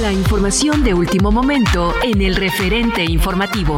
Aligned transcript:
La 0.00 0.12
información 0.12 0.82
de 0.82 0.92
último 0.92 1.30
momento 1.30 1.94
en 2.02 2.20
el 2.20 2.34
referente 2.34 3.04
informativo. 3.04 3.76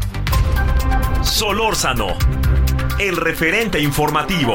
Solórzano, 1.22 2.08
el 2.98 3.16
referente 3.16 3.80
informativo. 3.80 4.54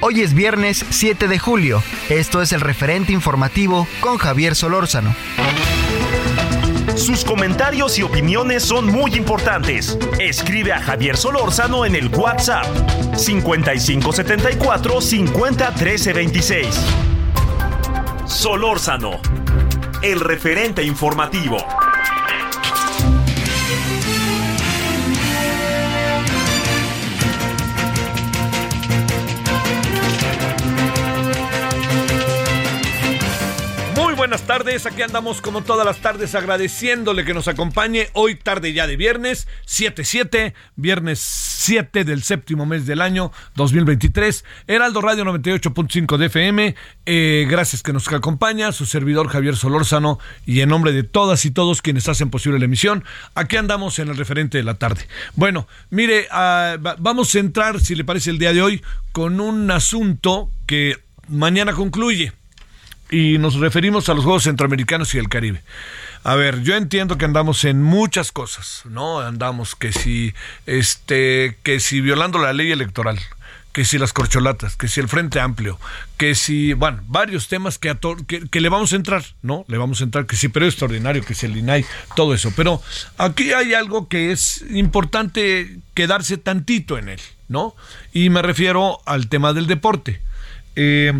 Hoy 0.00 0.20
es 0.20 0.34
viernes 0.34 0.84
7 0.90 1.26
de 1.26 1.38
julio. 1.38 1.82
Esto 2.10 2.42
es 2.42 2.52
el 2.52 2.60
referente 2.60 3.12
informativo 3.12 3.88
con 4.00 4.18
Javier 4.18 4.54
Solórzano. 4.54 5.14
Sus 6.96 7.24
comentarios 7.24 7.98
y 7.98 8.02
opiniones 8.02 8.62
son 8.62 8.86
muy 8.86 9.14
importantes. 9.14 9.98
Escribe 10.18 10.72
a 10.72 10.82
Javier 10.82 11.16
Solórzano 11.16 11.86
en 11.86 11.94
el 11.94 12.08
WhatsApp 12.08 12.66
5574 13.16 15.00
50 15.00 15.74
13 15.74 16.12
26. 16.12 16.66
Solórzano, 18.26 19.12
el 20.02 20.20
referente 20.20 20.82
informativo. 20.82 21.56
Buenas 34.26 34.42
tardes. 34.42 34.86
Aquí 34.86 35.02
andamos 35.02 35.40
como 35.40 35.62
todas 35.62 35.86
las 35.86 35.98
tardes 35.98 36.34
agradeciéndole 36.34 37.24
que 37.24 37.32
nos 37.32 37.46
acompañe 37.46 38.08
hoy 38.12 38.34
tarde 38.34 38.72
ya 38.72 38.88
de 38.88 38.96
viernes 38.96 39.46
7-7, 39.68 40.52
viernes 40.74 41.20
7 41.20 42.02
del 42.02 42.24
séptimo 42.24 42.66
mes 42.66 42.86
del 42.86 43.02
año 43.02 43.30
2023. 43.54 44.44
Heraldo 44.66 45.00
Radio 45.00 45.24
98.5 45.26 46.16
de 46.16 46.26
FM. 46.26 46.74
Eh, 47.06 47.46
gracias 47.48 47.84
que 47.84 47.92
nos 47.92 48.08
acompaña 48.12 48.72
su 48.72 48.84
servidor 48.84 49.28
Javier 49.28 49.54
Solórzano 49.54 50.18
y 50.44 50.60
en 50.60 50.70
nombre 50.70 50.90
de 50.90 51.04
todas 51.04 51.44
y 51.44 51.52
todos 51.52 51.80
quienes 51.80 52.08
hacen 52.08 52.28
posible 52.28 52.58
la 52.58 52.64
emisión, 52.64 53.04
aquí 53.36 53.56
andamos 53.56 54.00
en 54.00 54.08
el 54.08 54.16
referente 54.16 54.58
de 54.58 54.64
la 54.64 54.74
tarde. 54.74 55.06
Bueno, 55.36 55.68
mire, 55.90 56.26
uh, 56.32 56.96
vamos 56.98 57.32
a 57.32 57.38
entrar, 57.38 57.78
si 57.78 57.94
le 57.94 58.02
parece, 58.02 58.30
el 58.30 58.40
día 58.40 58.52
de 58.52 58.60
hoy 58.60 58.82
con 59.12 59.40
un 59.40 59.70
asunto 59.70 60.50
que 60.66 60.98
mañana 61.28 61.74
concluye 61.74 62.32
y 63.10 63.38
nos 63.38 63.56
referimos 63.56 64.08
a 64.08 64.14
los 64.14 64.24
Juegos 64.24 64.44
Centroamericanos 64.44 65.14
y 65.14 65.18
el 65.18 65.28
Caribe. 65.28 65.62
A 66.24 66.34
ver, 66.34 66.62
yo 66.62 66.74
entiendo 66.74 67.18
que 67.18 67.24
andamos 67.24 67.64
en 67.64 67.82
muchas 67.82 68.32
cosas, 68.32 68.82
¿no? 68.84 69.20
Andamos 69.20 69.74
que 69.76 69.92
si, 69.92 70.34
este, 70.66 71.56
que 71.62 71.78
si 71.78 72.00
violando 72.00 72.38
la 72.38 72.52
ley 72.52 72.72
electoral, 72.72 73.18
que 73.72 73.84
si 73.84 73.98
las 73.98 74.12
corcholatas, 74.12 74.74
que 74.74 74.88
si 74.88 75.00
el 75.00 75.08
Frente 75.08 75.38
Amplio, 75.38 75.78
que 76.16 76.34
si, 76.34 76.72
bueno, 76.72 77.02
varios 77.06 77.46
temas 77.46 77.78
que, 77.78 77.94
que, 78.26 78.48
que, 78.48 78.60
le 78.60 78.70
vamos 78.70 78.92
a 78.92 78.96
entrar, 78.96 79.22
¿no? 79.42 79.66
Le 79.68 79.76
vamos 79.76 80.00
a 80.00 80.04
entrar, 80.04 80.26
que 80.26 80.34
si 80.34 80.48
pero 80.48 80.66
extraordinario, 80.66 81.22
que 81.22 81.34
si 81.34 81.44
el 81.46 81.56
INAI, 81.56 81.84
todo 82.16 82.32
eso. 82.32 82.50
Pero 82.56 82.82
aquí 83.18 83.52
hay 83.52 83.74
algo 83.74 84.08
que 84.08 84.32
es 84.32 84.64
importante 84.70 85.76
quedarse 85.94 86.38
tantito 86.38 86.96
en 86.96 87.10
él, 87.10 87.20
¿no? 87.48 87.76
Y 88.14 88.30
me 88.30 88.40
refiero 88.42 89.00
al 89.04 89.28
tema 89.28 89.52
del 89.52 89.66
deporte. 89.66 90.22
Eh, 90.74 91.12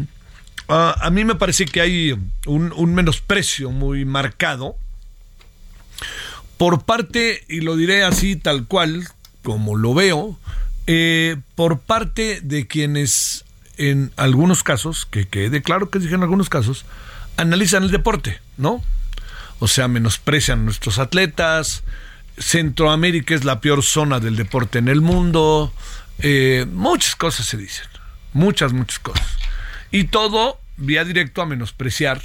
Uh, 0.69 0.99
a 1.01 1.11
mí 1.11 1.25
me 1.25 1.37
parece 1.37 1.65
que 1.65 1.81
hay 1.81 2.13
un, 2.47 2.73
un, 2.75 2.95
menosprecio 2.95 3.71
muy 3.71 4.05
marcado 4.05 4.77
por 6.57 6.83
parte, 6.85 7.45
y 7.49 7.61
lo 7.61 7.77
diré 7.77 8.03
así 8.03 8.35
tal 8.35 8.67
cual, 8.67 9.07
como 9.43 9.77
lo 9.77 9.95
veo, 9.95 10.39
eh, 10.87 11.37
por 11.55 11.81
parte 11.81 12.41
de 12.43 12.67
quienes 12.67 13.45
en 13.77 14.13
algunos 14.17 14.63
casos, 14.63 15.07
que 15.07 15.29
quede 15.29 15.63
claro 15.63 15.91
que 15.91 15.99
dije 15.99 16.15
en 16.15 16.23
algunos 16.23 16.49
casos, 16.49 16.85
analizan 17.37 17.83
el 17.83 17.91
deporte, 17.91 18.41
¿no? 18.57 18.83
O 19.59 19.69
sea, 19.69 19.87
menosprecian 19.89 20.61
a 20.61 20.63
nuestros 20.63 20.99
atletas, 20.99 21.85
Centroamérica 22.39 23.35
es 23.35 23.45
la 23.45 23.61
peor 23.61 23.83
zona 23.83 24.21
del 24.21 24.37
deporte 24.37 24.79
en 24.79 24.89
el 24.89 25.01
mundo, 25.01 25.73
eh, 26.21 26.67
muchas 26.71 27.17
cosas 27.17 27.47
se 27.47 27.57
dicen, 27.57 27.87
muchas, 28.33 28.73
muchas 28.73 28.99
cosas. 28.99 29.27
Y 29.91 30.05
todo 30.05 30.61
vía 30.77 31.05
directo 31.05 31.43
a 31.43 31.47
menospreciar 31.47 32.21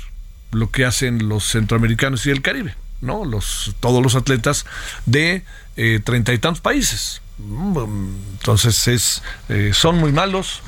lo 0.51 0.69
que 0.71 0.85
hacen 0.85 1.29
los 1.29 1.45
centroamericanos 1.45 2.25
y 2.25 2.31
el 2.31 2.41
Caribe, 2.41 2.75
¿no? 2.99 3.23
Los, 3.25 3.75
todos 3.79 4.03
los 4.03 4.15
atletas 4.15 4.65
de 5.05 5.43
eh, 5.77 5.99
treinta 6.03 6.33
y 6.33 6.37
tantos 6.37 6.61
países. 6.61 7.21
Entonces 7.39 8.87
es, 8.87 9.23
eh, 9.49 9.71
son 9.73 9.97
muy 9.97 10.11
malos, 10.11 10.61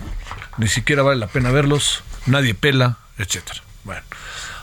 ni 0.57 0.67
siquiera 0.67 1.03
vale 1.03 1.19
la 1.19 1.27
pena 1.27 1.51
verlos, 1.51 2.03
nadie 2.25 2.53
pela, 2.53 2.97
etcétera. 3.17 3.61
Bueno, 3.83 4.01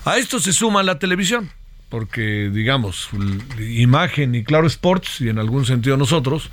a 0.05 0.17
esto 0.17 0.41
se 0.41 0.53
suma 0.53 0.83
la 0.83 0.99
televisión, 0.99 1.53
porque 1.89 2.51
digamos, 2.53 3.11
imagen 3.59 4.35
y 4.35 4.43
claro 4.43 4.67
sports, 4.67 5.21
y 5.21 5.29
en 5.29 5.39
algún 5.39 5.67
sentido 5.67 5.97
nosotros, 5.97 6.51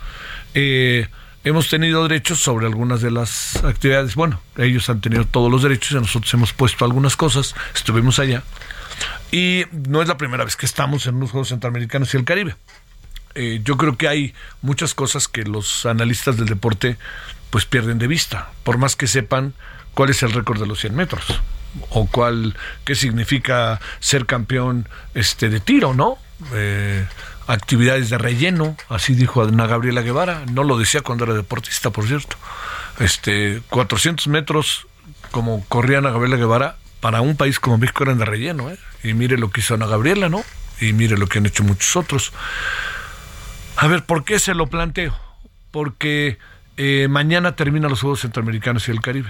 eh, 0.54 1.08
hemos 1.48 1.70
tenido 1.70 2.08
derechos 2.08 2.40
sobre 2.40 2.66
algunas 2.66 3.02
de 3.02 3.12
las 3.12 3.64
actividades. 3.64 4.16
Bueno, 4.16 4.40
ellos 4.58 4.90
han 4.90 5.02
tenido 5.02 5.26
todos 5.26 5.52
los 5.52 5.64
derechos 5.64 5.92
y 5.92 5.96
nosotros 5.96 6.34
hemos 6.34 6.54
puesto 6.54 6.86
algunas 6.86 7.16
cosas. 7.16 7.56
Estuvimos 7.74 8.20
allá. 8.20 8.44
Y 9.32 9.64
no 9.72 10.02
es 10.02 10.08
la 10.08 10.18
primera 10.18 10.44
vez 10.44 10.56
que 10.56 10.66
estamos 10.66 11.08
en 11.08 11.20
los 11.20 11.32
Juegos 11.32 11.50
Centroamericanos 11.50 12.14
y 12.14 12.18
el 12.18 12.26
Caribe. 12.26 12.56
Eh, 13.36 13.62
yo 13.64 13.78
creo 13.78 13.98
que 13.98 14.08
hay 14.08 14.34
muchas 14.62 14.94
cosas 14.94 15.28
que 15.28 15.44
los 15.44 15.86
analistas 15.86 16.38
del 16.38 16.48
deporte 16.48 16.98
pues 17.50 17.66
pierden 17.66 18.00
de 18.00 18.08
vista, 18.08 18.52
por 18.64 18.78
más 18.78 18.96
que 18.96 19.08
sepan 19.08 19.54
cuál 19.94 20.10
es 20.10 20.24
el 20.24 20.32
récord 20.32 20.60
de 20.60 20.68
los 20.68 20.80
100 20.80 20.96
metros 20.96 21.42
o 21.90 22.08
cuál 22.08 22.56
qué 22.84 22.96
significa 22.96 23.80
ser 24.00 24.26
campeón 24.26 24.88
este 25.14 25.50
de 25.50 25.60
tiro, 25.60 25.94
¿no? 25.94 26.18
Eh, 26.54 27.06
actividades 27.48 28.10
de 28.10 28.18
relleno, 28.18 28.76
así 28.90 29.16
dijo 29.16 29.42
Ana 29.42 29.68
Gabriela 29.68 30.02
Guevara, 30.02 30.44
no 30.52 30.64
lo 30.64 30.78
decía 30.78 31.02
cuando 31.02 31.24
era 31.24 31.34
deportista, 31.34 31.90
por 31.90 32.06
cierto. 32.06 32.36
Este, 33.00 33.62
400 33.70 34.28
metros, 34.28 34.88
como 35.32 35.66
corría 35.68 36.00
Ana 36.00 36.12
Gabriela 36.12 36.36
Guevara, 36.38 36.78
para 37.00 37.22
un 37.22 37.38
país 37.38 37.60
como 37.60 37.78
México 37.78 38.04
eran 38.04 38.18
de 38.18 38.26
relleno, 38.26 38.70
¿eh? 38.70 38.78
Y 39.04 39.14
mire 39.14 39.38
lo 39.38 39.50
que 39.50 39.62
hizo 39.62 39.76
Ana 39.76 39.86
Gabriela, 39.86 40.30
¿no? 40.30 40.44
Y 40.82 40.94
mire 40.94 41.18
lo 41.18 41.28
que 41.28 41.40
han 41.40 41.46
hecho 41.46 41.64
muchos 41.64 41.96
otros. 41.96 42.34
A 43.78 43.88
ver, 43.88 44.04
¿por 44.04 44.26
qué 44.26 44.40
se 44.40 44.54
lo 44.54 44.68
planteo? 44.68 45.18
Porque 45.72 46.38
eh, 46.76 47.08
mañana 47.10 47.56
terminan 47.56 47.90
los 47.90 48.02
Juegos 48.02 48.22
Centroamericanos 48.22 48.88
y 48.88 48.92
el 48.92 49.02
Caribe. 49.02 49.30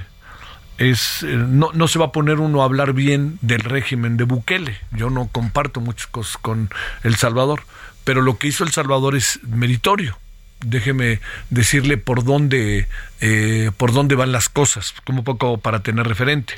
Es, 0.77 1.23
eh, 1.23 1.35
no, 1.35 1.71
no 1.73 1.87
se 1.87 1.99
va 1.99 2.05
a 2.05 2.11
poner 2.11 2.39
uno 2.39 2.61
a 2.61 2.65
hablar 2.65 2.93
bien 2.93 3.37
del 3.41 3.61
régimen 3.61 4.15
de 4.17 4.23
Bukele. 4.23 4.77
Yo 4.91 5.09
no 5.09 5.27
comparto 5.27 5.81
muchas 5.81 6.07
cosas 6.07 6.37
con 6.37 6.69
El 7.03 7.15
Salvador 7.15 7.63
pero 8.07 8.21
lo 8.21 8.37
que 8.37 8.47
hizo 8.47 8.63
El 8.63 8.71
Salvador 8.71 9.17
es 9.17 9.41
meritorio. 9.43 10.17
Déjeme 10.61 11.19
decirle 11.49 11.97
por 11.97 12.23
dónde, 12.23 12.87
eh, 13.19 13.71
por 13.75 13.91
dónde 13.91 14.15
van 14.15 14.31
las 14.31 14.47
cosas, 14.47 14.93
como 15.03 15.25
poco 15.25 15.57
para 15.57 15.83
tener 15.83 16.07
referente. 16.07 16.53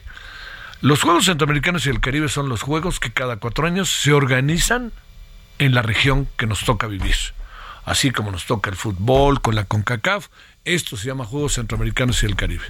Los 0.82 1.02
Juegos 1.02 1.26
Centroamericanos 1.26 1.88
y 1.88 1.90
el 1.90 2.02
Caribe 2.02 2.30
son 2.30 2.50
los 2.50 2.62
juegos 2.62 3.00
que 3.00 3.12
cada 3.12 3.38
cuatro 3.38 3.66
años 3.66 3.90
se 3.90 4.14
organizan 4.14 4.92
en 5.58 5.74
la 5.74 5.82
región 5.82 6.28
que 6.38 6.46
nos 6.46 6.64
toca 6.66 6.86
vivir. 6.86 7.16
Así 7.84 8.12
como 8.12 8.30
nos 8.30 8.46
toca 8.46 8.70
el 8.70 8.76
fútbol 8.76 9.42
con 9.42 9.56
la 9.56 9.64
CONCACAF, 9.64 10.28
esto 10.66 10.98
se 10.98 11.08
llama 11.08 11.26
Juegos 11.26 11.56
Centroamericanos 11.56 12.22
y 12.22 12.28
el 12.28 12.36
Caribe. 12.36 12.66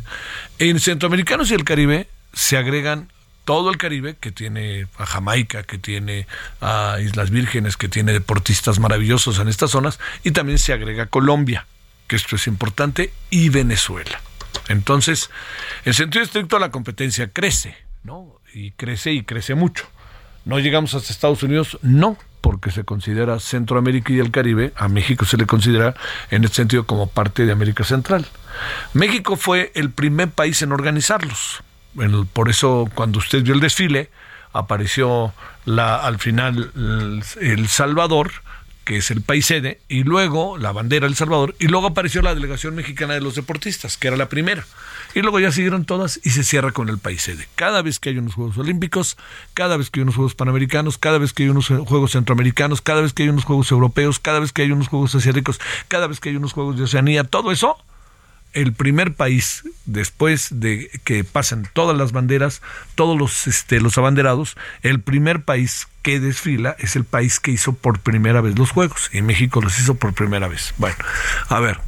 En 0.58 0.80
Centroamericanos 0.80 1.52
y 1.52 1.54
el 1.54 1.66
Caribe 1.66 2.08
se 2.32 2.56
agregan 2.56 3.12
todo 3.50 3.72
el 3.72 3.78
Caribe, 3.78 4.16
que 4.16 4.32
tiene 4.32 4.86
a 5.00 5.08
Jamaica, 5.08 5.64
que 5.64 5.80
tiene 5.80 6.28
a 6.62 6.98
Islas 7.02 7.32
Vírgenes, 7.32 7.78
que 7.78 7.90
tiene 7.90 8.14
deportistas 8.14 8.78
maravillosos 8.78 9.40
en 9.40 9.48
estas 9.48 9.72
zonas, 9.72 9.98
y 10.24 10.30
también 10.30 10.60
se 10.60 10.72
agrega 10.72 11.08
Colombia, 11.08 11.66
que 12.06 12.16
esto 12.16 12.36
es 12.36 12.46
importante, 12.46 13.12
y 13.32 13.50
Venezuela. 13.50 14.22
Entonces, 14.68 15.32
en 15.84 15.96
sentido 15.96 16.24
estricto, 16.24 16.60
la 16.60 16.70
competencia 16.70 17.30
crece, 17.30 17.76
¿no? 18.04 18.40
Y 18.54 18.70
crece 18.70 19.14
y 19.14 19.24
crece 19.24 19.56
mucho. 19.56 19.88
¿No 20.46 20.60
llegamos 20.60 20.94
hasta 20.94 21.12
Estados 21.12 21.42
Unidos? 21.42 21.80
No, 21.82 22.20
porque 22.42 22.70
se 22.70 22.84
considera 22.84 23.40
Centroamérica 23.40 24.14
y 24.14 24.20
el 24.20 24.30
Caribe, 24.30 24.74
a 24.76 24.88
México 24.90 25.26
se 25.26 25.38
le 25.38 25.48
considera 25.48 25.96
en 26.30 26.44
este 26.44 26.58
sentido 26.58 26.86
como 26.86 27.08
parte 27.08 27.48
de 27.48 27.52
América 27.52 27.84
Central. 27.84 28.28
México 28.94 29.38
fue 29.38 29.72
el 29.74 29.90
primer 29.90 30.30
país 30.30 30.62
en 30.62 30.72
organizarlos 30.72 31.64
por 32.34 32.50
eso 32.50 32.90
cuando 32.96 33.20
usted 33.20 33.44
vio 33.44 33.54
el 33.54 33.60
desfile, 33.60 34.10
apareció 34.54 35.34
la, 35.66 35.98
al 35.98 36.20
final 36.20 36.72
el, 37.40 37.68
Salvador, 37.68 38.32
que 38.84 38.98
es 38.98 39.12
el 39.12 39.22
país 39.22 39.46
sede, 39.46 39.80
y 39.88 40.04
luego 40.04 40.58
la 40.58 40.72
bandera 40.72 41.06
El 41.06 41.16
Salvador, 41.16 41.56
y 41.60 41.68
luego 41.68 41.88
apareció 41.88 42.22
la 42.22 42.34
delegación 42.34 42.76
mexicana 42.76 43.14
de 43.14 43.22
los 43.22 43.36
deportistas, 43.36 43.98
que 43.98 44.08
era 44.08 44.18
la 44.18 44.30
primera. 44.30 44.66
Y 45.14 45.22
luego 45.22 45.40
ya 45.40 45.52
siguieron 45.52 45.86
todas 45.86 46.20
y 46.24 46.32
se 46.32 46.44
cierra 46.44 46.72
con 46.72 46.90
el 46.90 46.98
país 46.98 47.24
sede. 47.24 47.48
Cada 47.56 47.82
vez 47.82 48.00
que 48.00 48.10
hay 48.10 48.18
unos 48.18 48.36
Juegos 48.36 48.58
Olímpicos, 48.58 49.18
cada 49.54 49.78
vez 49.78 49.90
que 49.90 50.00
hay 50.00 50.04
unos 50.04 50.16
Juegos 50.16 50.36
Panamericanos, 50.36 50.98
cada 50.98 51.18
vez 51.18 51.34
que 51.34 51.44
hay 51.44 51.50
unos 51.50 51.68
Juegos 51.68 52.12
Centroamericanos, 52.12 52.82
cada 52.82 53.02
vez 53.02 53.14
que 53.14 53.24
hay 53.24 53.30
unos 53.30 53.46
Juegos 53.46 53.72
Europeos, 53.72 54.20
cada 54.20 54.40
vez 54.40 54.54
que 54.54 54.64
hay 54.64 54.72
unos 54.72 54.88
Juegos 54.88 55.14
Asiáticos, 55.16 55.60
cada 55.88 56.08
vez 56.08 56.20
que 56.20 56.30
hay 56.30 56.36
unos 56.36 56.54
Juegos 56.54 56.78
de 56.78 56.84
Oceanía, 56.84 57.24
todo 57.24 57.52
eso 57.52 57.78
el 58.54 58.74
primer 58.74 59.14
país 59.14 59.64
después 59.86 60.48
de 60.52 60.90
que 61.04 61.24
pasan 61.24 61.68
todas 61.74 61.98
las 61.98 62.12
banderas, 62.12 62.62
todos 62.96 63.18
los 63.18 63.48
este, 63.48 63.80
los 63.80 63.98
abanderados, 63.98 64.58
el 64.82 65.02
primer 65.02 65.44
país 65.44 65.88
que 66.02 66.20
desfila 66.20 66.76
es 66.80 66.96
el 66.96 67.06
país 67.06 67.40
que 67.40 67.52
hizo 67.52 67.74
por 67.74 68.00
primera 68.00 68.42
vez 68.42 68.58
los 68.58 68.72
juegos 68.72 69.10
y 69.14 69.22
México 69.22 69.62
los 69.62 69.80
hizo 69.80 69.96
por 69.96 70.14
primera 70.14 70.48
vez. 70.48 70.74
Bueno, 70.78 70.98
a 71.48 71.60
ver, 71.60 71.80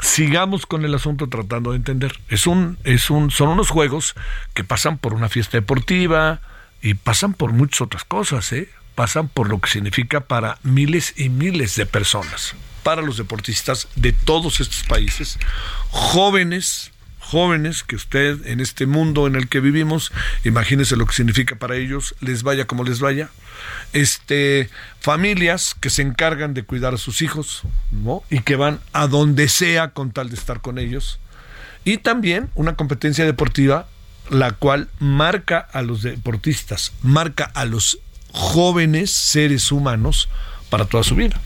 sigamos 0.00 0.66
con 0.66 0.84
el 0.84 0.94
asunto 0.94 1.28
tratando 1.28 1.72
de 1.72 1.76
entender. 1.76 2.18
Es 2.28 2.46
un 2.46 2.78
es 2.84 3.10
un 3.10 3.30
son 3.30 3.48
unos 3.48 3.70
juegos 3.70 4.14
que 4.54 4.64
pasan 4.64 4.98
por 4.98 5.14
una 5.14 5.28
fiesta 5.28 5.58
deportiva 5.58 6.40
y 6.80 6.94
pasan 6.94 7.34
por 7.34 7.52
muchas 7.52 7.82
otras 7.82 8.04
cosas, 8.04 8.52
¿eh? 8.52 8.68
Pasan 8.94 9.28
por 9.28 9.48
lo 9.48 9.60
que 9.60 9.70
significa 9.70 10.20
para 10.20 10.58
miles 10.62 11.14
y 11.16 11.28
miles 11.28 11.76
de 11.76 11.86
personas 11.86 12.56
para 12.88 13.02
los 13.02 13.18
deportistas 13.18 13.86
de 13.96 14.14
todos 14.14 14.60
estos 14.60 14.82
países, 14.84 15.38
jóvenes, 15.90 16.90
jóvenes 17.18 17.82
que 17.82 17.96
usted 17.96 18.46
en 18.46 18.60
este 18.60 18.86
mundo 18.86 19.26
en 19.26 19.36
el 19.36 19.50
que 19.50 19.60
vivimos, 19.60 20.10
imagínese 20.42 20.96
lo 20.96 21.04
que 21.04 21.12
significa 21.12 21.56
para 21.56 21.76
ellos, 21.76 22.14
les 22.20 22.42
vaya 22.44 22.66
como 22.66 22.84
les 22.84 22.98
vaya, 23.00 23.28
este, 23.92 24.70
familias 25.00 25.76
que 25.78 25.90
se 25.90 26.00
encargan 26.00 26.54
de 26.54 26.62
cuidar 26.62 26.94
a 26.94 26.96
sus 26.96 27.20
hijos, 27.20 27.60
¿no? 27.90 28.22
Y 28.30 28.40
que 28.40 28.56
van 28.56 28.80
a 28.94 29.06
donde 29.06 29.50
sea 29.50 29.90
con 29.90 30.10
tal 30.10 30.30
de 30.30 30.36
estar 30.36 30.62
con 30.62 30.78
ellos. 30.78 31.20
Y 31.84 31.98
también 31.98 32.48
una 32.54 32.74
competencia 32.74 33.26
deportiva 33.26 33.86
la 34.30 34.52
cual 34.52 34.88
marca 34.98 35.58
a 35.58 35.82
los 35.82 36.00
deportistas, 36.00 36.94
marca 37.02 37.50
a 37.52 37.66
los 37.66 37.98
jóvenes 38.32 39.10
seres 39.10 39.72
humanos 39.72 40.30
para 40.70 40.86
toda 40.86 41.04
su 41.04 41.16
vida. 41.16 41.38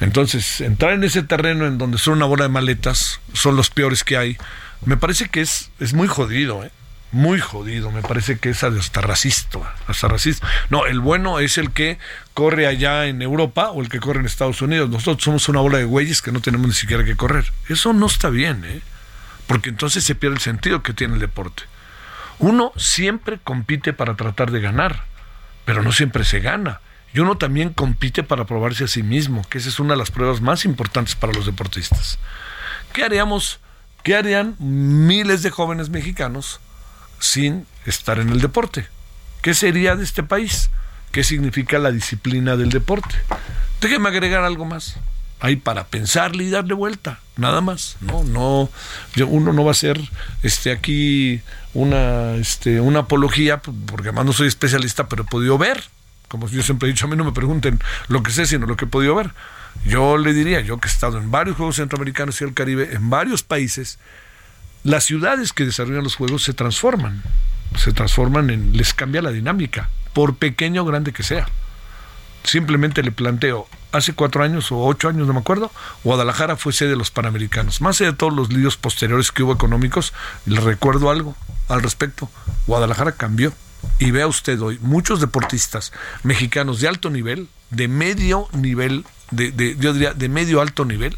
Entonces, 0.00 0.60
entrar 0.60 0.92
en 0.92 1.04
ese 1.04 1.22
terreno 1.22 1.66
en 1.66 1.78
donde 1.78 1.98
son 1.98 2.14
una 2.14 2.26
bola 2.26 2.44
de 2.44 2.50
maletas, 2.50 3.20
son 3.32 3.56
los 3.56 3.70
peores 3.70 4.04
que 4.04 4.16
hay, 4.16 4.36
me 4.84 4.96
parece 4.96 5.28
que 5.28 5.40
es, 5.40 5.70
es 5.80 5.92
muy 5.92 6.06
jodido, 6.06 6.64
¿eh? 6.64 6.70
muy 7.10 7.40
jodido, 7.40 7.90
me 7.90 8.02
parece 8.02 8.38
que 8.38 8.50
es 8.50 8.62
hasta 8.62 9.00
racista, 9.00 9.58
hasta 9.86 10.08
racista. 10.08 10.46
No, 10.68 10.86
el 10.86 11.00
bueno 11.00 11.40
es 11.40 11.56
el 11.58 11.72
que 11.72 11.98
corre 12.34 12.66
allá 12.66 13.06
en 13.06 13.22
Europa 13.22 13.70
o 13.70 13.80
el 13.80 13.88
que 13.88 13.98
corre 13.98 14.20
en 14.20 14.26
Estados 14.26 14.60
Unidos. 14.60 14.90
Nosotros 14.90 15.24
somos 15.24 15.48
una 15.48 15.60
bola 15.60 15.78
de 15.78 15.84
güeyes 15.84 16.20
que 16.20 16.32
no 16.32 16.40
tenemos 16.40 16.66
ni 16.66 16.74
siquiera 16.74 17.04
que 17.04 17.16
correr. 17.16 17.50
Eso 17.68 17.92
no 17.92 18.06
está 18.06 18.28
bien, 18.28 18.64
¿eh? 18.64 18.82
porque 19.46 19.70
entonces 19.70 20.04
se 20.04 20.14
pierde 20.14 20.36
el 20.36 20.42
sentido 20.42 20.82
que 20.82 20.92
tiene 20.92 21.14
el 21.14 21.20
deporte. 21.20 21.62
Uno 22.38 22.72
siempre 22.76 23.38
compite 23.42 23.92
para 23.92 24.14
tratar 24.14 24.50
de 24.50 24.60
ganar, 24.60 25.04
pero 25.64 25.82
no 25.82 25.92
siempre 25.92 26.24
se 26.24 26.40
gana. 26.40 26.80
Y 27.14 27.20
uno 27.20 27.36
también 27.36 27.72
compite 27.72 28.22
para 28.22 28.44
probarse 28.44 28.84
a 28.84 28.88
sí 28.88 29.02
mismo, 29.02 29.44
que 29.48 29.58
esa 29.58 29.68
es 29.68 29.80
una 29.80 29.94
de 29.94 29.98
las 29.98 30.10
pruebas 30.10 30.40
más 30.40 30.64
importantes 30.64 31.14
para 31.14 31.32
los 31.32 31.46
deportistas. 31.46 32.18
¿Qué 32.92 33.02
haríamos? 33.02 33.60
¿Qué 34.02 34.14
harían 34.14 34.56
miles 34.58 35.42
de 35.42 35.50
jóvenes 35.50 35.88
mexicanos 35.90 36.60
sin 37.18 37.66
estar 37.86 38.18
en 38.18 38.30
el 38.30 38.40
deporte? 38.40 38.86
¿Qué 39.42 39.54
sería 39.54 39.96
de 39.96 40.04
este 40.04 40.22
país? 40.22 40.70
¿Qué 41.12 41.24
significa 41.24 41.78
la 41.78 41.90
disciplina 41.90 42.56
del 42.56 42.70
deporte? 42.70 43.14
Déjeme 43.80 44.08
agregar 44.08 44.44
algo 44.44 44.64
más. 44.64 44.96
Hay 45.40 45.56
para 45.56 45.86
pensarle 45.86 46.44
y 46.44 46.50
darle 46.50 46.74
vuelta, 46.74 47.20
nada 47.36 47.60
más. 47.60 47.96
No, 48.00 48.24
no, 48.24 48.68
uno 49.26 49.52
no 49.52 49.64
va 49.64 49.70
a 49.70 49.74
ser 49.74 50.00
este 50.42 50.72
aquí 50.72 51.40
una 51.74 52.34
este 52.34 52.80
una 52.80 53.00
apología, 53.00 53.62
porque 53.62 54.08
además 54.08 54.26
no 54.26 54.32
soy 54.32 54.48
especialista, 54.48 55.08
pero 55.08 55.22
he 55.22 55.26
podido 55.26 55.56
ver, 55.56 55.84
como 56.28 56.48
yo 56.48 56.62
siempre 56.62 56.88
he 56.88 56.92
dicho, 56.92 57.06
a 57.06 57.08
mí 57.08 57.16
no 57.16 57.24
me 57.24 57.32
pregunten 57.32 57.80
lo 58.08 58.22
que 58.22 58.30
sé, 58.30 58.46
sino 58.46 58.66
lo 58.66 58.76
que 58.76 58.84
he 58.84 58.88
podido 58.88 59.14
ver. 59.14 59.30
Yo 59.84 60.16
le 60.18 60.32
diría, 60.32 60.60
yo 60.60 60.78
que 60.78 60.88
he 60.88 60.90
estado 60.90 61.18
en 61.18 61.30
varios 61.30 61.56
Juegos 61.56 61.76
Centroamericanos 61.76 62.40
y 62.40 62.44
el 62.44 62.54
Caribe, 62.54 62.90
en 62.92 63.10
varios 63.10 63.42
países, 63.42 63.98
las 64.84 65.04
ciudades 65.04 65.52
que 65.52 65.64
desarrollan 65.64 66.04
los 66.04 66.16
juegos 66.16 66.42
se 66.42 66.52
transforman, 66.52 67.22
se 67.76 67.92
transforman 67.92 68.50
en, 68.50 68.76
les 68.76 68.94
cambia 68.94 69.22
la 69.22 69.30
dinámica, 69.30 69.88
por 70.12 70.36
pequeño 70.36 70.82
o 70.82 70.86
grande 70.86 71.12
que 71.12 71.22
sea. 71.22 71.46
Simplemente 72.44 73.02
le 73.02 73.12
planteo, 73.12 73.68
hace 73.92 74.12
cuatro 74.12 74.42
años 74.42 74.70
o 74.72 74.78
ocho 74.84 75.08
años, 75.08 75.26
no 75.26 75.32
me 75.32 75.40
acuerdo, 75.40 75.70
Guadalajara 76.04 76.56
fue 76.56 76.72
sede 76.72 76.90
de 76.90 76.96
los 76.96 77.10
Panamericanos. 77.10 77.80
Más 77.80 78.00
allá 78.00 78.12
de 78.12 78.16
todos 78.16 78.32
los 78.32 78.52
líos 78.52 78.76
posteriores 78.76 79.32
que 79.32 79.42
hubo 79.42 79.52
económicos, 79.52 80.12
le 80.46 80.60
recuerdo 80.60 81.10
algo 81.10 81.36
al 81.68 81.82
respecto. 81.82 82.30
Guadalajara 82.66 83.12
cambió. 83.12 83.52
Y 83.98 84.10
vea 84.10 84.26
usted 84.26 84.60
hoy, 84.60 84.78
muchos 84.80 85.20
deportistas 85.20 85.92
mexicanos 86.22 86.80
de 86.80 86.88
alto 86.88 87.10
nivel, 87.10 87.48
de 87.70 87.88
medio 87.88 88.48
nivel, 88.52 89.04
de, 89.30 89.50
de, 89.50 89.76
yo 89.76 89.92
diría 89.92 90.14
de 90.14 90.28
medio 90.28 90.60
alto 90.60 90.84
nivel, 90.84 91.16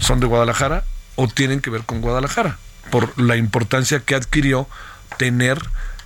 son 0.00 0.20
de 0.20 0.26
Guadalajara 0.26 0.84
o 1.16 1.28
tienen 1.28 1.60
que 1.60 1.70
ver 1.70 1.82
con 1.82 2.00
Guadalajara, 2.00 2.58
por 2.90 3.18
la 3.20 3.36
importancia 3.36 4.00
que 4.00 4.14
adquirió 4.14 4.68
tener 5.18 5.58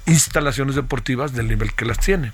instalaciones 0.07 0.77
deportivas 0.77 1.33
del 1.33 1.49
nivel 1.49 1.75
que 1.75 1.85
las 1.85 1.99
tienen. 1.99 2.33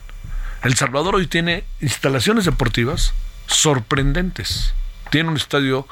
El 0.62 0.75
Salvador 0.75 1.14
hoy 1.14 1.26
tiene 1.26 1.64
instalaciones 1.81 2.45
deportivas 2.45 3.12
sorprendentes. 3.47 4.75
Tiene 5.11 5.28
un 5.28 5.37
estadio 5.37 5.87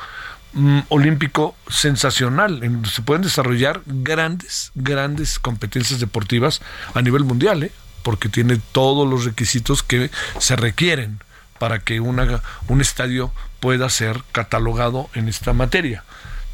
mm, 0.54 0.80
olímpico 0.88 1.56
sensacional, 1.68 2.62
en 2.62 2.74
donde 2.74 2.90
se 2.90 3.02
pueden 3.02 3.22
desarrollar 3.22 3.82
grandes, 3.86 4.72
grandes 4.74 5.38
competencias 5.38 6.00
deportivas 6.00 6.60
a 6.94 7.02
nivel 7.02 7.24
mundial, 7.24 7.64
¿eh? 7.64 7.72
porque 8.02 8.28
tiene 8.28 8.60
todos 8.72 9.08
los 9.08 9.24
requisitos 9.24 9.82
que 9.82 10.10
se 10.38 10.56
requieren 10.56 11.20
para 11.58 11.78
que 11.78 12.00
una, 12.00 12.42
un 12.68 12.80
estadio 12.80 13.32
pueda 13.60 13.88
ser 13.88 14.22
catalogado 14.32 15.08
en 15.14 15.28
esta 15.28 15.52
materia. 15.52 16.04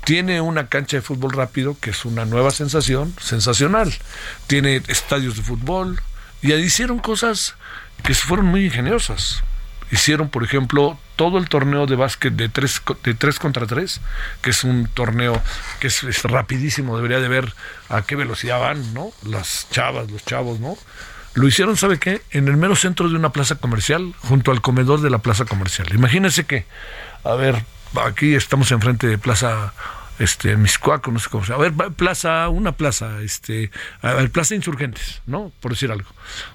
Tiene 0.05 0.41
una 0.41 0.69
cancha 0.69 0.97
de 0.97 1.03
fútbol 1.03 1.33
rápido 1.33 1.77
que 1.81 1.91
es 1.91 2.05
una 2.05 2.25
nueva 2.25 2.51
sensación, 2.53 3.15
sensacional. 3.21 3.93
Tiene 4.47 4.83
estadios 4.89 5.37
de 5.37 5.43
fútbol 5.43 6.01
y 6.43 6.53
hicieron 6.55 7.01
cosas 7.01 7.55
que 8.03 8.15
fueron 8.15 8.47
muy 8.47 8.65
ingeniosas. 8.65 9.43
Hicieron, 9.91 10.29
por 10.29 10.45
ejemplo, 10.45 10.99
todo 11.21 11.37
el 11.37 11.51
torneo 11.51 11.85
de 11.85 11.97
básquet 11.97 12.33
de 12.33 12.49
tres, 12.49 12.81
de 13.05 13.13
tres 13.13 13.39
contra 13.39 13.67
tres, 13.67 14.01
que 14.41 14.49
es 14.49 14.65
un 14.65 14.87
torneo 14.87 15.39
que 15.79 15.89
es, 15.89 16.03
es, 16.03 16.23
rapidísimo, 16.23 16.97
debería 16.97 17.21
de 17.21 17.29
ver 17.29 17.53
a 17.91 18.01
qué 18.01 18.17
velocidad 18.17 18.59
van, 18.59 18.95
¿no? 18.95 19.13
Las 19.27 19.69
chavas, 19.71 20.11
los 20.11 20.25
chavos, 20.25 20.61
¿no? 20.61 20.79
Lo 21.35 21.47
hicieron, 21.47 21.77
¿sabe 21.77 21.99
qué? 21.99 22.23
En 22.31 22.49
el 22.49 22.57
mero 22.57 22.75
centro 22.75 23.07
de 23.07 23.17
una 23.17 23.33
plaza 23.33 23.57
comercial, 23.57 24.15
junto 24.21 24.51
al 24.51 24.63
comedor 24.63 25.03
de 25.03 25.11
la 25.11 25.19
plaza 25.19 25.45
comercial. 25.45 25.89
Imagínense 25.93 26.47
que, 26.47 26.65
a 27.23 27.35
ver, 27.35 27.67
aquí 28.03 28.35
estamos 28.35 28.73
enfrente 28.73 29.07
de 29.07 29.19
Plaza 29.19 29.75
este 30.19 30.57
Miscuaco, 30.57 31.11
no 31.11 31.19
sé 31.19 31.29
cómo 31.29 31.45
se 31.45 31.53
llama. 31.53 31.67
A 31.67 31.69
ver, 31.69 31.93
plaza, 31.97 32.49
una 32.49 32.73
plaza, 32.73 33.21
este, 33.21 33.71
a 34.01 34.15
ver, 34.15 34.31
Plaza 34.31 34.55
Insurgentes, 34.55 35.21
¿no? 35.27 35.53
Por 35.61 35.73
decir 35.73 35.93
algo. 35.93 36.09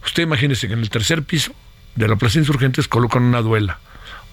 Usted 0.03 0.23
imagínese 0.23 0.65
que 0.67 0.73
en 0.73 0.79
el 0.79 0.89
tercer 0.89 1.21
piso 1.21 1.53
de 1.93 2.07
la 2.07 2.15
Plaza 2.15 2.39
Insurgentes 2.39 2.87
colocan 2.87 3.21
una 3.21 3.41
duela, 3.41 3.77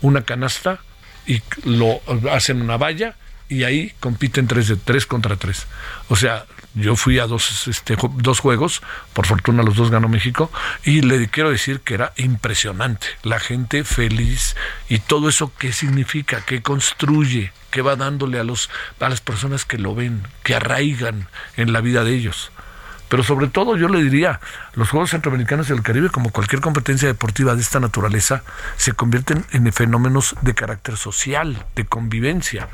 una 0.03 0.23
canasta 0.23 0.81
y 1.27 1.41
lo 1.65 2.01
hacen 2.31 2.61
una 2.61 2.77
valla 2.77 3.17
y 3.49 3.65
ahí 3.65 3.93
compiten 4.01 4.47
tres 4.47 4.69
de 4.69 4.77
tres 4.77 5.07
contra 5.07 5.37
tres. 5.37 5.67
O 6.09 6.17
sea, 6.17 6.47
yo 6.75 6.97
fui 6.97 7.19
a 7.19 7.27
dos, 7.27 7.69
este, 7.69 7.97
dos 8.17 8.41
juegos, 8.41 8.81
por 9.13 9.27
fortuna 9.27 9.63
los 9.63 9.77
dos 9.77 9.91
ganó 9.91 10.09
México, 10.09 10.51
y 10.85 11.03
le 11.03 11.29
quiero 11.29 11.51
decir 11.51 11.81
que 11.81 11.95
era 11.95 12.13
impresionante. 12.17 13.07
La 13.23 13.41
gente 13.41 13.85
feliz 13.85 14.57
y 14.89 15.01
todo 15.01 15.29
eso 15.29 15.53
qué 15.59 15.73
significa, 15.73 16.45
qué 16.47 16.63
construye, 16.63 17.53
qué 17.71 17.83
va 17.83 17.97
dándole 17.97 18.39
a, 18.39 18.45
los, 18.45 18.71
a 19.01 19.09
las 19.09 19.21
personas 19.21 19.67
que 19.67 19.79
lo 19.79 19.95
ven, 19.95 20.23
que 20.45 20.55
arraigan 20.55 21.29
en 21.57 21.73
la 21.75 21.83
vida 21.83 22.05
de 22.05 22.15
ellos. 22.15 22.53
Pero 23.13 23.25
sobre 23.25 23.49
todo 23.49 23.77
yo 23.77 23.89
le 23.89 24.03
diría, 24.03 24.41
los 24.73 24.89
Juegos 24.89 25.11
Centroamericanos 25.11 25.69
del 25.69 25.83
Caribe, 25.83 26.09
como 26.09 26.31
cualquier 26.31 26.63
competencia 26.63 27.09
deportiva 27.09 27.55
de 27.55 27.61
esta 27.61 27.79
naturaleza, 27.79 28.43
se 28.79 28.95
convierten 28.95 29.45
en 29.51 29.71
fenómenos 29.71 30.35
de 30.41 30.55
carácter 30.55 30.97
social, 30.97 31.63
de 31.77 31.85
convivencia. 31.85 32.71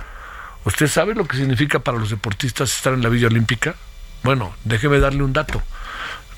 ¿Usted 0.65 0.87
sabe 0.87 1.17
lo 1.17 1.27
que 1.27 1.39
significa 1.39 1.81
para 1.81 1.99
los 1.99 2.11
deportistas 2.11 2.73
estar 2.73 2.95
en 2.95 3.03
la 3.03 3.09
Villa 3.09 3.27
Olímpica? 3.27 3.75
Bueno, 4.23 4.55
déjeme 4.63 5.01
darle 5.01 5.25
un 5.25 5.33
dato. 5.33 5.61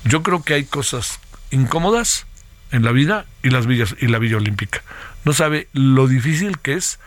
Yo 0.03 0.23
creo 0.23 0.41
que 0.41 0.55
hay 0.55 0.63
cosas 0.63 1.19
incómodas 1.51 2.25
en 2.71 2.83
la 2.83 2.93
vida 2.93 3.27
y 3.43 3.51
las 3.51 3.67
villas 3.67 3.95
y 3.99 4.07
la 4.07 4.17
Villa 4.17 4.37
Olímpica. 4.37 4.81
No 5.25 5.33
sabe 5.33 5.67
lo 5.73 6.07
difícil 6.07 6.57
que 6.57 6.73
es 6.73 6.99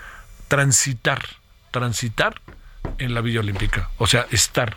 transitar, 0.47 1.25
transitar 1.73 2.41
en 2.99 3.15
la 3.15 3.21
Villa 3.21 3.41
Olímpica, 3.41 3.91
o 3.99 4.07
sea, 4.07 4.29
estar. 4.31 4.77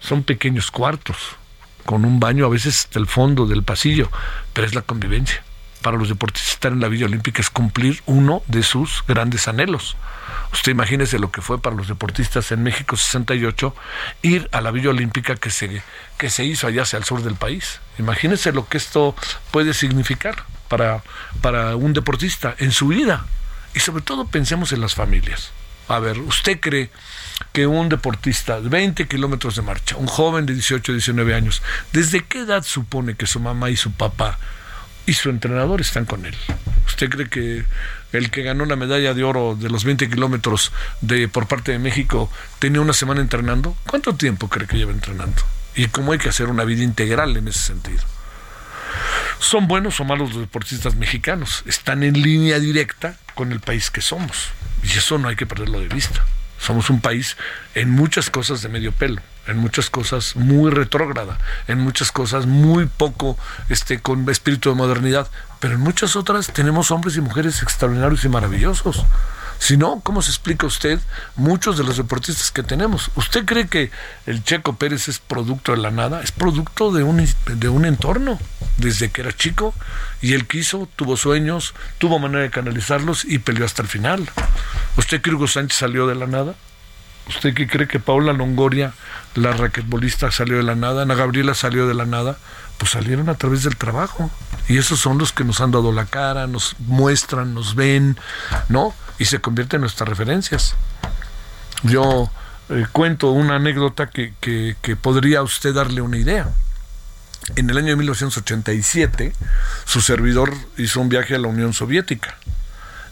Son 0.00 0.22
pequeños 0.22 0.70
cuartos 0.70 1.36
con 1.88 2.04
un 2.04 2.20
baño 2.20 2.44
a 2.44 2.50
veces 2.50 2.80
hasta 2.80 2.98
el 2.98 3.06
fondo 3.06 3.46
del 3.46 3.62
pasillo, 3.62 4.10
pero 4.52 4.66
es 4.66 4.74
la 4.74 4.82
convivencia. 4.82 5.42
Para 5.80 5.96
los 5.96 6.10
deportistas 6.10 6.52
estar 6.52 6.70
en 6.70 6.80
la 6.80 6.88
Villa 6.88 7.06
Olímpica 7.06 7.40
es 7.40 7.48
cumplir 7.48 8.02
uno 8.04 8.42
de 8.46 8.62
sus 8.62 9.02
grandes 9.08 9.48
anhelos. 9.48 9.96
Usted 10.52 10.72
imagínese 10.72 11.18
lo 11.18 11.30
que 11.30 11.40
fue 11.40 11.62
para 11.62 11.74
los 11.74 11.88
deportistas 11.88 12.52
en 12.52 12.62
México 12.62 12.94
68 12.94 13.74
ir 14.20 14.50
a 14.52 14.60
la 14.60 14.70
Villa 14.70 14.90
Olímpica 14.90 15.36
que 15.36 15.48
se, 15.48 15.82
que 16.18 16.28
se 16.28 16.44
hizo 16.44 16.66
allá 16.66 16.82
hacia 16.82 16.98
el 16.98 17.04
sur 17.04 17.22
del 17.22 17.36
país. 17.36 17.80
Imagínese 17.98 18.52
lo 18.52 18.68
que 18.68 18.76
esto 18.76 19.14
puede 19.50 19.72
significar 19.72 20.44
para, 20.68 21.02
para 21.40 21.74
un 21.74 21.94
deportista 21.94 22.54
en 22.58 22.70
su 22.70 22.88
vida. 22.88 23.24
Y 23.74 23.80
sobre 23.80 24.02
todo 24.02 24.26
pensemos 24.26 24.72
en 24.72 24.82
las 24.82 24.94
familias. 24.94 25.52
A 25.88 26.00
ver, 26.00 26.18
¿usted 26.18 26.60
cree 26.60 26.90
que 27.52 27.66
un 27.66 27.88
deportista 27.88 28.60
de 28.60 28.68
20 28.68 29.06
kilómetros 29.08 29.56
de 29.56 29.62
marcha, 29.62 29.96
un 29.96 30.06
joven 30.06 30.46
de 30.46 30.54
18, 30.54 30.92
19 30.92 31.34
años, 31.34 31.62
¿desde 31.92 32.24
qué 32.24 32.40
edad 32.40 32.62
supone 32.62 33.14
que 33.14 33.26
su 33.26 33.40
mamá 33.40 33.70
y 33.70 33.76
su 33.76 33.92
papá 33.92 34.38
y 35.06 35.14
su 35.14 35.30
entrenador 35.30 35.80
están 35.80 36.04
con 36.04 36.26
él? 36.26 36.36
¿Usted 36.86 37.08
cree 37.08 37.28
que 37.28 37.64
el 38.12 38.30
que 38.30 38.42
ganó 38.42 38.64
la 38.64 38.76
medalla 38.76 39.14
de 39.14 39.24
oro 39.24 39.56
de 39.58 39.68
los 39.68 39.84
20 39.84 40.08
kilómetros 40.08 40.72
de, 41.00 41.28
por 41.28 41.46
parte 41.46 41.72
de 41.72 41.78
México 41.78 42.30
tenía 42.58 42.80
una 42.80 42.92
semana 42.92 43.20
entrenando? 43.20 43.76
¿Cuánto 43.86 44.14
tiempo 44.14 44.48
cree 44.48 44.66
que 44.66 44.76
lleva 44.76 44.92
entrenando? 44.92 45.42
Y 45.74 45.86
cómo 45.88 46.12
hay 46.12 46.18
que 46.18 46.28
hacer 46.28 46.48
una 46.48 46.64
vida 46.64 46.82
integral 46.82 47.36
en 47.36 47.48
ese 47.48 47.60
sentido. 47.60 48.02
¿Son 49.38 49.68
buenos 49.68 50.00
o 50.00 50.04
malos 50.04 50.30
los 50.30 50.40
deportistas 50.40 50.96
mexicanos? 50.96 51.62
Están 51.66 52.02
en 52.02 52.20
línea 52.20 52.58
directa 52.58 53.16
con 53.34 53.52
el 53.52 53.60
país 53.60 53.90
que 53.90 54.00
somos. 54.00 54.48
Y 54.82 54.98
eso 54.98 55.18
no 55.18 55.28
hay 55.28 55.36
que 55.36 55.46
perderlo 55.46 55.80
de 55.80 55.88
vista. 55.88 56.24
Somos 56.58 56.90
un 56.90 57.00
país 57.00 57.36
en 57.74 57.90
muchas 57.90 58.30
cosas 58.30 58.62
de 58.62 58.68
medio 58.68 58.92
pelo, 58.92 59.22
en 59.46 59.58
muchas 59.58 59.90
cosas 59.90 60.36
muy 60.36 60.70
retrógrada, 60.70 61.38
en 61.66 61.78
muchas 61.78 62.12
cosas 62.12 62.46
muy 62.46 62.86
poco 62.86 63.38
este, 63.68 64.00
con 64.00 64.28
espíritu 64.28 64.68
de 64.68 64.74
modernidad, 64.74 65.28
pero 65.60 65.74
en 65.74 65.80
muchas 65.80 66.16
otras 66.16 66.52
tenemos 66.52 66.90
hombres 66.90 67.16
y 67.16 67.20
mujeres 67.20 67.62
extraordinarios 67.62 68.24
y 68.24 68.28
maravillosos. 68.28 69.04
Si 69.58 69.76
no, 69.76 70.00
¿cómo 70.02 70.22
se 70.22 70.30
explica 70.30 70.66
usted 70.66 71.00
muchos 71.36 71.76
de 71.76 71.84
los 71.84 71.96
deportistas 71.96 72.50
que 72.50 72.62
tenemos? 72.62 73.10
¿Usted 73.16 73.44
cree 73.44 73.68
que 73.68 73.90
el 74.26 74.44
Checo 74.44 74.76
Pérez 74.76 75.08
es 75.08 75.18
producto 75.18 75.72
de 75.72 75.78
la 75.78 75.90
nada? 75.90 76.22
Es 76.22 76.32
producto 76.32 76.92
de 76.92 77.02
un, 77.02 77.26
de 77.46 77.68
un 77.68 77.84
entorno. 77.84 78.38
Desde 78.76 79.10
que 79.10 79.22
era 79.22 79.32
chico 79.32 79.74
y 80.22 80.34
él 80.34 80.46
quiso, 80.46 80.88
tuvo 80.94 81.16
sueños, 81.16 81.74
tuvo 81.98 82.18
manera 82.18 82.42
de 82.42 82.50
canalizarlos 82.50 83.24
y 83.24 83.38
peleó 83.38 83.64
hasta 83.64 83.82
el 83.82 83.88
final. 83.88 84.30
¿Usted 84.96 85.20
cree 85.20 85.32
que 85.32 85.36
Hugo 85.36 85.48
Sánchez 85.48 85.78
salió 85.78 86.06
de 86.06 86.14
la 86.14 86.26
nada? 86.26 86.54
¿Usted 87.28 87.52
qué 87.54 87.66
cree 87.66 87.86
que 87.86 88.00
Paula 88.00 88.32
Longoria, 88.32 88.94
la 89.34 89.52
raquetbolista, 89.52 90.30
salió 90.30 90.56
de 90.56 90.62
la 90.62 90.74
nada? 90.74 91.02
Ana 91.02 91.14
Gabriela 91.14 91.54
salió 91.54 91.86
de 91.86 91.94
la 91.94 92.06
nada. 92.06 92.38
Pues 92.78 92.92
salieron 92.92 93.28
a 93.28 93.34
través 93.34 93.64
del 93.64 93.76
trabajo. 93.76 94.30
Y 94.68 94.78
esos 94.78 95.00
son 95.00 95.18
los 95.18 95.32
que 95.32 95.44
nos 95.44 95.60
han 95.60 95.72
dado 95.72 95.92
la 95.92 96.06
cara, 96.06 96.46
nos 96.46 96.76
muestran, 96.78 97.52
nos 97.54 97.74
ven, 97.74 98.16
¿no? 98.68 98.94
Y 99.18 99.24
se 99.24 99.40
convierte 99.40 99.76
en 99.76 99.82
nuestras 99.82 100.08
referencias. 100.08 100.74
Yo 101.82 102.30
eh, 102.70 102.86
cuento 102.92 103.30
una 103.30 103.56
anécdota 103.56 104.10
que, 104.10 104.34
que, 104.40 104.76
que 104.82 104.96
podría 104.96 105.42
usted 105.42 105.74
darle 105.74 106.00
una 106.00 106.18
idea. 106.18 106.48
En 107.56 107.70
el 107.70 107.78
año 107.78 107.88
de 107.88 107.96
1987, 107.96 109.32
su 109.84 110.00
servidor 110.00 110.52
hizo 110.76 111.00
un 111.00 111.08
viaje 111.08 111.34
a 111.34 111.38
la 111.38 111.48
Unión 111.48 111.72
Soviética. 111.72 112.36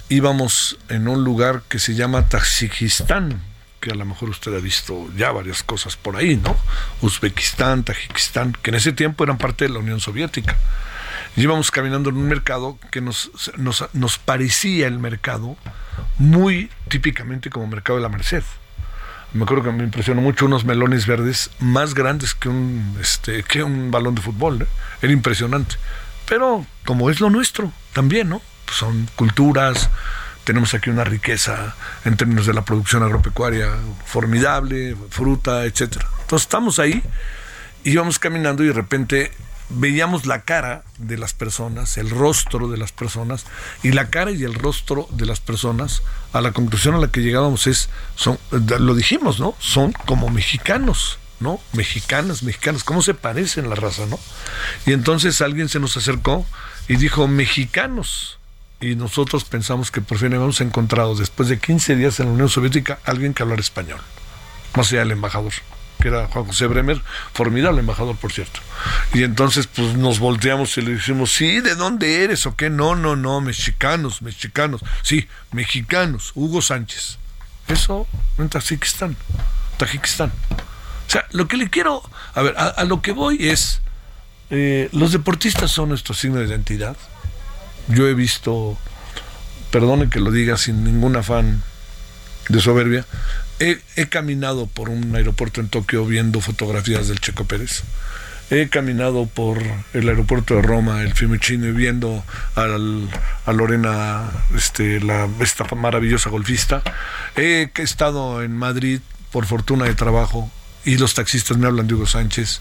Íbamos 0.08 0.78
en 0.88 1.08
un 1.08 1.24
lugar 1.24 1.62
que 1.68 1.78
se 1.78 1.94
llama 1.94 2.28
Tajikistán, 2.28 3.40
que 3.80 3.90
a 3.90 3.94
lo 3.94 4.04
mejor 4.04 4.28
usted 4.28 4.54
ha 4.54 4.60
visto 4.60 5.08
ya 5.16 5.32
varias 5.32 5.62
cosas 5.62 5.96
por 5.96 6.16
ahí, 6.16 6.36
¿no? 6.36 6.56
Uzbekistán, 7.00 7.82
Tajikistán, 7.82 8.52
que 8.62 8.70
en 8.70 8.76
ese 8.76 8.92
tiempo 8.92 9.24
eran 9.24 9.38
parte 9.38 9.64
de 9.64 9.70
la 9.70 9.78
Unión 9.78 10.00
Soviética. 10.00 10.56
Y 11.36 11.42
íbamos 11.42 11.70
caminando 11.70 12.10
en 12.10 12.16
un 12.16 12.28
mercado 12.28 12.78
que 12.90 13.00
nos, 13.00 13.30
nos, 13.56 13.84
nos 13.92 14.18
parecía 14.18 14.86
el 14.86 14.98
mercado 14.98 15.56
muy 16.18 16.70
típicamente 16.88 17.50
como 17.50 17.66
mercado 17.66 17.98
de 17.98 18.02
la 18.02 18.08
Merced. 18.08 18.42
Me 19.32 19.42
acuerdo 19.42 19.64
que 19.64 19.72
me 19.72 19.84
impresionó 19.84 20.22
mucho 20.22 20.46
unos 20.46 20.64
melones 20.64 21.06
verdes 21.06 21.50
más 21.60 21.94
grandes 21.94 22.34
que 22.34 22.48
un, 22.48 22.96
este, 23.00 23.42
que 23.42 23.62
un 23.62 23.90
balón 23.90 24.14
de 24.14 24.22
fútbol. 24.22 24.62
¿eh? 24.62 24.66
Era 25.02 25.12
impresionante. 25.12 25.76
Pero 26.26 26.64
como 26.84 27.10
es 27.10 27.20
lo 27.20 27.28
nuestro 27.28 27.72
también, 27.92 28.30
¿no? 28.30 28.40
Pues 28.64 28.78
son 28.78 29.08
culturas, 29.14 29.90
tenemos 30.44 30.74
aquí 30.74 30.90
una 30.90 31.04
riqueza 31.04 31.74
en 32.04 32.16
términos 32.16 32.46
de 32.46 32.54
la 32.54 32.64
producción 32.64 33.02
agropecuaria 33.02 33.68
formidable, 34.04 34.96
fruta, 35.10 35.64
etcétera. 35.64 36.08
Entonces 36.22 36.46
estamos 36.46 36.78
ahí, 36.78 37.02
íbamos 37.84 38.18
caminando 38.18 38.64
y 38.64 38.68
de 38.68 38.72
repente 38.72 39.32
veíamos 39.68 40.26
la 40.26 40.42
cara 40.42 40.84
de 40.98 41.18
las 41.18 41.34
personas, 41.34 41.98
el 41.98 42.10
rostro 42.10 42.68
de 42.68 42.76
las 42.76 42.92
personas, 42.92 43.46
y 43.82 43.92
la 43.92 44.08
cara 44.08 44.30
y 44.30 44.44
el 44.44 44.54
rostro 44.54 45.08
de 45.10 45.26
las 45.26 45.40
personas, 45.40 46.02
a 46.32 46.40
la 46.40 46.52
conclusión 46.52 46.94
a 46.94 46.98
la 46.98 47.08
que 47.08 47.22
llegábamos 47.22 47.66
es, 47.66 47.88
son, 48.14 48.38
lo 48.50 48.94
dijimos, 48.94 49.40
¿no? 49.40 49.54
Son 49.58 49.92
como 49.92 50.28
mexicanos, 50.28 51.18
¿no? 51.40 51.60
Mexicanas, 51.72 52.42
mexicanos, 52.42 52.84
¿cómo 52.84 53.02
se 53.02 53.14
parecen 53.14 53.68
la 53.68 53.74
raza, 53.74 54.06
¿no? 54.06 54.18
Y 54.86 54.92
entonces 54.92 55.40
alguien 55.40 55.68
se 55.68 55.80
nos 55.80 55.96
acercó 55.96 56.46
y 56.88 56.96
dijo, 56.96 57.26
mexicanos. 57.28 58.38
Y 58.78 58.94
nosotros 58.94 59.44
pensamos 59.44 59.90
que 59.90 60.02
por 60.02 60.18
fin 60.18 60.34
habíamos 60.34 60.60
encontrado, 60.60 61.14
después 61.14 61.48
de 61.48 61.58
15 61.58 61.96
días 61.96 62.20
en 62.20 62.26
la 62.26 62.32
Unión 62.32 62.50
Soviética, 62.50 62.98
alguien 63.04 63.32
que 63.32 63.42
hablara 63.42 63.60
español, 63.60 64.00
más 64.74 64.88
allá 64.88 65.00
del 65.00 65.12
embajador 65.12 65.52
era 66.08 66.26
Juan 66.28 66.44
José 66.44 66.66
Bremer, 66.66 67.00
formidable 67.32 67.80
embajador, 67.80 68.16
por 68.16 68.32
cierto. 68.32 68.60
Y 69.14 69.22
entonces, 69.22 69.66
pues 69.66 69.94
nos 69.94 70.18
volteamos 70.18 70.76
y 70.78 70.82
le 70.82 70.94
decimos, 70.94 71.32
sí, 71.32 71.60
¿de 71.60 71.74
dónde 71.74 72.24
eres 72.24 72.46
o 72.46 72.56
qué? 72.56 72.70
No, 72.70 72.94
no, 72.94 73.16
no, 73.16 73.40
mexicanos, 73.40 74.22
mexicanos. 74.22 74.82
Sí, 75.02 75.28
mexicanos, 75.52 76.32
Hugo 76.34 76.62
Sánchez. 76.62 77.18
Eso 77.68 78.06
en 78.38 78.48
Tajikistán. 78.48 79.16
Tajikistán. 79.76 80.32
O 81.06 81.10
sea, 81.10 81.26
lo 81.32 81.48
que 81.48 81.56
le 81.56 81.70
quiero, 81.70 82.02
a 82.34 82.42
ver, 82.42 82.54
a, 82.56 82.84
lo 82.84 83.00
que 83.02 83.12
voy 83.12 83.48
es, 83.48 83.80
eh, 84.50 84.88
los 84.92 85.12
deportistas 85.12 85.70
son 85.70 85.88
nuestro 85.90 86.14
signo 86.14 86.38
de 86.38 86.46
identidad. 86.46 86.96
Yo 87.88 88.08
he 88.08 88.14
visto, 88.14 88.76
perdone 89.70 90.10
que 90.10 90.20
lo 90.20 90.30
diga 90.30 90.56
sin 90.56 90.84
ningún 90.84 91.16
afán 91.16 91.62
de 92.48 92.60
soberbia, 92.60 93.04
He, 93.58 94.06
caminado 94.08 94.66
por 94.66 94.90
un 94.90 95.14
aeropuerto 95.16 95.60
en 95.60 95.68
Tokio 95.68 96.04
viendo 96.04 96.40
fotografías 96.40 97.08
del 97.08 97.20
Checo 97.20 97.44
Pérez. 97.44 97.84
He 98.50 98.68
caminado 98.68 99.26
por 99.26 99.58
el 99.92 100.08
aeropuerto 100.08 100.54
de 100.54 100.62
Roma, 100.62 101.02
el 101.02 101.14
Fiumicino, 101.14 101.72
viendo 101.72 102.22
a 102.54 103.52
Lorena, 103.52 104.30
este, 104.54 105.00
esta 105.40 105.64
maravillosa 105.74 106.30
golfista. 106.30 106.82
He 107.34 107.70
estado 107.76 108.42
en 108.42 108.56
Madrid 108.56 109.00
por 109.32 109.46
fortuna 109.46 109.86
de 109.86 109.94
trabajo 109.94 110.50
y 110.84 110.98
los 110.98 111.14
taxistas 111.14 111.58
me 111.58 111.66
hablan 111.66 111.88
de 111.88 111.94
Hugo 111.94 112.06
Sánchez. 112.06 112.60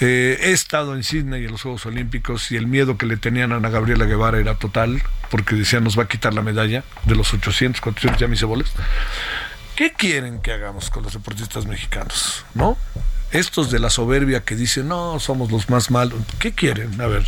Eh, 0.00 0.38
he 0.40 0.52
estado 0.52 0.94
en 0.96 1.04
Sydney 1.04 1.44
en 1.44 1.50
los 1.50 1.62
Juegos 1.62 1.84
Olímpicos 1.84 2.50
y 2.50 2.56
el 2.56 2.66
miedo 2.66 2.96
que 2.96 3.04
le 3.04 3.18
tenían 3.18 3.52
a 3.52 3.68
Gabriela 3.68 4.06
Guevara 4.06 4.38
era 4.38 4.54
total, 4.54 5.02
porque 5.30 5.54
decían 5.54 5.84
nos 5.84 5.98
va 5.98 6.04
a 6.04 6.08
quitar 6.08 6.32
la 6.32 6.40
medalla 6.40 6.84
de 7.04 7.14
los 7.14 7.34
800, 7.34 7.82
400 7.82 8.18
ya 8.18 8.26
mis 8.26 8.42
boles. 8.42 8.72
¿Qué 9.80 9.94
quieren 9.94 10.42
que 10.42 10.52
hagamos 10.52 10.90
con 10.90 11.04
los 11.04 11.14
deportistas 11.14 11.64
mexicanos? 11.64 12.44
¿No? 12.52 12.76
Estos 13.32 13.70
de 13.70 13.78
la 13.78 13.88
soberbia 13.88 14.44
que 14.44 14.54
dicen, 14.54 14.88
no, 14.88 15.18
somos 15.18 15.50
los 15.50 15.70
más 15.70 15.90
malos. 15.90 16.20
¿Qué 16.38 16.52
quieren? 16.52 17.00
A 17.00 17.06
ver, 17.06 17.24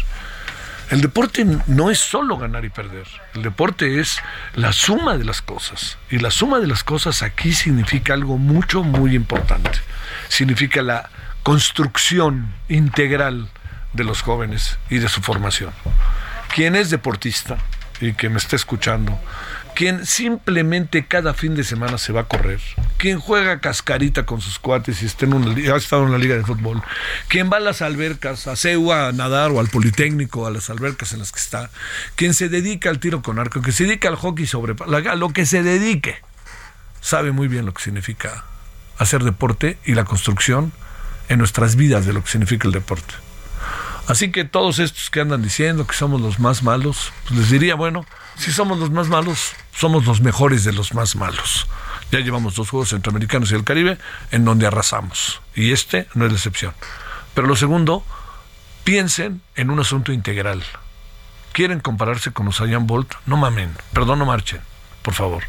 el 0.91 1.01
deporte 1.01 1.47
no 1.67 1.91
es 1.91 1.99
solo 1.99 2.37
ganar 2.37 2.67
y 2.67 2.69
perder. 2.69 3.07
El 3.33 3.43
deporte 3.43 4.01
es 4.01 4.19
la 4.55 4.75
suma 4.75 5.17
de 5.17 5.25
las 5.25 5.41
cosas. 5.41 5.97
Y 6.11 6.19
la 6.19 6.31
suma 6.31 6.61
de 6.61 6.67
las 6.67 6.85
cosas 6.85 7.23
aquí 7.23 7.55
significa 7.55 8.12
algo 8.12 8.37
mucho, 8.37 8.83
muy 8.83 9.17
importante. 9.17 9.71
Significa 10.29 10.83
la 10.83 11.09
construcción 11.43 12.53
integral 12.69 13.49
de 13.95 14.05
los 14.05 14.21
jóvenes 14.21 14.79
y 14.91 14.99
de 14.99 15.09
su 15.09 15.23
formación. 15.23 15.73
Quien 16.55 16.77
es 16.77 16.91
deportista 16.91 17.57
y 18.03 18.12
que 18.12 18.29
me 18.29 18.37
está 18.37 18.57
escuchando, 18.57 19.19
quien 19.75 20.07
simplemente 20.07 21.07
cada 21.07 21.35
fin 21.35 21.55
de 21.55 21.65
semana 21.65 21.99
se 21.99 22.13
va 22.13 22.23
a 22.23 22.25
correr, 22.25 22.61
quien 22.99 23.19
juega 23.19 23.61
cascarita 23.61 24.27
con 24.27 24.41
sus 24.41 24.59
cuates 24.59 25.03
y 25.03 25.07
está 25.07 25.25
en 25.25 25.35
una, 25.35 25.75
ha 25.75 25.77
estado 25.77 26.05
en 26.05 26.13
la 26.13 26.19
liga 26.19 26.37
de 26.37 26.45
fútbol, 26.45 26.83
quien 27.29 27.51
va 27.51 27.57
a 27.57 27.61
las 27.61 27.83
albercas, 27.83 28.47
a 28.47 28.57
CEUA 28.57 29.09
a 29.09 29.13
nadar 29.13 29.51
o 29.51 29.61
al 29.61 29.69
Politécnico, 29.69 30.47
a 30.47 30.51
las 30.51 30.71
albercas 30.71 31.13
en 31.13 31.21
las 31.21 31.33
que 31.33 31.41
está, 31.41 31.71
quien 32.17 32.35
se 32.35 32.49
dedica 32.49 32.91
al 32.91 32.99
tiro 32.99 33.23
con 33.23 33.39
arco, 33.39 33.63
que 33.63 33.73
se 33.73 33.85
dedica 33.85 34.09
al 34.09 34.17
hockey 34.17 34.47
sobre 34.47 34.75
lo 34.75 35.29
que 35.31 35.47
se 35.47 35.63
dedique, 35.63 36.17
sabe 37.01 37.33
muy 37.33 37.49
bien 37.49 37.67
lo 37.67 37.75
que 37.75 37.83
significa 37.83 38.45
hacer 38.99 39.25
deporte 39.25 39.79
y 39.85 39.95
la 39.95 40.05
construcción 40.05 40.73
en 41.29 41.39
nuestras 41.39 41.77
vidas 41.77 42.07
de 42.07 42.13
lo 42.13 42.23
que 42.23 42.31
significa 42.31 42.69
el 42.69 42.73
deporte. 42.73 43.15
Así 44.07 44.33
que 44.33 44.45
todos 44.45 44.79
estos 44.79 45.11
que 45.11 45.21
andan 45.21 45.43
diciendo 45.43 45.87
que 45.87 45.95
somos 45.95 46.21
los 46.21 46.41
más 46.41 46.63
malos, 46.63 47.13
pues 47.27 47.41
les 47.41 47.51
diría, 47.51 47.75
bueno, 47.75 48.05
si 48.37 48.53
somos 48.53 48.79
los 48.79 48.90
más 48.90 49.09
malos, 49.09 49.53
somos 49.75 50.05
los 50.07 50.21
mejores 50.21 50.64
de 50.64 50.73
los 50.73 50.95
más 50.95 51.16
malos. 51.16 51.66
Ya 52.11 52.21
llevamos 52.21 52.55
dos 52.55 52.71
Juegos 52.71 52.90
Centroamericanos 52.90 53.51
y 53.53 53.55
el 53.55 53.64
Caribe 53.64 53.99
en 54.31 54.45
donde 54.45 54.66
arrasamos. 54.66 55.40
Y 55.55 55.73
este 55.73 56.09
no 56.14 56.27
es 56.27 56.33
la 56.33 56.37
excepción. 56.37 56.75
Pero 57.35 57.47
lo 57.47 57.57
segundo, 57.57 58.05
piensen 58.85 59.40
en 59.57 59.71
un 59.71 59.81
asunto 59.81 60.12
integral. 60.12 60.62
¿Quieren 61.53 61.81
compararse 61.81 62.33
con 62.33 62.49
Usain 62.49 62.87
Bolt? 62.87 63.14
No 63.27 63.37
mamen, 63.37 63.75
perdón, 63.92 64.18
no 64.18 64.27
marchen, 64.27 64.61
por 65.03 65.14
favor. 65.14 65.45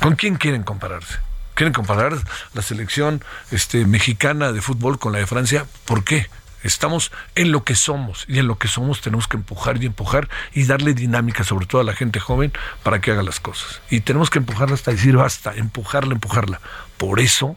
¿Con 0.00 0.16
quién 0.16 0.36
quieren 0.36 0.62
compararse? 0.62 1.18
¿Quieren 1.54 1.72
comparar 1.72 2.14
la 2.52 2.62
selección 2.62 3.22
este, 3.50 3.86
mexicana 3.86 4.52
de 4.52 4.60
fútbol 4.60 4.98
con 4.98 5.12
la 5.12 5.18
de 5.18 5.26
Francia? 5.26 5.66
¿Por 5.84 6.02
qué? 6.02 6.28
Estamos 6.64 7.12
en 7.34 7.52
lo 7.52 7.62
que 7.62 7.74
somos 7.74 8.24
y 8.26 8.38
en 8.38 8.48
lo 8.48 8.56
que 8.56 8.68
somos 8.68 9.02
tenemos 9.02 9.28
que 9.28 9.36
empujar 9.36 9.80
y 9.82 9.86
empujar 9.86 10.30
y 10.54 10.64
darle 10.64 10.94
dinámica, 10.94 11.44
sobre 11.44 11.66
todo 11.66 11.82
a 11.82 11.84
la 11.84 11.92
gente 11.92 12.20
joven, 12.20 12.52
para 12.82 13.00
que 13.00 13.12
haga 13.12 13.22
las 13.22 13.38
cosas. 13.38 13.82
Y 13.90 14.00
tenemos 14.00 14.30
que 14.30 14.38
empujarla 14.38 14.74
hasta 14.74 14.90
decir 14.90 15.16
basta, 15.16 15.52
empujarla, 15.54 16.14
empujarla. 16.14 16.60
Por 16.96 17.20
eso 17.20 17.56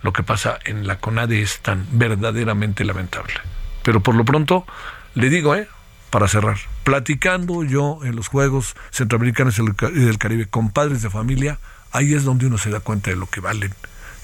lo 0.00 0.14
que 0.14 0.22
pasa 0.22 0.58
en 0.64 0.86
la 0.86 0.98
CONADE 0.98 1.42
es 1.42 1.60
tan 1.60 1.86
verdaderamente 1.92 2.84
lamentable. 2.84 3.34
Pero 3.82 4.00
por 4.00 4.14
lo 4.14 4.24
pronto, 4.24 4.66
le 5.14 5.28
digo, 5.28 5.54
¿eh? 5.54 5.68
para 6.08 6.26
cerrar, 6.26 6.56
platicando 6.82 7.62
yo 7.62 7.98
en 8.04 8.16
los 8.16 8.28
Juegos 8.28 8.74
Centroamericanos 8.90 9.58
y 9.58 10.00
del 10.00 10.18
Caribe 10.18 10.46
con 10.46 10.70
padres 10.70 11.02
de 11.02 11.10
familia, 11.10 11.58
ahí 11.92 12.14
es 12.14 12.24
donde 12.24 12.46
uno 12.46 12.56
se 12.56 12.70
da 12.70 12.80
cuenta 12.80 13.10
de 13.10 13.16
lo 13.16 13.26
que 13.26 13.40
valen 13.40 13.74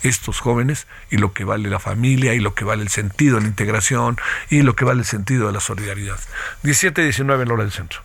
estos 0.02 0.40
jóvenes 0.40 0.86
y 1.10 1.16
lo 1.16 1.32
que 1.32 1.44
vale 1.44 1.70
la 1.70 1.78
familia 1.78 2.34
y 2.34 2.40
lo 2.40 2.54
que 2.54 2.64
vale 2.64 2.82
el 2.82 2.88
sentido 2.88 3.36
de 3.36 3.42
la 3.42 3.48
integración 3.48 4.18
y 4.50 4.62
lo 4.62 4.74
que 4.74 4.84
vale 4.84 5.00
el 5.00 5.06
sentido 5.06 5.46
de 5.46 5.52
la 5.52 5.60
solidaridad. 5.60 6.18
17 6.62 7.02
19 7.02 7.42
en 7.42 7.48
la 7.48 7.54
hora 7.54 7.64
del 7.64 7.72
centro. 7.72 8.00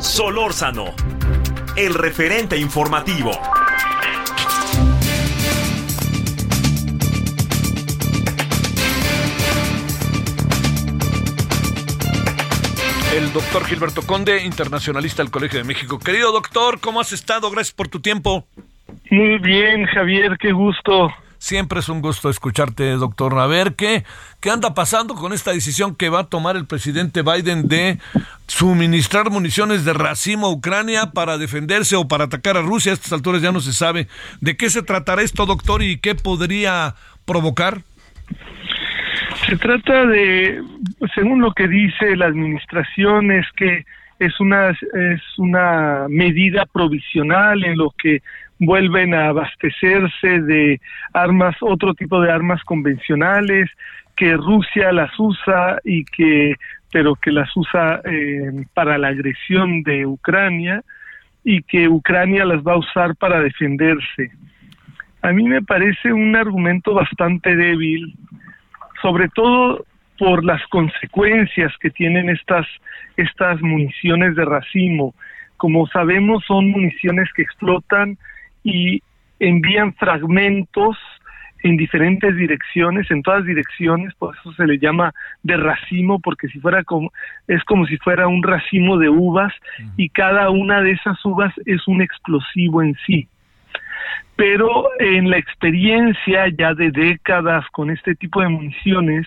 Solórzano, 0.00 0.94
el 1.76 1.94
referente 1.94 2.56
informativo. 2.56 3.32
el 13.16 13.32
doctor 13.32 13.64
Gilberto 13.64 14.02
Conde, 14.02 14.42
internacionalista 14.42 15.22
del 15.22 15.30
Colegio 15.30 15.58
de 15.58 15.64
México. 15.64 16.00
Querido 16.00 16.32
doctor, 16.32 16.80
¿cómo 16.80 17.00
has 17.00 17.12
estado? 17.12 17.48
Gracias 17.48 17.72
por 17.72 17.86
tu 17.86 18.00
tiempo. 18.00 18.44
Muy 19.14 19.38
bien, 19.38 19.86
Javier, 19.86 20.36
qué 20.40 20.50
gusto. 20.50 21.08
Siempre 21.38 21.78
es 21.78 21.88
un 21.88 22.02
gusto 22.02 22.28
escucharte, 22.30 22.90
doctor. 22.94 23.38
A 23.38 23.46
ver, 23.46 23.74
¿qué, 23.76 24.02
¿qué 24.40 24.50
anda 24.50 24.74
pasando 24.74 25.14
con 25.14 25.32
esta 25.32 25.52
decisión 25.52 25.94
que 25.94 26.08
va 26.08 26.20
a 26.20 26.28
tomar 26.28 26.56
el 26.56 26.66
presidente 26.66 27.22
Biden 27.22 27.68
de 27.68 27.98
suministrar 28.48 29.30
municiones 29.30 29.84
de 29.84 29.92
racimo 29.92 30.48
a 30.48 30.50
Ucrania 30.50 31.12
para 31.14 31.38
defenderse 31.38 31.94
o 31.94 32.08
para 32.08 32.24
atacar 32.24 32.56
a 32.56 32.62
Rusia? 32.62 32.90
A 32.90 32.94
estas 32.94 33.12
alturas 33.12 33.40
ya 33.40 33.52
no 33.52 33.60
se 33.60 33.72
sabe. 33.72 34.08
¿De 34.40 34.56
qué 34.56 34.68
se 34.68 34.82
tratará 34.82 35.22
esto, 35.22 35.46
doctor, 35.46 35.80
y 35.84 35.98
qué 35.98 36.16
podría 36.16 36.96
provocar? 37.24 37.82
Se 39.46 39.56
trata 39.58 40.06
de, 40.06 40.60
según 41.14 41.40
lo 41.40 41.52
que 41.52 41.68
dice 41.68 42.16
la 42.16 42.26
administración, 42.26 43.30
es 43.30 43.46
que 43.54 43.84
es 44.18 44.40
una, 44.40 44.70
es 44.70 45.22
una 45.38 46.06
medida 46.08 46.66
provisional 46.66 47.62
en 47.64 47.76
lo 47.76 47.90
que 47.96 48.22
vuelven 48.58 49.14
a 49.14 49.28
abastecerse 49.28 50.40
de 50.40 50.80
armas, 51.12 51.56
otro 51.60 51.94
tipo 51.94 52.20
de 52.20 52.30
armas 52.30 52.62
convencionales, 52.64 53.70
que 54.16 54.34
Rusia 54.34 54.92
las 54.92 55.10
usa 55.18 55.78
y 55.84 56.04
que, 56.04 56.54
pero 56.92 57.14
que 57.16 57.32
las 57.32 57.54
usa 57.56 58.00
eh, 58.04 58.64
para 58.72 58.96
la 58.98 59.08
agresión 59.08 59.82
de 59.82 60.06
Ucrania 60.06 60.82
y 61.42 61.62
que 61.62 61.88
Ucrania 61.88 62.44
las 62.44 62.62
va 62.62 62.74
a 62.74 62.78
usar 62.78 63.16
para 63.16 63.40
defenderse. 63.40 64.30
A 65.22 65.32
mí 65.32 65.42
me 65.44 65.62
parece 65.62 66.12
un 66.12 66.36
argumento 66.36 66.94
bastante 66.94 67.56
débil, 67.56 68.14
sobre 69.02 69.28
todo 69.28 69.84
por 70.18 70.44
las 70.44 70.62
consecuencias 70.68 71.72
que 71.80 71.90
tienen 71.90 72.30
estas, 72.30 72.66
estas 73.16 73.60
municiones 73.60 74.36
de 74.36 74.44
racimo. 74.44 75.14
Como 75.56 75.86
sabemos, 75.88 76.44
son 76.46 76.70
municiones 76.70 77.28
que 77.34 77.42
explotan 77.42 78.16
y 78.64 79.02
envían 79.38 79.94
fragmentos 79.94 80.96
en 81.64 81.78
diferentes 81.78 82.36
direcciones, 82.36 83.10
en 83.10 83.22
todas 83.22 83.44
direcciones, 83.44 84.14
por 84.16 84.36
eso 84.36 84.52
se 84.52 84.66
le 84.66 84.78
llama 84.78 85.14
de 85.42 85.56
racimo, 85.56 86.20
porque 86.20 86.46
si 86.48 86.60
fuera 86.60 86.84
como, 86.84 87.10
es 87.48 87.64
como 87.64 87.86
si 87.86 87.96
fuera 87.98 88.28
un 88.28 88.42
racimo 88.42 88.98
de 88.98 89.08
uvas 89.08 89.52
y 89.96 90.10
cada 90.10 90.50
una 90.50 90.82
de 90.82 90.90
esas 90.90 91.24
uvas 91.24 91.54
es 91.64 91.88
un 91.88 92.02
explosivo 92.02 92.82
en 92.82 92.94
sí. 93.06 93.28
Pero 94.36 94.88
en 94.98 95.30
la 95.30 95.38
experiencia 95.38 96.48
ya 96.48 96.74
de 96.74 96.90
décadas 96.90 97.64
con 97.70 97.88
este 97.88 98.14
tipo 98.14 98.42
de 98.42 98.48
municiones, 98.48 99.26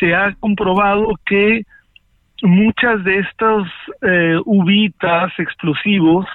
se 0.00 0.14
ha 0.14 0.32
comprobado 0.40 1.08
que 1.26 1.66
muchas 2.42 3.04
de 3.04 3.18
estas 3.18 3.66
eh, 4.00 4.38
uvitas 4.46 5.30
explosivos 5.38 6.26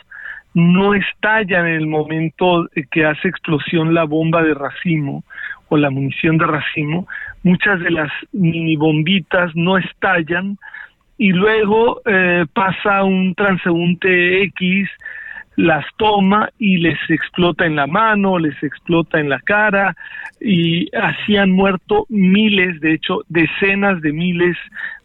no 0.53 0.93
estallan 0.93 1.67
en 1.67 1.75
el 1.75 1.87
momento 1.87 2.67
que 2.91 3.05
hace 3.05 3.27
explosión 3.27 3.93
la 3.93 4.03
bomba 4.03 4.43
de 4.43 4.53
racimo 4.53 5.23
o 5.69 5.77
la 5.77 5.89
munición 5.89 6.37
de 6.37 6.45
racimo, 6.45 7.07
muchas 7.43 7.79
de 7.79 7.91
las 7.91 8.11
mini 8.33 8.75
bombitas 8.75 9.51
no 9.55 9.77
estallan 9.77 10.57
y 11.17 11.31
luego 11.31 12.01
eh, 12.05 12.45
pasa 12.53 13.03
un 13.03 13.35
transeúnte 13.35 14.43
X, 14.43 14.89
las 15.55 15.85
toma 15.97 16.49
y 16.57 16.77
les 16.77 16.97
explota 17.09 17.65
en 17.65 17.75
la 17.75 17.87
mano, 17.87 18.39
les 18.39 18.61
explota 18.63 19.19
en 19.19 19.29
la 19.29 19.39
cara 19.39 19.95
y 20.39 20.89
así 20.95 21.35
han 21.37 21.51
muerto 21.51 22.05
miles, 22.09 22.79
de 22.79 22.93
hecho 22.93 23.21
decenas 23.27 24.01
de 24.01 24.13
miles 24.13 24.57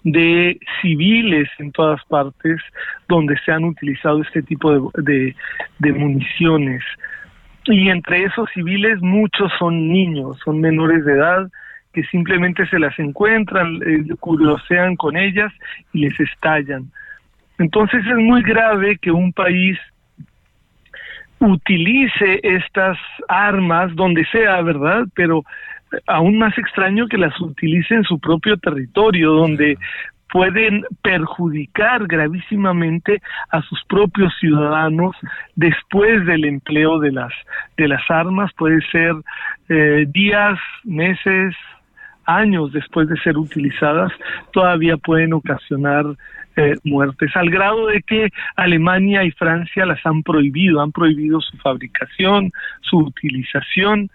de 0.04 0.58
civiles 0.80 1.48
en 1.58 1.72
todas 1.72 2.02
partes 2.04 2.60
donde 3.08 3.36
se 3.44 3.50
han 3.50 3.64
utilizado 3.64 4.22
este 4.22 4.42
tipo 4.42 4.92
de, 4.94 5.34
de, 5.78 5.92
municiones. 5.92 6.82
Y 7.64 7.88
entre 7.88 8.22
esos 8.22 8.48
civiles 8.54 9.02
muchos 9.02 9.50
son 9.58 9.92
niños, 9.92 10.38
son 10.44 10.60
menores 10.60 11.04
de 11.04 11.14
edad 11.14 11.50
que 11.92 12.04
simplemente 12.04 12.66
se 12.68 12.78
las 12.78 12.96
encuentran, 12.98 13.80
eh, 13.84 14.14
curiosean 14.20 14.94
con 14.94 15.16
ellas 15.16 15.52
y 15.92 16.00
les 16.00 16.20
estallan. 16.20 16.92
Entonces 17.58 18.06
es 18.06 18.16
muy 18.16 18.42
grave 18.42 18.98
que 18.98 19.10
un 19.10 19.32
país 19.32 19.78
utilice 21.40 22.40
estas 22.42 22.98
armas 23.28 23.94
donde 23.94 24.24
sea, 24.32 24.62
¿verdad? 24.62 25.06
Pero 25.14 25.44
aún 26.06 26.38
más 26.38 26.56
extraño 26.58 27.06
que 27.06 27.18
las 27.18 27.38
utilice 27.40 27.94
en 27.94 28.04
su 28.04 28.18
propio 28.18 28.56
territorio, 28.56 29.32
donde 29.32 29.76
pueden 30.32 30.84
perjudicar 31.02 32.06
gravísimamente 32.06 33.22
a 33.50 33.62
sus 33.62 33.82
propios 33.84 34.32
ciudadanos 34.40 35.14
después 35.54 36.26
del 36.26 36.44
empleo 36.44 36.98
de 36.98 37.12
las 37.12 37.32
de 37.76 37.88
las 37.88 38.02
armas 38.10 38.50
puede 38.56 38.80
ser 38.90 39.14
eh, 39.68 40.04
días 40.08 40.58
meses 40.84 41.54
años 42.24 42.72
después 42.72 43.08
de 43.08 43.16
ser 43.18 43.38
utilizadas 43.38 44.12
todavía 44.52 44.96
pueden 44.96 45.32
ocasionar 45.32 46.04
eh, 46.56 46.74
muertes, 46.84 47.30
al 47.36 47.50
grado 47.50 47.86
de 47.86 48.02
que 48.02 48.28
Alemania 48.56 49.24
y 49.24 49.30
Francia 49.32 49.84
las 49.86 50.04
han 50.06 50.22
prohibido, 50.22 50.80
han 50.80 50.92
prohibido 50.92 51.40
su 51.40 51.56
fabricación, 51.58 52.52
su 52.80 52.98
utilización. 52.98 54.10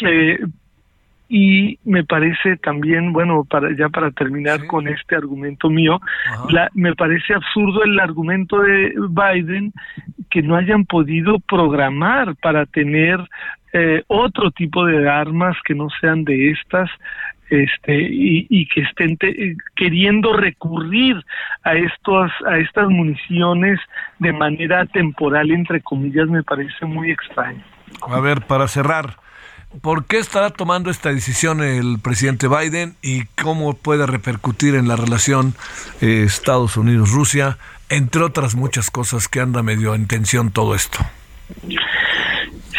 Eh, 0.00 0.38
y 1.32 1.78
me 1.84 2.02
parece 2.02 2.56
también, 2.56 3.12
bueno, 3.12 3.44
para 3.48 3.70
ya 3.76 3.88
para 3.88 4.10
terminar 4.10 4.66
con 4.66 4.88
este 4.88 5.14
argumento 5.14 5.70
mío, 5.70 6.00
me 6.74 6.92
parece 6.96 7.34
absurdo 7.34 7.84
el 7.84 8.00
argumento 8.00 8.60
de 8.60 8.92
Biden 9.08 9.72
que 10.28 10.42
no 10.42 10.56
hayan 10.56 10.84
podido 10.84 11.38
programar 11.38 12.34
para 12.42 12.66
tener 12.66 13.20
eh, 13.72 14.02
otro 14.08 14.50
tipo 14.50 14.84
de 14.84 15.08
armas 15.08 15.56
que 15.64 15.74
no 15.74 15.88
sean 16.00 16.24
de 16.24 16.50
estas 16.50 16.90
este 17.50 18.08
y, 18.08 18.66
que 18.68 18.82
estén 18.82 19.18
queriendo 19.76 20.32
recurrir 20.32 21.16
a 21.64 21.74
estos 21.74 22.30
a 22.46 22.58
estas 22.58 22.88
municiones 22.88 23.80
de 24.18 24.32
manera 24.32 24.86
temporal 24.86 25.50
entre 25.50 25.80
comillas 25.80 26.28
me 26.28 26.42
parece 26.42 26.86
muy 26.86 27.10
extraño. 27.10 27.62
A 28.08 28.20
ver, 28.20 28.42
para 28.42 28.68
cerrar, 28.68 29.16
¿por 29.82 30.06
qué 30.06 30.18
estará 30.18 30.50
tomando 30.50 30.90
esta 30.90 31.12
decisión 31.12 31.60
el 31.60 31.98
presidente 32.00 32.46
Biden 32.46 32.94
y 33.02 33.24
cómo 33.42 33.74
puede 33.74 34.06
repercutir 34.06 34.76
en 34.76 34.86
la 34.86 34.94
relación 34.94 35.54
eh, 36.00 36.22
Estados 36.24 36.76
Unidos-Rusia, 36.76 37.58
entre 37.88 38.22
otras 38.22 38.54
muchas 38.54 38.90
cosas 38.90 39.26
que 39.26 39.40
anda 39.40 39.62
medio 39.64 39.94
en 39.96 40.06
tensión 40.06 40.52
todo 40.52 40.76
esto? 40.76 40.98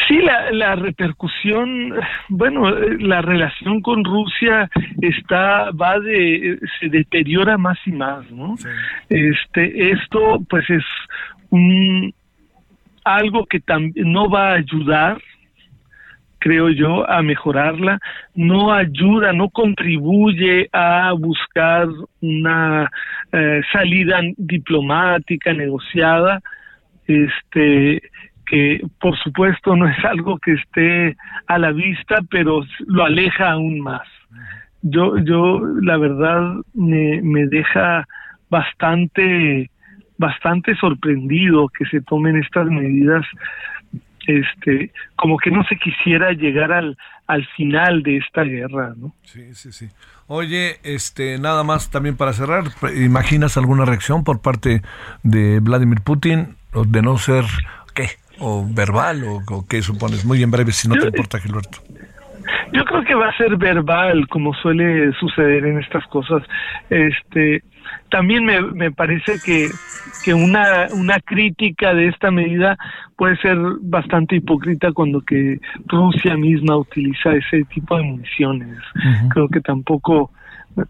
Sí, 0.08 0.20
la, 0.20 0.52
la 0.52 0.76
repercusión, 0.76 1.94
bueno, 2.30 2.70
la 2.72 3.22
relación 3.22 3.82
con 3.82 4.06
Rusia 4.06 4.70
está, 5.02 5.72
va 5.72 6.00
de, 6.00 6.60
se 6.80 6.88
deteriora 6.88 7.58
más 7.58 7.78
y 7.86 7.92
más, 7.92 8.30
¿no? 8.32 8.56
Este, 9.10 9.92
esto, 9.92 10.40
pues 10.50 10.70
es 10.70 10.84
un, 11.50 12.14
algo 13.04 13.46
que 13.46 13.60
también 13.60 14.12
no 14.12 14.30
va 14.30 14.52
a 14.52 14.56
ayudar, 14.56 15.22
creo 16.40 16.70
yo, 16.70 17.10
a 17.10 17.22
mejorarla, 17.22 18.00
no 18.34 18.74
ayuda, 18.74 19.34
no 19.34 19.50
contribuye 19.50 20.70
a 20.72 21.12
buscar 21.14 21.88
una 22.22 22.90
eh, 23.34 23.62
salida 23.74 24.22
diplomática 24.38 25.54
negociada, 25.54 26.42
este 27.08 28.02
que 28.52 28.82
por 29.00 29.18
supuesto 29.18 29.78
no 29.78 29.88
es 29.88 30.04
algo 30.04 30.38
que 30.38 30.52
esté 30.52 31.16
a 31.48 31.58
la 31.58 31.72
vista, 31.72 32.18
pero 32.30 32.66
lo 32.86 33.06
aleja 33.06 33.52
aún 33.52 33.80
más. 33.80 34.06
Yo, 34.82 35.18
yo, 35.20 35.62
la 35.82 35.96
verdad, 35.96 36.56
me, 36.74 37.22
me 37.22 37.48
deja 37.48 38.06
bastante, 38.50 39.72
bastante 40.18 40.76
sorprendido 40.76 41.70
que 41.70 41.86
se 41.86 42.02
tomen 42.02 42.36
estas 42.36 42.68
medidas 42.68 43.26
este 44.28 44.92
como 45.16 45.38
que 45.38 45.50
no 45.50 45.64
se 45.64 45.78
quisiera 45.78 46.32
llegar 46.34 46.72
al 46.72 46.96
al 47.26 47.48
final 47.56 48.04
de 48.04 48.18
esta 48.18 48.44
guerra, 48.44 48.94
¿no? 48.98 49.16
Sí, 49.24 49.56
sí, 49.56 49.72
sí. 49.72 49.88
Oye, 50.28 50.80
este 50.84 51.40
nada 51.40 51.64
más 51.64 51.90
también 51.90 52.18
para 52.18 52.34
cerrar, 52.34 52.66
¿imaginas 52.96 53.58
alguna 53.58 53.86
reacción 53.86 54.24
por 54.24 54.42
parte 54.42 54.82
de 55.24 55.60
Vladimir 55.60 56.02
Putin 56.02 56.58
de 56.74 57.02
no 57.02 57.18
ser 57.18 57.46
qué? 57.96 58.10
O 58.42 58.66
verbal 58.68 59.24
o, 59.24 59.66
qué 59.68 59.82
supones? 59.82 60.26
Muy 60.26 60.42
en 60.44 60.52
breve, 60.52 60.72
si 60.72 60.88
no 60.88 60.96
te 60.96 61.08
importa, 61.08 61.40
Gilberto. 61.40 61.80
Yo 62.74 62.84
creo 62.86 63.04
que 63.04 63.16
va 63.16 63.28
a 63.28 63.38
ser 63.38 63.58
verbal, 63.58 64.28
como 64.28 64.54
suele 64.54 65.12
suceder 65.14 65.66
en 65.66 65.80
estas 65.80 66.06
cosas. 66.08 66.42
Este, 66.90 67.64
también 68.10 68.46
me, 68.46 68.62
me 68.62 68.92
parece 68.92 69.40
que, 69.44 69.68
que 70.24 70.34
una, 70.34 70.88
una 70.94 71.20
crítica 71.20 71.94
de 71.94 72.08
esta 72.08 72.32
medida 72.32 72.78
puede 73.16 73.38
ser 73.38 73.58
bastante 73.82 74.38
hipócrita 74.38 74.92
cuando 74.94 75.22
que 75.22 75.60
Rusia 75.86 76.36
misma 76.36 76.78
utiliza 76.78 77.34
ese 77.34 77.64
tipo 77.66 77.98
de 77.98 78.04
municiones. 78.04 78.78
Creo 79.30 79.48
que 79.48 79.62
tampoco 79.62 80.32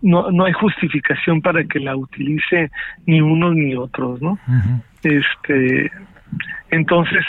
no, 0.01 0.31
no 0.31 0.45
hay 0.45 0.53
justificación 0.53 1.41
para 1.41 1.63
que 1.63 1.79
la 1.79 1.95
utilice 1.95 2.71
ni 3.05 3.21
unos 3.21 3.55
ni 3.55 3.75
otros, 3.75 4.21
¿no? 4.21 4.37
Este, 5.03 5.91
entonces, 6.69 7.25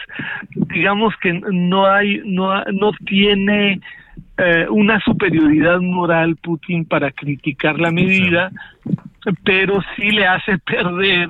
digamos 0.72 1.14
que 1.20 1.32
no 1.32 1.86
hay, 1.86 2.20
no, 2.24 2.64
no 2.72 2.92
tiene 3.06 3.80
eh, 4.38 4.66
una 4.70 5.00
superioridad 5.00 5.80
moral 5.80 6.36
Putin 6.36 6.84
para 6.84 7.10
criticar 7.10 7.78
la 7.78 7.90
medida, 7.90 8.50
pero 9.44 9.80
sí 9.96 10.10
le 10.10 10.26
hace 10.26 10.58
perder 10.66 11.28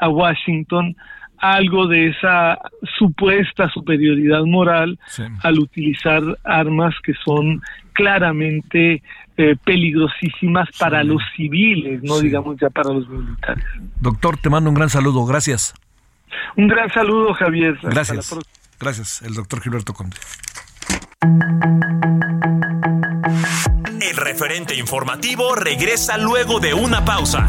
a 0.00 0.08
Washington 0.08 0.96
algo 1.38 1.88
de 1.88 2.08
esa 2.08 2.58
supuesta 2.98 3.68
superioridad 3.68 4.44
moral 4.44 4.98
al 5.42 5.58
utilizar 5.58 6.22
armas 6.44 6.94
que 7.02 7.14
son 7.24 7.60
claramente 7.94 9.02
eh, 9.36 9.56
peligrosísimas 9.64 10.68
para 10.78 11.02
los 11.02 11.20
civiles, 11.34 12.00
no 12.02 12.20
digamos 12.20 12.56
ya 12.60 12.70
para 12.70 12.92
los 12.92 13.08
militares. 13.08 13.64
Doctor, 14.00 14.36
te 14.36 14.50
mando 14.50 14.70
un 14.70 14.76
gran 14.76 14.88
saludo, 14.88 15.24
gracias. 15.24 15.74
Un 16.56 16.68
gran 16.68 16.92
saludo, 16.92 17.34
Javier. 17.34 17.78
Gracias. 17.82 18.34
Gracias, 18.78 19.22
el 19.22 19.34
doctor 19.34 19.60
Gilberto 19.60 19.94
Conde. 19.94 20.16
El 24.00 24.16
referente 24.16 24.74
informativo 24.74 25.54
regresa 25.54 26.18
luego 26.18 26.58
de 26.58 26.74
una 26.74 27.04
pausa. 27.04 27.46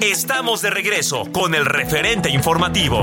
Estamos 0.00 0.62
de 0.62 0.70
regreso 0.70 1.24
con 1.32 1.54
el 1.54 1.66
referente 1.66 2.30
informativo. 2.30 3.02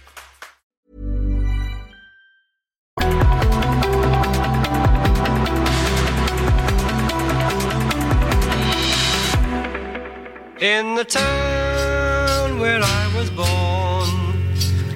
In 10.61 10.93
the 10.93 11.03
town 11.03 12.59
where 12.59 12.81
I 12.83 13.11
was 13.15 13.31
born 13.31 14.09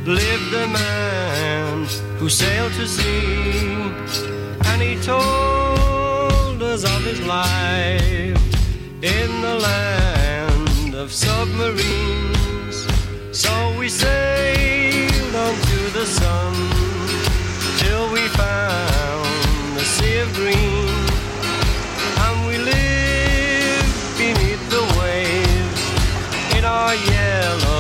lived 0.06 0.54
a 0.54 0.68
man 0.68 1.88
who 2.20 2.30
sailed 2.30 2.72
to 2.74 2.86
sea, 2.88 3.90
and 4.64 4.80
he 4.80 4.96
told 5.02 6.62
us 6.62 6.84
of 6.84 7.04
his 7.04 7.20
life 7.26 8.38
in 9.02 9.42
the 9.42 9.56
land 9.56 10.94
of 10.94 11.12
submarines. 11.12 12.86
So 13.32 13.76
we 13.80 13.90
sailed 13.90 15.36
on 15.36 15.56
to 15.56 15.90
the 15.98 16.06
sun 16.06 16.54
till 17.80 18.14
we 18.14 18.28
found 18.38 19.78
the 19.78 19.84
sea 19.84 20.20
of 20.20 20.32
green, 20.36 21.05
yellow 26.96 27.75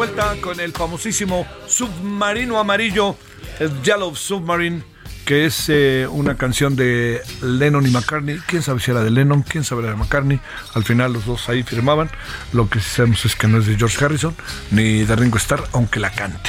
vuelta 0.00 0.34
con 0.40 0.58
el 0.60 0.72
famosísimo 0.72 1.46
submarino 1.66 2.58
amarillo, 2.58 3.16
el 3.58 3.82
Yellow 3.82 4.16
Submarine, 4.16 4.82
que 5.26 5.44
es 5.44 5.66
eh, 5.68 6.06
una 6.10 6.38
canción 6.38 6.74
de 6.74 7.20
Lennon 7.42 7.86
y 7.86 7.90
McCartney. 7.90 8.38
Quién 8.46 8.62
sabe 8.62 8.80
si 8.80 8.92
era 8.92 9.04
de 9.04 9.10
Lennon, 9.10 9.42
quién 9.42 9.62
sabe 9.62 9.82
si 9.82 9.88
era 9.88 9.96
de 9.96 10.00
McCartney. 10.02 10.40
Al 10.72 10.84
final 10.84 11.12
los 11.12 11.26
dos 11.26 11.50
ahí 11.50 11.62
firmaban. 11.64 12.10
Lo 12.54 12.70
que 12.70 12.80
sabemos 12.80 13.26
es 13.26 13.36
que 13.36 13.46
no 13.46 13.58
es 13.58 13.66
de 13.66 13.76
George 13.76 14.02
Harrison 14.02 14.34
ni 14.70 15.04
de 15.04 15.16
Ringo 15.16 15.36
Starr, 15.36 15.68
aunque 15.74 16.00
la 16.00 16.08
cante. 16.12 16.48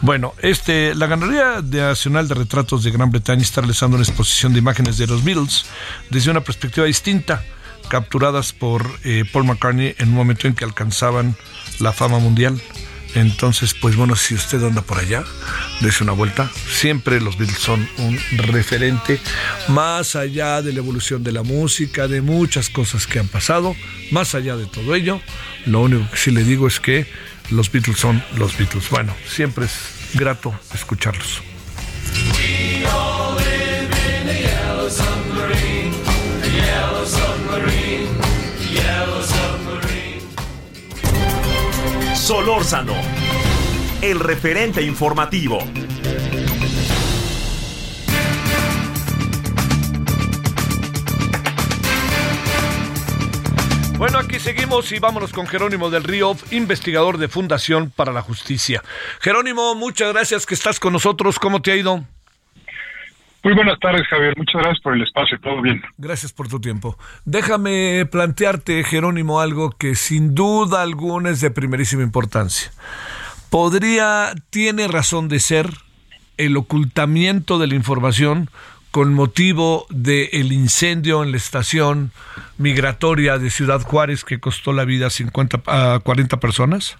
Bueno, 0.00 0.32
este, 0.40 0.94
la 0.94 1.08
Galería 1.08 1.60
Nacional 1.60 2.26
de 2.26 2.36
Retratos 2.36 2.84
de 2.84 2.90
Gran 2.90 3.10
Bretaña 3.10 3.42
está 3.42 3.60
realizando 3.60 3.98
una 3.98 4.06
exposición 4.06 4.54
de 4.54 4.60
imágenes 4.60 4.96
de 4.96 5.08
los 5.08 5.22
Beatles 5.22 5.66
desde 6.08 6.30
una 6.30 6.40
perspectiva 6.40 6.86
distinta 6.86 7.44
capturadas 7.88 8.52
por 8.52 8.86
eh, 9.04 9.24
Paul 9.30 9.44
McCartney 9.44 9.94
en 9.98 10.08
un 10.08 10.14
momento 10.14 10.46
en 10.46 10.54
que 10.54 10.64
alcanzaban 10.64 11.36
la 11.80 11.92
fama 11.92 12.18
mundial. 12.18 12.60
Entonces, 13.14 13.74
pues 13.74 13.96
bueno, 13.96 14.16
si 14.16 14.34
usted 14.34 14.62
anda 14.62 14.82
por 14.82 14.98
allá, 14.98 15.24
dése 15.80 16.02
una 16.04 16.12
vuelta. 16.12 16.50
Siempre 16.70 17.20
los 17.20 17.38
Beatles 17.38 17.58
son 17.58 17.88
un 17.98 18.18
referente, 18.36 19.20
más 19.68 20.16
allá 20.16 20.62
de 20.62 20.72
la 20.72 20.78
evolución 20.78 21.24
de 21.24 21.32
la 21.32 21.42
música, 21.42 22.08
de 22.08 22.20
muchas 22.20 22.68
cosas 22.68 23.06
que 23.06 23.18
han 23.18 23.28
pasado, 23.28 23.74
más 24.10 24.34
allá 24.34 24.56
de 24.56 24.66
todo 24.66 24.94
ello, 24.94 25.20
lo 25.66 25.80
único 25.80 26.10
que 26.10 26.16
sí 26.16 26.30
le 26.30 26.44
digo 26.44 26.66
es 26.66 26.80
que 26.80 27.06
los 27.50 27.72
Beatles 27.72 27.98
son 27.98 28.22
los 28.36 28.56
Beatles. 28.56 28.88
Bueno, 28.90 29.14
siempre 29.26 29.66
es 29.66 29.72
grato 30.14 30.54
escucharlos. 30.74 31.42
Solórzano, 42.28 42.92
el 44.02 44.20
referente 44.20 44.82
informativo. 44.82 45.60
Bueno, 53.96 54.18
aquí 54.18 54.38
seguimos 54.38 54.92
y 54.92 54.98
vámonos 54.98 55.32
con 55.32 55.46
Jerónimo 55.46 55.88
del 55.88 56.04
Río, 56.04 56.36
investigador 56.50 57.16
de 57.16 57.28
Fundación 57.28 57.90
para 57.96 58.12
la 58.12 58.20
Justicia. 58.20 58.82
Jerónimo, 59.20 59.74
muchas 59.74 60.12
gracias 60.12 60.44
que 60.44 60.52
estás 60.52 60.78
con 60.78 60.92
nosotros. 60.92 61.38
¿Cómo 61.38 61.62
te 61.62 61.72
ha 61.72 61.76
ido? 61.76 62.04
Muy 63.44 63.54
buenas 63.54 63.78
tardes, 63.78 64.06
Javier. 64.08 64.34
Muchas 64.36 64.62
gracias 64.62 64.80
por 64.80 64.94
el 64.94 65.02
espacio. 65.02 65.38
Todo 65.40 65.62
bien. 65.62 65.82
Gracias 65.96 66.32
por 66.32 66.48
tu 66.48 66.60
tiempo. 66.60 66.98
Déjame 67.24 68.04
plantearte, 68.10 68.82
Jerónimo, 68.84 69.40
algo 69.40 69.70
que 69.70 69.94
sin 69.94 70.34
duda 70.34 70.82
alguna 70.82 71.30
es 71.30 71.40
de 71.40 71.50
primerísima 71.50 72.02
importancia. 72.02 72.70
¿Podría, 73.50 74.34
tiene 74.50 74.88
razón 74.88 75.28
de 75.28 75.40
ser 75.40 75.70
el 76.36 76.56
ocultamiento 76.56 77.58
de 77.58 77.68
la 77.68 77.74
información 77.74 78.50
con 78.90 79.14
motivo 79.14 79.86
del 79.90 80.52
incendio 80.52 81.22
en 81.22 81.30
la 81.30 81.36
estación 81.36 82.10
migratoria 82.56 83.38
de 83.38 83.50
Ciudad 83.50 83.80
Juárez 83.82 84.24
que 84.24 84.40
costó 84.40 84.72
la 84.72 84.84
vida 84.84 85.06
a 85.06 85.10
50 85.10 85.62
a 85.66 86.00
40 86.00 86.40
personas? 86.40 86.96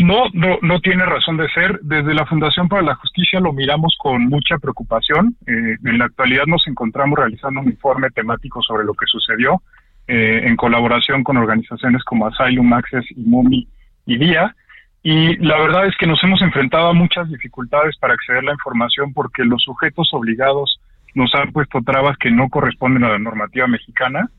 No, 0.00 0.24
no, 0.32 0.58
no 0.62 0.80
tiene 0.80 1.04
razón 1.04 1.36
de 1.36 1.48
ser. 1.50 1.78
Desde 1.82 2.14
la 2.14 2.24
Fundación 2.24 2.68
para 2.68 2.82
la 2.82 2.94
Justicia 2.94 3.38
lo 3.38 3.52
miramos 3.52 3.94
con 3.98 4.24
mucha 4.28 4.56
preocupación. 4.58 5.36
Eh, 5.46 5.76
en 5.84 5.98
la 5.98 6.06
actualidad 6.06 6.44
nos 6.46 6.66
encontramos 6.66 7.18
realizando 7.18 7.60
un 7.60 7.66
informe 7.66 8.08
temático 8.10 8.62
sobre 8.62 8.84
lo 8.84 8.94
que 8.94 9.04
sucedió 9.06 9.62
eh, 10.08 10.40
en 10.44 10.56
colaboración 10.56 11.22
con 11.22 11.36
organizaciones 11.36 12.02
como 12.04 12.26
Asylum 12.26 12.72
Access 12.72 13.04
y 13.10 13.20
MUMI 13.20 13.68
y 14.06 14.16
DIA. 14.16 14.56
Y 15.02 15.36
la 15.36 15.58
verdad 15.58 15.86
es 15.86 15.96
que 15.98 16.06
nos 16.06 16.22
hemos 16.24 16.40
enfrentado 16.40 16.88
a 16.88 16.94
muchas 16.94 17.28
dificultades 17.28 17.96
para 17.98 18.14
acceder 18.14 18.38
a 18.38 18.46
la 18.46 18.52
información 18.52 19.12
porque 19.12 19.44
los 19.44 19.62
sujetos 19.62 20.08
obligados 20.14 20.80
nos 21.14 21.34
han 21.34 21.52
puesto 21.52 21.82
trabas 21.82 22.16
que 22.16 22.30
no 22.30 22.48
corresponden 22.48 23.04
a 23.04 23.10
la 23.10 23.18
normativa 23.18 23.66
mexicana 23.66 24.30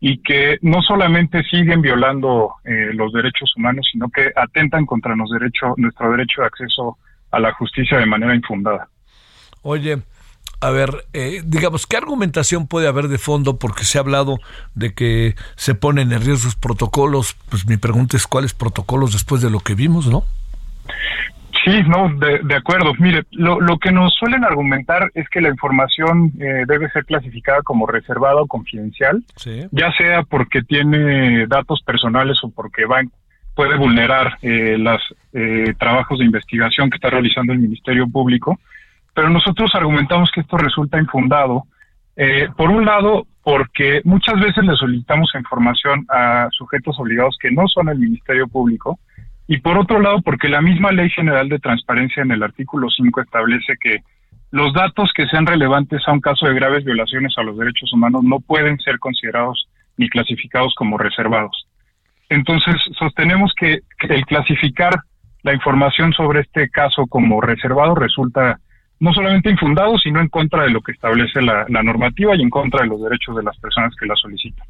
y 0.00 0.18
que 0.22 0.58
no 0.62 0.80
solamente 0.82 1.42
siguen 1.44 1.82
violando 1.82 2.54
eh, 2.64 2.90
los 2.94 3.12
derechos 3.12 3.52
humanos, 3.56 3.86
sino 3.90 4.08
que 4.08 4.30
atentan 4.36 4.86
contra 4.86 5.16
nuestro 5.16 6.10
derecho 6.10 6.40
de 6.40 6.46
acceso 6.46 6.98
a 7.30 7.40
la 7.40 7.52
justicia 7.52 7.98
de 7.98 8.06
manera 8.06 8.34
infundada. 8.34 8.88
Oye, 9.62 9.98
a 10.60 10.70
ver, 10.70 11.06
eh, 11.12 11.42
digamos, 11.44 11.86
¿qué 11.86 11.96
argumentación 11.96 12.66
puede 12.66 12.88
haber 12.88 13.08
de 13.08 13.18
fondo? 13.18 13.58
Porque 13.58 13.84
se 13.84 13.98
ha 13.98 14.00
hablado 14.00 14.38
de 14.74 14.92
que 14.92 15.34
se 15.56 15.74
ponen 15.74 16.12
en 16.12 16.20
riesgo 16.20 16.46
los 16.46 16.56
protocolos. 16.56 17.36
Pues 17.48 17.66
mi 17.66 17.76
pregunta 17.76 18.16
es, 18.16 18.26
¿cuáles 18.26 18.54
protocolos 18.54 19.12
después 19.12 19.40
de 19.40 19.50
lo 19.50 19.60
que 19.60 19.74
vimos, 19.74 20.06
no? 20.06 20.24
Sí, 21.68 21.82
no, 21.86 22.08
de, 22.14 22.38
de 22.44 22.54
acuerdo. 22.54 22.94
Mire, 22.98 23.24
lo, 23.32 23.60
lo, 23.60 23.78
que 23.78 23.92
nos 23.92 24.14
suelen 24.14 24.42
argumentar 24.42 25.10
es 25.14 25.28
que 25.28 25.42
la 25.42 25.50
información 25.50 26.32
eh, 26.40 26.64
debe 26.66 26.88
ser 26.90 27.04
clasificada 27.04 27.60
como 27.62 27.86
reservada 27.86 28.40
o 28.40 28.46
confidencial, 28.46 29.22
sí. 29.36 29.66
ya 29.70 29.92
sea 29.92 30.22
porque 30.22 30.62
tiene 30.62 31.46
datos 31.46 31.82
personales 31.82 32.38
o 32.42 32.50
porque 32.50 32.86
va, 32.86 33.02
puede 33.54 33.76
vulnerar 33.76 34.38
eh, 34.40 34.76
los 34.78 35.02
eh, 35.32 35.74
trabajos 35.78 36.18
de 36.20 36.24
investigación 36.24 36.88
que 36.88 36.96
está 36.96 37.10
realizando 37.10 37.52
el 37.52 37.58
Ministerio 37.58 38.08
Público. 38.08 38.58
Pero 39.12 39.28
nosotros 39.28 39.70
argumentamos 39.74 40.30
que 40.30 40.40
esto 40.40 40.56
resulta 40.56 40.98
infundado. 40.98 41.64
Eh, 42.16 42.48
por 42.56 42.70
un 42.70 42.84
lado, 42.84 43.26
porque 43.42 44.00
muchas 44.04 44.40
veces 44.40 44.64
le 44.64 44.76
solicitamos 44.76 45.32
información 45.34 46.06
a 46.08 46.48
sujetos 46.52 46.98
obligados 46.98 47.36
que 47.40 47.50
no 47.50 47.66
son 47.66 47.88
el 47.88 47.98
Ministerio 47.98 48.46
Público, 48.46 48.98
y 49.50 49.58
por 49.58 49.78
otro 49.78 49.98
lado, 49.98 50.20
porque 50.20 50.48
la 50.48 50.60
misma 50.60 50.92
Ley 50.92 51.08
General 51.08 51.48
de 51.48 51.58
Transparencia 51.58 52.22
en 52.22 52.30
el 52.30 52.42
artículo 52.42 52.88
5 52.90 53.22
establece 53.22 53.78
que 53.80 54.00
los 54.50 54.74
datos 54.74 55.10
que 55.14 55.26
sean 55.26 55.46
relevantes 55.46 56.02
a 56.06 56.12
un 56.12 56.20
caso 56.20 56.46
de 56.46 56.54
graves 56.54 56.84
violaciones 56.84 57.32
a 57.38 57.42
los 57.42 57.56
derechos 57.56 57.90
humanos 57.94 58.22
no 58.24 58.40
pueden 58.40 58.78
ser 58.78 58.98
considerados 58.98 59.66
ni 59.96 60.10
clasificados 60.10 60.74
como 60.76 60.98
reservados. 60.98 61.66
Entonces, 62.28 62.74
sostenemos 62.98 63.52
que, 63.58 63.80
el 64.10 64.26
clasificar 64.26 64.94
la 65.42 65.54
información 65.54 66.12
sobre 66.12 66.40
este 66.40 66.68
caso 66.68 67.06
como 67.06 67.40
reservado 67.40 67.94
resulta 67.94 68.60
no 69.00 69.14
solamente 69.14 69.50
infundado, 69.50 69.96
sino 69.96 70.20
en 70.20 70.28
contra 70.28 70.64
de 70.64 70.70
lo 70.70 70.82
que 70.82 70.92
establece 70.92 71.40
la 71.40 71.82
normativa 71.82 72.36
y 72.36 72.42
en 72.42 72.50
contra 72.50 72.82
de 72.82 72.88
los 72.88 73.00
derechos 73.00 73.34
de 73.34 73.44
las 73.44 73.56
personas 73.58 73.94
que 73.98 74.06
la 74.06 74.14
solicitan. 74.16 74.66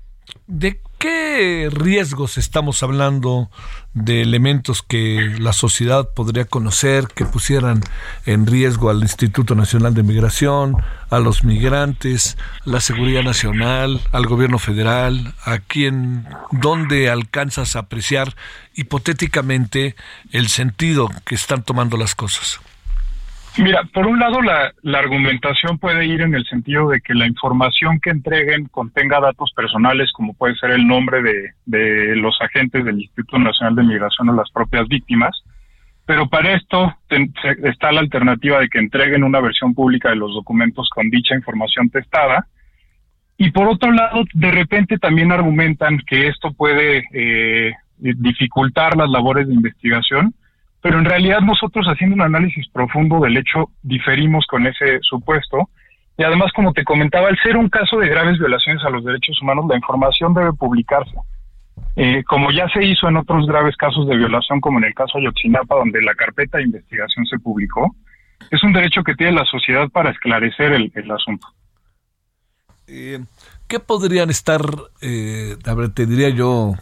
¿De 0.46 0.80
qué 0.98 1.68
riesgos 1.70 2.38
estamos 2.38 2.82
hablando 2.82 3.50
de 3.94 4.22
elementos 4.22 4.82
que 4.82 5.36
la 5.38 5.52
sociedad 5.52 6.08
podría 6.14 6.44
conocer, 6.44 7.08
que 7.08 7.24
pusieran 7.24 7.82
en 8.26 8.46
riesgo 8.46 8.90
al 8.90 9.02
Instituto 9.02 9.54
Nacional 9.54 9.94
de 9.94 10.02
Migración, 10.02 10.76
a 11.10 11.18
los 11.18 11.44
migrantes, 11.44 12.36
la 12.64 12.80
seguridad 12.80 13.22
nacional, 13.22 14.00
al 14.12 14.26
gobierno 14.26 14.58
federal? 14.58 15.34
¿A 15.44 15.58
quién, 15.58 16.26
dónde 16.50 17.10
alcanzas 17.10 17.76
a 17.76 17.80
apreciar 17.80 18.34
hipotéticamente 18.74 19.96
el 20.32 20.48
sentido 20.48 21.08
que 21.24 21.34
están 21.34 21.62
tomando 21.62 21.96
las 21.96 22.14
cosas? 22.14 22.60
Mira, 23.58 23.82
por 23.92 24.06
un 24.06 24.20
lado 24.20 24.40
la, 24.40 24.72
la, 24.82 25.00
argumentación 25.00 25.78
puede 25.78 26.06
ir 26.06 26.20
en 26.20 26.34
el 26.34 26.44
sentido 26.46 26.90
de 26.90 27.00
que 27.00 27.12
la 27.12 27.26
información 27.26 27.98
que 27.98 28.10
entreguen 28.10 28.66
contenga 28.66 29.20
datos 29.20 29.52
personales 29.52 30.12
como 30.12 30.32
puede 30.34 30.54
ser 30.56 30.70
el 30.70 30.86
nombre 30.86 31.22
de, 31.22 31.50
de 31.66 32.16
los 32.16 32.40
agentes 32.40 32.84
del 32.84 33.00
Instituto 33.00 33.38
Nacional 33.38 33.74
de 33.74 33.82
Migración 33.82 34.28
o 34.28 34.34
las 34.34 34.50
propias 34.50 34.86
víctimas, 34.86 35.42
pero 36.08 36.26
para 36.26 36.54
esto 36.54 36.94
ten, 37.08 37.34
está 37.64 37.92
la 37.92 38.00
alternativa 38.00 38.60
de 38.60 38.68
que 38.68 38.78
entreguen 38.78 39.24
una 39.24 39.40
versión 39.40 39.74
pública 39.74 40.08
de 40.08 40.16
los 40.16 40.32
documentos 40.32 40.88
con 40.88 41.10
dicha 41.10 41.34
información 41.34 41.90
testada. 41.90 42.46
Y 43.36 43.50
por 43.50 43.68
otro 43.68 43.92
lado, 43.92 44.24
de 44.32 44.50
repente 44.50 44.96
también 44.96 45.32
argumentan 45.32 45.98
que 46.06 46.28
esto 46.28 46.52
puede 46.52 47.04
eh, 47.12 47.74
dificultar 47.98 48.96
las 48.96 49.10
labores 49.10 49.48
de 49.48 49.54
investigación 49.54 50.32
pero 50.80 50.98
en 50.98 51.04
realidad 51.04 51.40
nosotros 51.40 51.86
haciendo 51.86 52.14
un 52.14 52.22
análisis 52.22 52.68
profundo 52.68 53.20
del 53.20 53.36
hecho 53.36 53.70
diferimos 53.82 54.46
con 54.46 54.66
ese 54.66 54.98
supuesto 55.02 55.68
y 56.16 56.24
además 56.24 56.52
como 56.52 56.72
te 56.72 56.84
comentaba, 56.84 57.28
al 57.28 57.38
ser 57.42 57.56
un 57.56 57.68
caso 57.68 57.96
de 57.98 58.08
graves 58.08 58.38
violaciones 58.38 58.82
a 58.84 58.90
los 58.90 59.04
derechos 59.04 59.40
humanos, 59.40 59.66
la 59.68 59.76
información 59.76 60.34
debe 60.34 60.52
publicarse. 60.52 61.14
Eh, 61.94 62.24
como 62.24 62.50
ya 62.50 62.68
se 62.68 62.84
hizo 62.84 63.08
en 63.08 63.16
otros 63.16 63.46
graves 63.46 63.76
casos 63.76 64.06
de 64.08 64.16
violación, 64.16 64.60
como 64.60 64.78
en 64.78 64.84
el 64.84 64.94
caso 64.94 65.18
Ayotzinapa, 65.18 65.76
donde 65.76 66.02
la 66.02 66.14
carpeta 66.14 66.58
de 66.58 66.64
investigación 66.64 67.24
se 67.26 67.38
publicó, 67.38 67.94
es 68.50 68.62
un 68.64 68.72
derecho 68.72 69.02
que 69.04 69.14
tiene 69.14 69.32
la 69.32 69.44
sociedad 69.44 69.88
para 69.90 70.10
esclarecer 70.10 70.72
el, 70.72 71.10
asunto. 71.10 71.46
Eh, 72.88 73.20
¿Qué 73.68 73.78
podrían 73.78 74.30
estar, 74.30 74.60
eh, 75.00 75.56
a 75.64 75.74
ver, 75.74 75.90
te 75.90 76.06
diría 76.06 76.30
yo, 76.30 76.74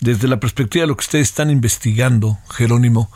desde 0.00 0.28
la 0.28 0.40
perspectiva 0.40 0.82
de 0.82 0.88
lo 0.88 0.96
que 0.96 1.02
ustedes 1.02 1.28
están 1.28 1.50
investigando, 1.50 2.38
Jerónimo, 2.54 3.10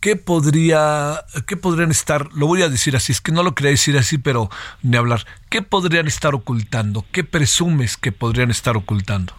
¿qué 0.00 0.16
podría, 0.16 1.20
qué 1.46 1.56
podrían 1.56 1.90
estar, 1.90 2.32
lo 2.34 2.46
voy 2.46 2.62
a 2.62 2.68
decir 2.68 2.96
así, 2.96 3.12
es 3.12 3.20
que 3.20 3.32
no 3.32 3.42
lo 3.42 3.54
quería 3.54 3.70
decir 3.70 3.96
así, 3.96 4.18
pero 4.18 4.48
ni 4.82 4.96
hablar, 4.96 5.20
¿qué 5.48 5.62
podrían 5.62 6.06
estar 6.06 6.34
ocultando? 6.34 7.04
¿Qué 7.12 7.24
presumes 7.24 7.96
que 7.96 8.12
podrían 8.12 8.50
estar 8.50 8.76
ocultando? 8.76 9.34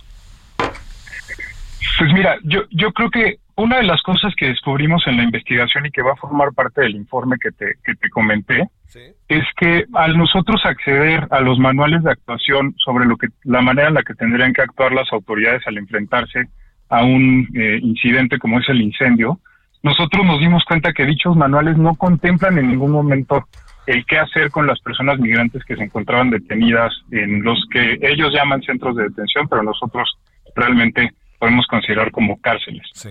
Pues 0.57 2.13
mira, 2.13 2.37
yo, 2.43 2.61
yo 2.71 2.91
creo 2.91 3.09
que 3.11 3.39
una 3.55 3.77
de 3.77 3.83
las 3.83 4.01
cosas 4.01 4.33
que 4.35 4.47
descubrimos 4.47 5.05
en 5.05 5.17
la 5.17 5.23
investigación 5.23 5.85
y 5.85 5.91
que 5.91 6.01
va 6.01 6.13
a 6.13 6.15
formar 6.15 6.53
parte 6.53 6.81
del 6.81 6.95
informe 6.95 7.37
que 7.39 7.51
te, 7.51 7.75
que 7.83 7.93
te 7.95 8.09
comenté, 8.09 8.67
¿Sí? 8.87 9.01
es 9.27 9.43
que 9.57 9.85
al 9.93 10.17
nosotros 10.17 10.61
acceder 10.65 11.27
a 11.29 11.39
los 11.39 11.59
manuales 11.59 12.03
de 12.03 12.11
actuación 12.11 12.73
sobre 12.83 13.05
lo 13.05 13.17
que, 13.17 13.27
la 13.43 13.61
manera 13.61 13.89
en 13.89 13.93
la 13.95 14.03
que 14.03 14.15
tendrían 14.15 14.53
que 14.53 14.61
actuar 14.61 14.91
las 14.91 15.11
autoridades 15.11 15.61
al 15.67 15.77
enfrentarse 15.77 16.47
a 16.93 17.03
un 17.03 17.47
eh, 17.55 17.79
incidente 17.81 18.37
como 18.37 18.59
es 18.59 18.69
el 18.69 18.79
incendio, 18.79 19.39
nosotros 19.81 20.23
nos 20.25 20.39
dimos 20.39 20.63
cuenta 20.63 20.93
que 20.93 21.07
dichos 21.07 21.35
manuales 21.35 21.75
no 21.75 21.95
contemplan 21.95 22.59
en 22.59 22.69
ningún 22.69 22.91
momento 22.91 23.47
el 23.87 24.05
qué 24.05 24.19
hacer 24.19 24.51
con 24.51 24.67
las 24.67 24.79
personas 24.79 25.17
migrantes 25.17 25.63
que 25.65 25.75
se 25.75 25.83
encontraban 25.83 26.29
detenidas 26.29 26.93
en 27.09 27.41
los 27.41 27.57
que 27.71 27.97
ellos 27.99 28.31
llaman 28.31 28.61
centros 28.61 28.95
de 28.95 29.05
detención, 29.05 29.47
pero 29.49 29.63
nosotros 29.63 30.07
realmente 30.55 31.11
podemos 31.39 31.65
considerar 31.65 32.11
como 32.11 32.39
cárceles. 32.39 32.87
Sí. 32.93 33.09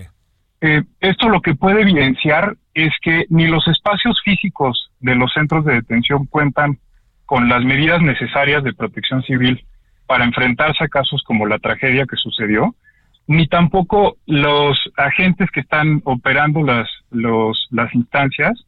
Eh, 0.61 0.81
esto 1.01 1.27
lo 1.27 1.41
que 1.41 1.53
puede 1.53 1.81
evidenciar 1.81 2.55
es 2.73 2.93
que 3.01 3.25
ni 3.29 3.47
los 3.47 3.67
espacios 3.67 4.17
físicos 4.23 4.91
de 5.01 5.15
los 5.15 5.31
centros 5.33 5.65
de 5.65 5.73
detención 5.73 6.25
cuentan 6.27 6.79
con 7.25 7.49
las 7.49 7.65
medidas 7.65 8.01
necesarias 8.01 8.63
de 8.63 8.73
protección 8.73 9.23
civil 9.23 9.65
para 10.07 10.23
enfrentarse 10.23 10.85
a 10.85 10.87
casos 10.87 11.21
como 11.23 11.45
la 11.47 11.59
tragedia 11.59 12.05
que 12.05 12.15
sucedió, 12.15 12.73
ni 13.27 13.47
tampoco 13.47 14.17
los 14.25 14.77
agentes 14.97 15.49
que 15.51 15.61
están 15.61 16.01
operando 16.03 16.63
las, 16.63 16.89
los, 17.11 17.67
las 17.71 17.93
instancias 17.95 18.65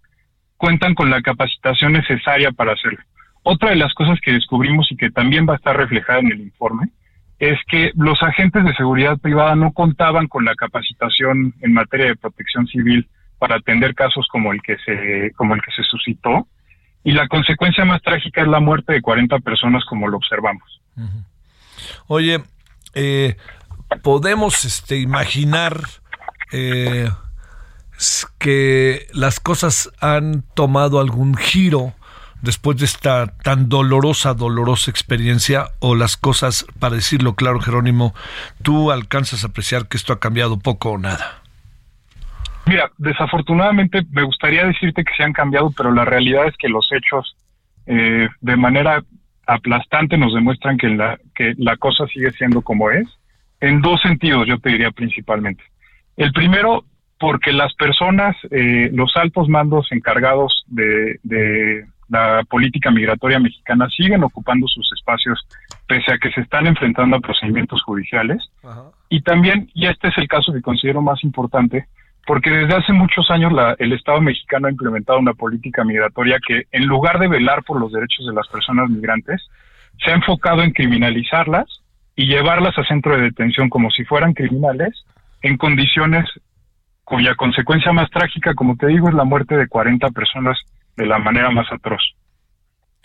cuentan 0.58 0.96
con 0.96 1.10
la 1.10 1.22
capacitación 1.22 1.94
necesaria 1.94 2.52
para 2.52 2.74
hacerlo. 2.74 3.00
Otra 3.44 3.70
de 3.70 3.76
las 3.76 3.94
cosas 3.94 4.20
que 4.22 4.32
descubrimos 4.32 4.92
y 4.92 4.98
que 4.98 5.12
también 5.12 5.46
va 5.48 5.54
a 5.54 5.58
estar 5.58 5.76
reflejada 5.76 6.20
en 6.20 6.32
el 6.32 6.42
informe 6.42 6.90
es 7.38 7.60
que 7.68 7.92
los 7.96 8.22
agentes 8.24 8.64
de 8.64 8.74
seguridad 8.76 9.18
privada 9.18 9.56
no 9.56 9.72
contaban 9.74 10.28
con 10.28 10.46
la 10.46 10.56
capacitación 10.56 11.54
en 11.62 11.74
materia 11.74 12.08
de 12.08 12.16
protección 12.16 12.66
civil 12.68 13.08
para 13.38 13.58
atender 13.58 13.94
casos 13.94 14.28
como 14.32 14.54
el 14.54 14.62
que 14.62 14.78
se 14.86 15.32
como 15.36 15.54
el 15.54 15.62
que 15.62 15.72
se 15.72 15.84
suscitó 15.84 16.48
y 17.04 17.12
la 17.12 17.28
consecuencia 17.28 17.86
más 17.86 18.02
trágica 18.02 18.42
es 18.42 18.48
la 18.48 18.60
muerte 18.60 18.94
de 18.94 19.02
40 19.02 19.40
personas 19.40 19.84
como 19.86 20.08
lo 20.08 20.18
observamos. 20.18 20.82
Oye, 22.08 22.40
eh, 22.96 23.36
podemos 24.02 24.66
este, 24.66 24.98
imaginar 24.98 25.82
eh, 26.52 27.10
que 28.40 29.08
las 29.14 29.40
cosas 29.40 29.92
han 30.02 30.44
tomado 30.54 31.00
algún 31.00 31.36
giro 31.36 31.94
después 32.42 32.78
de 32.78 32.86
esta 32.86 33.38
tan 33.44 33.70
dolorosa, 33.70 34.34
dolorosa 34.34 34.92
experiencia, 34.92 35.66
o 35.80 35.96
las 35.96 36.16
cosas, 36.16 36.66
para 36.80 36.96
decirlo 36.96 37.34
claro, 37.34 37.60
Jerónimo, 37.60 38.14
tú 38.62 38.92
alcanzas 38.92 39.44
a 39.44 39.48
apreciar 39.48 39.88
que 39.88 39.98
esto 39.98 40.14
ha 40.14 40.20
cambiado 40.20 40.60
poco 40.60 40.92
o 40.92 40.98
nada. 40.98 41.42
Mira, 42.68 42.92
desafortunadamente 42.98 44.06
me 44.12 44.24
gustaría 44.24 44.66
decirte 44.66 45.04
que 45.04 45.14
se 45.16 45.24
han 45.24 45.34
cambiado, 45.34 45.72
pero 45.72 45.92
la 45.92 46.06
realidad 46.06 46.48
es 46.48 46.56
que 46.58 46.70
los 46.70 46.88
hechos 46.92 47.36
eh, 47.86 48.28
de 48.42 48.56
manera 48.56 49.04
aplastante 49.48 50.18
nos 50.18 50.34
demuestran 50.34 50.78
que 50.78 50.88
la, 50.88 51.20
que 51.36 51.54
la 51.58 51.78
cosa 51.78 52.08
sigue 52.08 52.32
siendo 52.32 52.62
como 52.62 52.90
es 52.90 53.08
en 53.60 53.82
dos 53.82 54.02
sentidos, 54.02 54.48
yo 54.48 54.60
te 54.60 54.70
diría 54.70 54.92
principalmente. 54.92 55.64
El 56.18 56.32
primero, 56.32 56.86
porque 57.20 57.52
las 57.54 57.74
personas, 57.76 58.36
eh, 58.52 58.90
los 58.94 59.16
altos 59.16 59.50
mandos 59.50 59.88
encargados 59.92 60.64
de, 60.68 61.20
de 61.24 61.86
la 62.10 62.44
política 62.50 62.92
migratoria 62.92 63.40
mexicana 63.40 63.88
siguen 63.90 64.24
ocupando 64.24 64.68
sus 64.68 64.92
espacios 64.94 65.40
pese 65.88 66.14
a 66.14 66.18
que 66.18 66.32
se 66.32 66.42
están 66.42 66.68
enfrentando 66.68 67.16
a 67.16 67.20
procedimientos 67.20 67.82
judiciales. 67.84 68.44
Y 69.10 69.22
también, 69.22 69.70
y 69.74 69.88
este 69.88 70.10
es 70.10 70.18
el 70.18 70.28
caso 70.28 70.54
que 70.54 70.62
considero 70.62 71.02
más 71.02 71.24
importante, 71.24 71.88
porque 72.26 72.50
desde 72.50 72.76
hace 72.76 72.92
muchos 72.92 73.30
años 73.30 73.54
la, 73.54 73.76
el 73.78 73.94
Estado 73.94 74.20
mexicano 74.20 74.68
ha 74.68 74.72
implementado 74.72 75.20
una 75.20 75.34
política 75.34 75.84
migratoria 75.84 76.40
que, 76.46 76.64
en 76.72 76.86
lugar 76.86 77.20
de 77.20 77.28
velar 77.28 77.64
por 77.64 77.80
los 77.80 77.92
derechos 77.92 78.26
de 78.26 78.34
las 78.34 78.48
personas 78.48 78.90
migrantes, 78.90 79.48
se 80.04 80.12
ha 80.12 80.16
enfocado 80.16 80.64
en 80.64 80.72
criminalizarlas 80.72 81.85
y 82.16 82.28
llevarlas 82.28 82.78
a 82.78 82.86
centro 82.86 83.16
de 83.16 83.24
detención 83.24 83.70
como 83.70 83.90
si 83.92 84.06
fueran 84.06 84.34
criminales 84.34 85.06
en 85.42 85.58
condiciones 85.58 86.26
cuya 87.04 87.36
consecuencia 87.36 87.94
más 87.94 88.10
trágica, 88.10 88.54
como 88.56 88.76
te 88.76 88.88
digo, 88.88 89.10
es 89.10 89.16
la 89.16 89.26
muerte 89.26 89.56
de 89.56 89.68
40 89.68 90.10
personas 90.10 90.58
de 90.98 91.06
la 91.06 91.20
manera 91.20 91.52
más 91.52 91.72
atroz. 91.72 92.02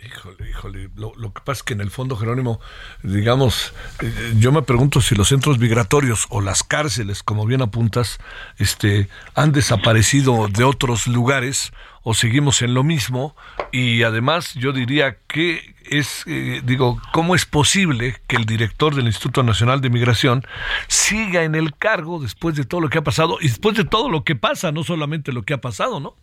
Híjole, 0.03 0.49
híjole, 0.49 0.89
lo, 0.95 1.13
que 1.31 1.41
pasa 1.41 1.59
es 1.59 1.63
que 1.63 1.73
en 1.73 1.81
el 1.81 1.91
fondo, 1.91 2.17
Jerónimo, 2.17 2.59
digamos, 3.03 3.71
eh, 4.01 4.33
yo 4.39 4.51
me 4.51 4.63
pregunto 4.63 4.99
si 4.99 5.13
los 5.13 5.27
centros 5.27 5.59
migratorios 5.59 6.25
o 6.29 6.41
las 6.41 6.63
cárceles, 6.63 7.21
como 7.21 7.45
bien 7.45 7.61
apuntas, 7.61 8.17
este, 8.57 9.09
han 9.35 9.51
desaparecido 9.51 10.47
de 10.47 10.63
otros 10.63 11.05
lugares 11.05 11.71
o 12.01 12.15
seguimos 12.15 12.63
en 12.63 12.73
lo 12.73 12.83
mismo 12.83 13.35
y 13.71 14.01
además 14.01 14.55
yo 14.55 14.73
diría 14.73 15.17
que 15.27 15.75
es, 15.85 16.23
eh, 16.25 16.61
digo, 16.63 16.99
¿cómo 17.13 17.35
es 17.35 17.45
posible 17.45 18.15
que 18.25 18.37
el 18.37 18.45
director 18.45 18.95
del 18.95 19.05
Instituto 19.05 19.43
Nacional 19.43 19.81
de 19.81 19.91
Migración 19.91 20.43
siga 20.87 21.43
en 21.43 21.53
el 21.53 21.75
cargo 21.75 22.19
después 22.19 22.55
de 22.55 22.65
todo 22.65 22.81
lo 22.81 22.89
que 22.89 22.97
ha 22.97 23.03
pasado 23.03 23.37
y 23.39 23.49
después 23.49 23.77
de 23.77 23.83
todo 23.83 24.09
lo 24.09 24.23
que 24.23 24.35
pasa, 24.35 24.71
no 24.71 24.83
solamente 24.83 25.31
lo 25.31 25.43
que 25.43 25.53
ha 25.53 25.61
pasado, 25.61 25.99
¿no? 25.99 26.15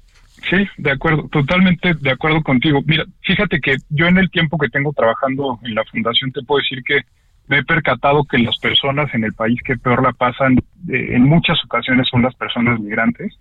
Sí, 0.48 0.66
de 0.76 0.92
acuerdo, 0.92 1.28
totalmente 1.28 1.94
de 1.94 2.10
acuerdo 2.10 2.42
contigo. 2.42 2.80
Mira, 2.84 3.04
fíjate 3.22 3.60
que 3.60 3.76
yo 3.90 4.06
en 4.06 4.18
el 4.18 4.30
tiempo 4.30 4.58
que 4.58 4.68
tengo 4.68 4.92
trabajando 4.92 5.58
en 5.64 5.74
la 5.74 5.84
fundación 5.84 6.32
te 6.32 6.42
puedo 6.42 6.58
decir 6.58 6.82
que 6.84 7.02
me 7.48 7.58
he 7.58 7.64
percatado 7.64 8.24
que 8.24 8.38
las 8.38 8.58
personas 8.58 9.12
en 9.14 9.24
el 9.24 9.32
país 9.32 9.60
que 9.64 9.76
peor 9.76 10.02
la 10.02 10.12
pasan 10.12 10.58
eh, 10.88 11.08
en 11.10 11.24
muchas 11.24 11.58
ocasiones 11.64 12.06
son 12.08 12.22
las 12.22 12.34
personas 12.34 12.78
migrantes. 12.78 13.38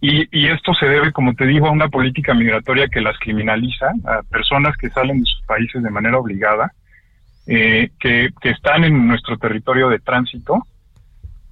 Y, 0.00 0.28
y 0.30 0.46
esto 0.48 0.74
se 0.74 0.86
debe, 0.86 1.12
como 1.12 1.34
te 1.34 1.46
digo, 1.46 1.66
a 1.66 1.72
una 1.72 1.88
política 1.88 2.32
migratoria 2.32 2.86
que 2.86 3.00
las 3.00 3.18
criminaliza, 3.18 3.90
a 4.04 4.22
personas 4.22 4.76
que 4.76 4.90
salen 4.90 5.20
de 5.20 5.26
sus 5.26 5.42
países 5.44 5.82
de 5.82 5.90
manera 5.90 6.18
obligada, 6.18 6.72
eh, 7.46 7.90
que, 7.98 8.28
que 8.40 8.50
están 8.50 8.84
en 8.84 9.08
nuestro 9.08 9.38
territorio 9.38 9.88
de 9.88 9.98
tránsito 9.98 10.62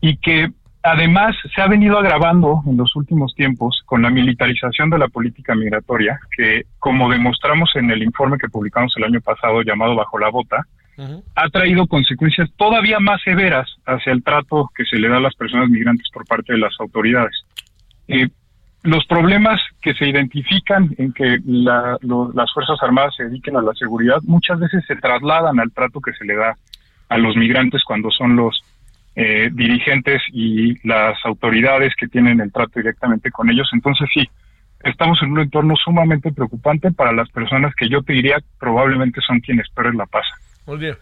y 0.00 0.18
que 0.18 0.50
Además, 0.86 1.34
se 1.52 1.60
ha 1.60 1.66
venido 1.66 1.98
agravando 1.98 2.62
en 2.64 2.76
los 2.76 2.94
últimos 2.94 3.34
tiempos 3.34 3.82
con 3.86 4.02
la 4.02 4.10
militarización 4.10 4.88
de 4.88 4.98
la 4.98 5.08
política 5.08 5.52
migratoria, 5.56 6.16
que, 6.36 6.66
como 6.78 7.10
demostramos 7.10 7.70
en 7.74 7.90
el 7.90 8.04
informe 8.04 8.38
que 8.38 8.48
publicamos 8.48 8.94
el 8.96 9.02
año 9.02 9.20
pasado 9.20 9.62
llamado 9.62 9.96
Bajo 9.96 10.16
la 10.20 10.30
Bota, 10.30 10.64
ha 11.34 11.48
traído 11.48 11.88
consecuencias 11.88 12.48
todavía 12.56 13.00
más 13.00 13.20
severas 13.22 13.68
hacia 13.84 14.12
el 14.12 14.22
trato 14.22 14.70
que 14.76 14.84
se 14.84 14.96
le 14.96 15.08
da 15.08 15.16
a 15.16 15.20
las 15.20 15.34
personas 15.34 15.68
migrantes 15.70 16.08
por 16.12 16.24
parte 16.24 16.52
de 16.52 16.60
las 16.60 16.72
autoridades. 16.78 17.34
Eh, 18.06 18.28
los 18.84 19.04
problemas 19.06 19.60
que 19.82 19.92
se 19.94 20.08
identifican 20.08 20.94
en 20.98 21.12
que 21.12 21.38
las 21.44 22.52
Fuerzas 22.54 22.78
Armadas 22.80 23.14
se 23.16 23.24
dediquen 23.24 23.56
a 23.56 23.62
la 23.62 23.74
seguridad 23.74 24.18
muchas 24.22 24.60
veces 24.60 24.84
se 24.86 24.94
trasladan 24.94 25.58
al 25.58 25.72
trato 25.72 26.00
que 26.00 26.12
se 26.12 26.24
le 26.24 26.36
da 26.36 26.56
a 27.08 27.18
los 27.18 27.36
migrantes 27.36 27.82
cuando 27.82 28.10
son 28.12 28.36
los 28.36 28.62
eh, 29.16 29.48
dirigentes 29.52 30.22
y 30.30 30.76
las 30.86 31.16
autoridades 31.24 31.94
que 31.98 32.06
tienen 32.06 32.40
el 32.40 32.52
trato 32.52 32.72
directamente 32.76 33.30
con 33.30 33.50
ellos. 33.50 33.68
Entonces 33.72 34.08
sí, 34.12 34.28
estamos 34.84 35.18
en 35.22 35.32
un 35.32 35.40
entorno 35.40 35.74
sumamente 35.82 36.32
preocupante 36.32 36.92
para 36.92 37.12
las 37.12 37.28
personas 37.30 37.74
que 37.74 37.88
yo 37.88 38.02
te 38.02 38.12
diría 38.12 38.36
probablemente 38.58 39.20
son 39.26 39.40
quienes 39.40 39.68
peor 39.70 39.94
la 39.94 40.06
pasan. 40.06 40.38
Muy 40.66 40.78
bien. 40.78 40.96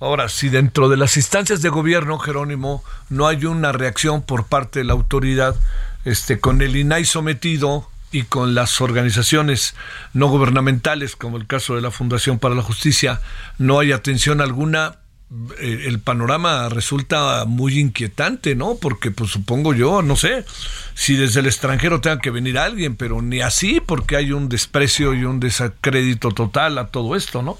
Ahora, 0.00 0.28
si 0.28 0.48
dentro 0.48 0.88
de 0.88 0.96
las 0.96 1.16
instancias 1.16 1.62
de 1.62 1.68
gobierno, 1.70 2.18
Jerónimo, 2.18 2.82
no 3.08 3.26
hay 3.26 3.46
una 3.46 3.72
reacción 3.72 4.22
por 4.22 4.46
parte 4.46 4.80
de 4.80 4.84
la 4.84 4.92
autoridad, 4.92 5.54
este, 6.04 6.40
con 6.40 6.60
el 6.60 6.76
INAI 6.76 7.04
sometido 7.04 7.88
y 8.12 8.24
con 8.24 8.54
las 8.54 8.80
organizaciones 8.80 9.74
no 10.12 10.28
gubernamentales, 10.28 11.16
como 11.16 11.36
el 11.36 11.46
caso 11.46 11.76
de 11.76 11.80
la 11.80 11.90
Fundación 11.90 12.38
para 12.38 12.54
la 12.54 12.62
Justicia, 12.62 13.20
no 13.56 13.78
hay 13.78 13.92
atención 13.92 14.40
alguna, 14.40 14.96
el 15.60 16.00
panorama 16.00 16.68
resulta 16.68 17.44
muy 17.46 17.78
inquietante, 17.78 18.54
¿no? 18.54 18.74
Porque 18.80 19.10
pues 19.10 19.30
supongo 19.30 19.74
yo, 19.74 20.02
no 20.02 20.16
sé, 20.16 20.44
si 20.94 21.16
desde 21.16 21.40
el 21.40 21.46
extranjero 21.46 22.00
tenga 22.00 22.20
que 22.20 22.30
venir 22.30 22.58
alguien, 22.58 22.96
pero 22.96 23.20
ni 23.20 23.40
así 23.40 23.80
porque 23.84 24.16
hay 24.16 24.32
un 24.32 24.48
desprecio 24.48 25.14
y 25.14 25.24
un 25.24 25.40
desacrédito 25.40 26.30
total 26.30 26.78
a 26.78 26.88
todo 26.88 27.16
esto, 27.16 27.42
¿no? 27.42 27.56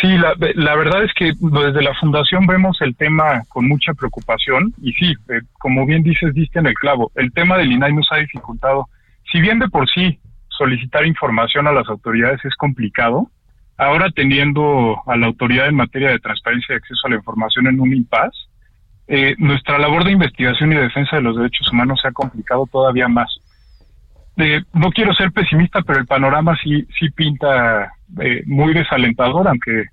Sí, 0.00 0.08
la, 0.16 0.34
la 0.54 0.76
verdad 0.76 1.02
es 1.04 1.12
que 1.14 1.32
desde 1.38 1.82
la 1.82 1.94
fundación 1.94 2.46
vemos 2.46 2.80
el 2.82 2.94
tema 2.94 3.42
con 3.48 3.66
mucha 3.66 3.94
preocupación 3.94 4.72
y 4.80 4.92
sí, 4.92 5.14
eh, 5.28 5.40
como 5.58 5.86
bien 5.86 6.02
dices, 6.02 6.34
diste 6.34 6.58
en 6.58 6.66
el 6.66 6.74
clavo, 6.74 7.10
el 7.14 7.32
tema 7.32 7.56
del 7.58 7.72
INAI 7.72 7.94
nos 7.94 8.06
ha 8.12 8.16
dificultado, 8.16 8.88
si 9.32 9.40
bien 9.40 9.58
de 9.58 9.68
por 9.68 9.88
sí 9.88 10.20
solicitar 10.48 11.06
información 11.06 11.66
a 11.66 11.72
las 11.72 11.88
autoridades 11.88 12.44
es 12.44 12.54
complicado, 12.54 13.30
Ahora 13.78 14.10
teniendo 14.10 15.00
a 15.06 15.16
la 15.16 15.26
autoridad 15.26 15.68
en 15.68 15.76
materia 15.76 16.10
de 16.10 16.18
transparencia 16.18 16.74
y 16.74 16.76
acceso 16.76 17.06
a 17.06 17.10
la 17.10 17.16
información 17.16 17.68
en 17.68 17.80
un 17.80 17.94
impas, 17.94 18.30
eh, 19.06 19.36
nuestra 19.38 19.78
labor 19.78 20.04
de 20.04 20.12
investigación 20.12 20.72
y 20.72 20.76
defensa 20.76 21.16
de 21.16 21.22
los 21.22 21.36
derechos 21.36 21.72
humanos 21.72 22.00
se 22.02 22.08
ha 22.08 22.12
complicado 22.12 22.68
todavía 22.70 23.08
más. 23.08 23.30
Eh, 24.36 24.62
no 24.74 24.90
quiero 24.90 25.14
ser 25.14 25.32
pesimista, 25.32 25.80
pero 25.82 26.00
el 26.00 26.06
panorama 26.06 26.56
sí, 26.62 26.86
sí 26.98 27.08
pinta 27.10 27.92
eh, 28.20 28.42
muy 28.46 28.74
desalentador, 28.74 29.48
aunque, 29.48 29.84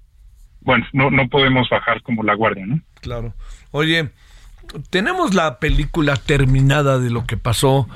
bueno, 0.61 0.85
no, 0.91 1.11
no 1.11 1.27
podemos 1.29 1.69
bajar 1.69 2.01
como 2.01 2.23
la 2.23 2.33
guardia, 2.33 2.65
¿no? 2.65 2.79
Claro. 3.01 3.33
Oye, 3.71 4.09
tenemos 4.89 5.33
la 5.33 5.59
película 5.59 6.15
terminada 6.15 6.99
de 6.99 7.09
lo 7.09 7.25
que 7.25 7.37
pasó 7.37 7.87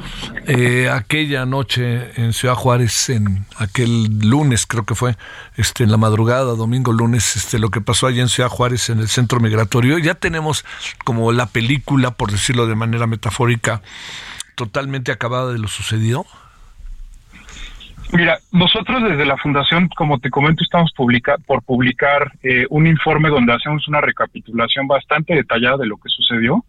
eh, 0.47 0.89
aquella 0.89 1.45
noche 1.45 2.11
en 2.21 2.33
Ciudad 2.33 2.55
Juárez, 2.55 3.09
en 3.09 3.45
aquel 3.57 4.19
lunes 4.19 4.65
creo 4.65 4.85
que 4.85 4.95
fue, 4.95 5.17
este, 5.57 5.83
en 5.83 5.91
la 5.91 5.97
madrugada, 5.97 6.55
domingo, 6.55 6.91
lunes, 6.91 7.35
este, 7.35 7.59
lo 7.59 7.69
que 7.69 7.81
pasó 7.81 8.07
allá 8.07 8.21
en 8.21 8.29
Ciudad 8.29 8.49
Juárez, 8.49 8.89
en 8.89 8.99
el 8.99 9.07
centro 9.07 9.39
migratorio. 9.39 9.97
Ya 9.97 10.15
tenemos 10.15 10.65
como 11.03 11.31
la 11.31 11.47
película, 11.47 12.11
por 12.11 12.31
decirlo 12.31 12.67
de 12.67 12.75
manera 12.75 13.07
metafórica, 13.07 13.81
totalmente 14.55 15.11
acabada 15.11 15.51
de 15.51 15.59
lo 15.59 15.67
sucedido. 15.67 16.25
Mira, 18.11 18.39
nosotros 18.51 19.03
desde 19.03 19.25
la 19.25 19.37
Fundación, 19.37 19.87
como 19.95 20.19
te 20.19 20.31
comento, 20.31 20.63
estamos 20.63 20.91
publica 20.93 21.37
por 21.45 21.61
publicar 21.63 22.31
eh, 22.41 22.65
un 22.69 22.87
informe 22.87 23.29
donde 23.29 23.53
hacemos 23.53 23.87
una 23.87 24.01
recapitulación 24.01 24.87
bastante 24.87 25.35
detallada 25.35 25.77
de 25.77 25.87
lo 25.87 25.97
que 25.97 26.09
sucedió, 26.09 26.65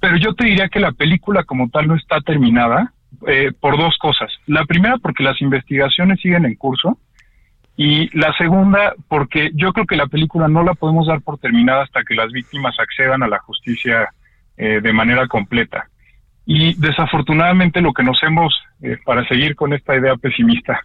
pero 0.00 0.16
yo 0.16 0.34
te 0.34 0.46
diría 0.46 0.68
que 0.68 0.78
la 0.78 0.92
película 0.92 1.42
como 1.42 1.68
tal 1.70 1.88
no 1.88 1.96
está 1.96 2.20
terminada 2.20 2.92
eh, 3.26 3.50
por 3.58 3.76
dos 3.76 3.96
cosas. 3.98 4.30
La 4.46 4.64
primera, 4.64 4.98
porque 4.98 5.24
las 5.24 5.40
investigaciones 5.42 6.20
siguen 6.20 6.44
en 6.44 6.54
curso, 6.54 6.98
y 7.76 8.16
la 8.18 8.32
segunda, 8.38 8.94
porque 9.08 9.50
yo 9.54 9.72
creo 9.72 9.86
que 9.86 9.96
la 9.96 10.06
película 10.06 10.48
no 10.48 10.62
la 10.62 10.74
podemos 10.74 11.06
dar 11.06 11.20
por 11.20 11.38
terminada 11.38 11.82
hasta 11.82 12.04
que 12.04 12.14
las 12.14 12.32
víctimas 12.32 12.78
accedan 12.78 13.22
a 13.22 13.28
la 13.28 13.38
justicia 13.40 14.08
eh, 14.56 14.80
de 14.80 14.92
manera 14.92 15.26
completa. 15.26 15.88
Y 16.46 16.74
desafortunadamente 16.74 17.80
lo 17.80 17.92
que 17.92 18.04
nos 18.04 18.22
hemos, 18.22 18.54
eh, 18.80 18.96
para 19.04 19.26
seguir 19.26 19.56
con 19.56 19.72
esta 19.72 19.96
idea 19.96 20.16
pesimista, 20.16 20.80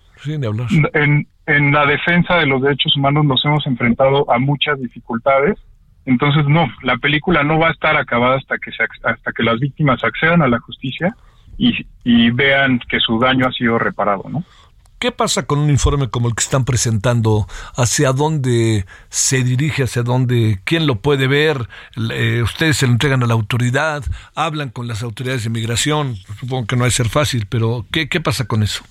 En, 0.94 1.28
en 1.46 1.72
la 1.72 1.86
defensa 1.86 2.38
de 2.38 2.48
los 2.48 2.62
derechos 2.62 2.96
humanos 2.96 3.26
nos 3.26 3.44
hemos 3.46 3.66
enfrentado 3.68 4.30
a 4.32 4.40
muchas 4.40 4.80
dificultades. 4.80 5.58
Entonces, 6.06 6.48
no, 6.48 6.68
la 6.82 6.98
película 6.98 7.44
no 7.44 7.60
va 7.60 7.70
a 7.70 7.72
estar 7.72 7.96
acabada 7.96 8.38
hasta 8.38 8.58
que, 8.58 8.72
se, 8.72 8.84
hasta 9.04 9.32
que 9.32 9.44
las 9.44 9.60
víctimas 9.60 10.04
accedan 10.04 10.42
a 10.42 10.48
la 10.48 10.60
justicia 10.60 11.16
y, 11.58 11.86
y 12.04 12.32
vean 12.32 12.80
que 12.90 13.00
su 13.00 13.20
daño 13.20 13.46
ha 13.48 13.52
sido 13.52 13.78
reparado, 13.78 14.24
¿no? 14.30 14.44
¿Qué 15.02 15.12
pasa 15.12 15.48
con 15.48 15.58
un 15.58 15.72
informe 15.72 16.12
como 16.12 16.28
el 16.28 16.36
que 16.36 16.44
están 16.44 16.64
presentando? 16.64 17.48
¿Hacia 17.76 18.14
dónde 18.14 18.86
se 19.10 19.44
dirige? 19.44 19.82
¿Hacia 19.82 20.04
dónde? 20.04 20.60
¿Quién 20.64 20.86
lo 20.86 20.98
puede 20.98 21.26
ver? 21.26 21.68
Eh, 22.14 22.44
¿Ustedes 22.44 22.78
se 22.78 22.86
lo 22.86 22.92
entregan 22.92 23.24
a 23.24 23.26
la 23.26 23.34
autoridad? 23.34 24.04
¿Hablan 24.36 24.70
con 24.70 24.88
las 24.88 25.02
autoridades 25.02 25.44
de 25.44 25.50
migración? 25.50 26.18
Supongo 26.40 26.68
que 26.68 26.76
no 26.76 26.84
va 26.84 26.88
a 26.90 26.92
ser 26.92 27.10
fácil, 27.10 27.48
pero 27.50 27.84
¿qué, 27.92 28.10
qué 28.10 28.22
pasa 28.22 28.46
con 28.46 28.62
eso? 28.62 28.84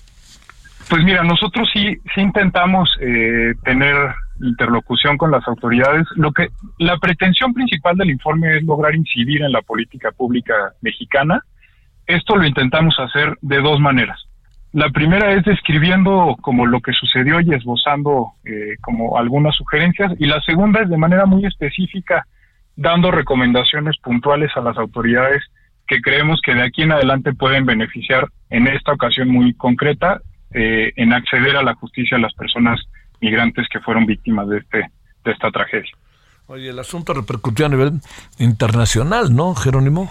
Pues 0.89 1.01
mira, 1.05 1.23
nosotros 1.23 1.69
sí, 1.73 1.95
sí 2.13 2.19
intentamos 2.19 2.89
eh, 2.99 3.53
tener 3.63 3.95
interlocución 4.41 5.17
con 5.17 5.31
las 5.31 5.47
autoridades. 5.47 6.05
Lo 6.17 6.33
que 6.33 6.49
la 6.77 6.97
pretensión 6.97 7.53
principal 7.53 7.95
del 7.95 8.09
informe 8.09 8.57
es 8.57 8.63
lograr 8.63 8.95
incidir 8.95 9.43
en 9.43 9.53
la 9.53 9.61
política 9.61 10.11
pública 10.11 10.73
mexicana. 10.81 11.41
Esto 12.05 12.35
lo 12.35 12.45
intentamos 12.45 12.99
hacer 12.99 13.37
de 13.39 13.61
dos 13.61 13.79
maneras. 13.79 14.19
La 14.73 14.89
primera 14.89 15.33
es 15.33 15.43
describiendo 15.43 16.37
como 16.41 16.65
lo 16.65 16.79
que 16.79 16.93
sucedió 16.93 17.41
y 17.41 17.53
esbozando 17.53 18.33
eh, 18.45 18.77
como 18.81 19.17
algunas 19.17 19.55
sugerencias 19.55 20.13
y 20.17 20.27
la 20.27 20.39
segunda 20.41 20.81
es 20.81 20.89
de 20.89 20.97
manera 20.97 21.25
muy 21.25 21.45
específica 21.45 22.25
dando 22.77 23.11
recomendaciones 23.11 23.97
puntuales 23.97 24.49
a 24.55 24.61
las 24.61 24.77
autoridades 24.77 25.43
que 25.87 25.99
creemos 26.01 26.39
que 26.41 26.55
de 26.55 26.63
aquí 26.63 26.83
en 26.83 26.93
adelante 26.93 27.33
pueden 27.33 27.65
beneficiar 27.65 28.29
en 28.49 28.67
esta 28.67 28.93
ocasión 28.93 29.27
muy 29.27 29.53
concreta 29.55 30.21
eh, 30.53 30.93
en 30.95 31.11
acceder 31.11 31.57
a 31.57 31.63
la 31.63 31.75
justicia 31.75 32.15
a 32.15 32.21
las 32.21 32.33
personas 32.33 32.79
migrantes 33.19 33.67
que 33.69 33.81
fueron 33.81 34.05
víctimas 34.05 34.47
de 34.47 34.59
este 34.59 34.89
de 35.25 35.31
esta 35.31 35.51
tragedia. 35.51 35.91
Oye, 36.47 36.69
el 36.69 36.79
asunto 36.79 37.13
repercutió 37.13 37.65
a 37.65 37.69
nivel 37.69 37.99
internacional, 38.39 39.35
¿no, 39.35 39.53
Jerónimo? 39.53 40.09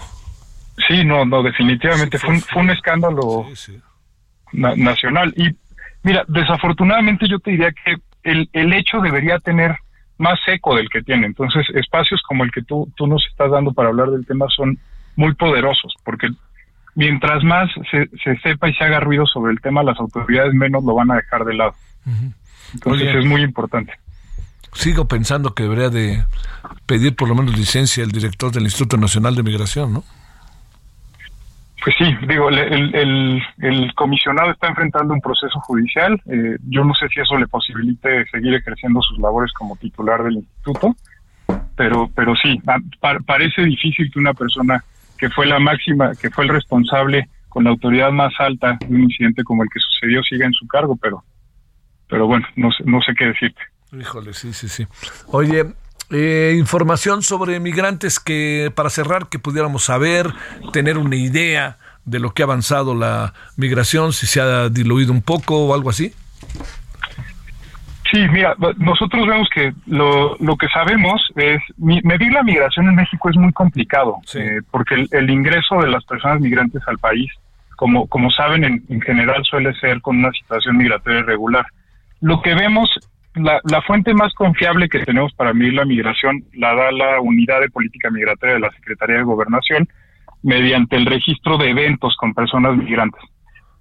Sí, 0.87 1.03
no, 1.03 1.25
no, 1.25 1.43
definitivamente 1.43 2.17
fue 2.17 2.35
un, 2.35 2.41
fue 2.41 2.61
un 2.61 2.69
escándalo 2.69 3.45
na- 4.53 4.75
nacional. 4.75 5.33
Y 5.37 5.49
mira, 6.03 6.23
desafortunadamente 6.27 7.27
yo 7.27 7.39
te 7.39 7.51
diría 7.51 7.71
que 7.71 7.95
el, 8.23 8.49
el 8.53 8.73
hecho 8.73 8.99
debería 9.01 9.39
tener 9.39 9.75
más 10.17 10.39
eco 10.47 10.75
del 10.75 10.89
que 10.89 11.01
tiene. 11.01 11.25
Entonces, 11.27 11.65
espacios 11.73 12.21
como 12.27 12.43
el 12.43 12.51
que 12.51 12.61
tú, 12.61 12.91
tú 12.95 13.07
nos 13.07 13.25
estás 13.31 13.49
dando 13.51 13.73
para 13.73 13.89
hablar 13.89 14.09
del 14.11 14.25
tema 14.25 14.45
son 14.55 14.77
muy 15.15 15.33
poderosos, 15.33 15.93
porque 16.05 16.27
mientras 16.95 17.43
más 17.43 17.69
se, 17.89 18.07
se 18.23 18.37
sepa 18.39 18.69
y 18.69 18.73
se 18.75 18.83
haga 18.83 18.99
ruido 18.99 19.25
sobre 19.25 19.51
el 19.51 19.59
tema, 19.61 19.81
las 19.83 19.99
autoridades 19.99 20.53
menos 20.53 20.83
lo 20.83 20.93
van 20.93 21.09
a 21.11 21.15
dejar 21.15 21.43
de 21.45 21.53
lado. 21.55 21.73
Entonces 22.73 23.07
Oye. 23.09 23.19
es 23.19 23.25
muy 23.25 23.41
importante. 23.41 23.93
Sigo 24.73 25.05
pensando 25.07 25.53
que 25.53 25.63
debería 25.63 25.89
de 25.89 26.23
pedir 26.85 27.15
por 27.15 27.27
lo 27.27 27.35
menos 27.35 27.57
licencia 27.57 28.03
el 28.03 28.11
director 28.11 28.51
del 28.51 28.63
Instituto 28.63 28.95
Nacional 28.97 29.35
de 29.35 29.43
Migración, 29.43 29.91
¿no? 29.91 30.03
Pues 31.83 31.95
sí, 31.97 32.05
digo, 32.27 32.49
el, 32.49 32.59
el, 32.95 33.41
el- 33.59 33.93
comisionado 33.95 34.51
está 34.51 34.67
enfrentando 34.67 35.13
un 35.13 35.21
proceso 35.21 35.59
judicial. 35.61 36.21
eh, 36.27 36.57
yo 36.67 36.83
no 36.83 36.93
sé 36.93 37.07
si 37.09 37.19
eso 37.19 37.37
le 37.37 37.47
posibilite 37.47 38.25
seguir 38.27 38.53
ejerciendo 38.53 39.01
sus 39.01 39.17
labores 39.19 39.51
como 39.53 39.75
titular 39.77 40.23
del 40.23 40.35
instituto, 40.35 40.95
pero, 41.75 42.09
pero 42.15 42.35
sí, 42.35 42.59
pa- 42.63 42.79
pa- 42.99 43.19
parece 43.25 43.63
difícil 43.63 44.11
que 44.11 44.19
una 44.19 44.33
persona 44.33 44.83
que 45.17 45.29
fue 45.29 45.45
la 45.47 45.59
máxima, 45.59 46.15
que 46.15 46.29
fue 46.29 46.43
el 46.45 46.51
responsable 46.51 47.27
con 47.49 47.63
la 47.63 47.71
autoridad 47.71 48.11
más 48.11 48.33
alta 48.39 48.77
de 48.79 48.85
un 48.95 49.01
incidente 49.03 49.43
como 49.43 49.63
el 49.63 49.69
que 49.73 49.79
sucedió 49.79 50.21
siga 50.23 50.45
en 50.45 50.53
su 50.53 50.67
cargo, 50.67 50.95
pero, 51.01 51.23
pero 52.07 52.27
bueno, 52.27 52.45
no 52.55 52.71
sé, 52.71 52.83
no 52.85 53.01
sé 53.01 53.13
qué 53.15 53.25
decirte. 53.25 53.61
Híjole, 53.91 54.33
sí, 54.33 54.53
sí, 54.53 54.69
sí. 54.69 54.85
Oye, 55.27 55.65
eh, 56.11 56.55
información 56.57 57.21
sobre 57.21 57.59
migrantes 57.59 58.19
que, 58.19 58.71
para 58.75 58.89
cerrar, 58.89 59.27
que 59.29 59.39
pudiéramos 59.39 59.83
saber, 59.85 60.27
tener 60.73 60.97
una 60.97 61.15
idea 61.15 61.77
de 62.05 62.19
lo 62.19 62.33
que 62.33 62.43
ha 62.43 62.45
avanzado 62.45 62.95
la 62.95 63.33
migración, 63.57 64.13
si 64.13 64.27
se 64.27 64.41
ha 64.41 64.69
diluido 64.69 65.11
un 65.11 65.21
poco 65.21 65.65
o 65.65 65.73
algo 65.73 65.89
así. 65.89 66.13
Sí, 68.11 68.19
mira, 68.29 68.55
nosotros 68.77 69.25
vemos 69.25 69.47
que 69.53 69.73
lo, 69.85 70.35
lo 70.39 70.57
que 70.57 70.67
sabemos 70.67 71.21
es, 71.37 71.61
medir 71.77 72.33
la 72.33 72.43
migración 72.43 72.89
en 72.89 72.95
México 72.95 73.29
es 73.29 73.37
muy 73.37 73.53
complicado, 73.53 74.17
eh, 74.33 74.59
porque 74.69 74.95
el, 74.95 75.07
el 75.11 75.29
ingreso 75.29 75.79
de 75.79 75.89
las 75.89 76.03
personas 76.03 76.41
migrantes 76.41 76.81
al 76.87 76.97
país, 76.97 77.31
como, 77.77 78.07
como 78.07 78.29
saben, 78.29 78.65
en, 78.65 78.83
en 78.89 79.01
general 79.01 79.45
suele 79.45 79.73
ser 79.79 80.01
con 80.01 80.17
una 80.17 80.31
situación 80.31 80.75
migratoria 80.75 81.19
irregular. 81.19 81.65
Lo 82.19 82.41
que 82.41 82.53
vemos, 82.53 82.89
la, 83.35 83.81
fuente 83.81 84.13
más 84.13 84.33
confiable 84.33 84.89
que 84.89 84.99
tenemos 84.99 85.33
para 85.33 85.53
medir 85.53 85.73
la 85.73 85.85
migración 85.85 86.43
la 86.53 86.75
da 86.75 86.91
la 86.91 87.21
Unidad 87.21 87.61
de 87.61 87.69
Política 87.69 88.09
Migratoria 88.09 88.55
de 88.55 88.61
la 88.61 88.71
Secretaría 88.71 89.17
de 89.17 89.23
Gobernación 89.23 89.87
mediante 90.43 90.95
el 90.95 91.05
registro 91.05 91.57
de 91.57 91.69
eventos 91.69 92.15
con 92.17 92.33
personas 92.33 92.75
migrantes. 92.75 93.21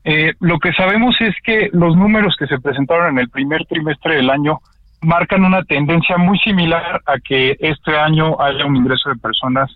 Eh, 0.05 0.35
lo 0.41 0.59
que 0.59 0.73
sabemos 0.73 1.15
es 1.21 1.35
que 1.43 1.69
los 1.73 1.97
números 1.97 2.37
que 2.39 2.47
se 2.47 2.61
presentaron 2.61 3.09
en 3.09 3.19
el 3.19 3.29
primer 3.29 3.65
trimestre 3.67 4.17
del 4.17 4.31
año 4.31 4.61
marcan 5.03 5.45
una 5.45 5.63
tendencia 5.65 6.17
muy 6.17 6.39
similar 6.39 7.03
a 7.07 7.19
que 7.19 7.57
este 7.61 7.99
año 7.99 8.41
haya 8.41 8.67
un 8.67 8.77
ingreso 8.77 9.11
de 9.11 9.17
personas 9.17 9.71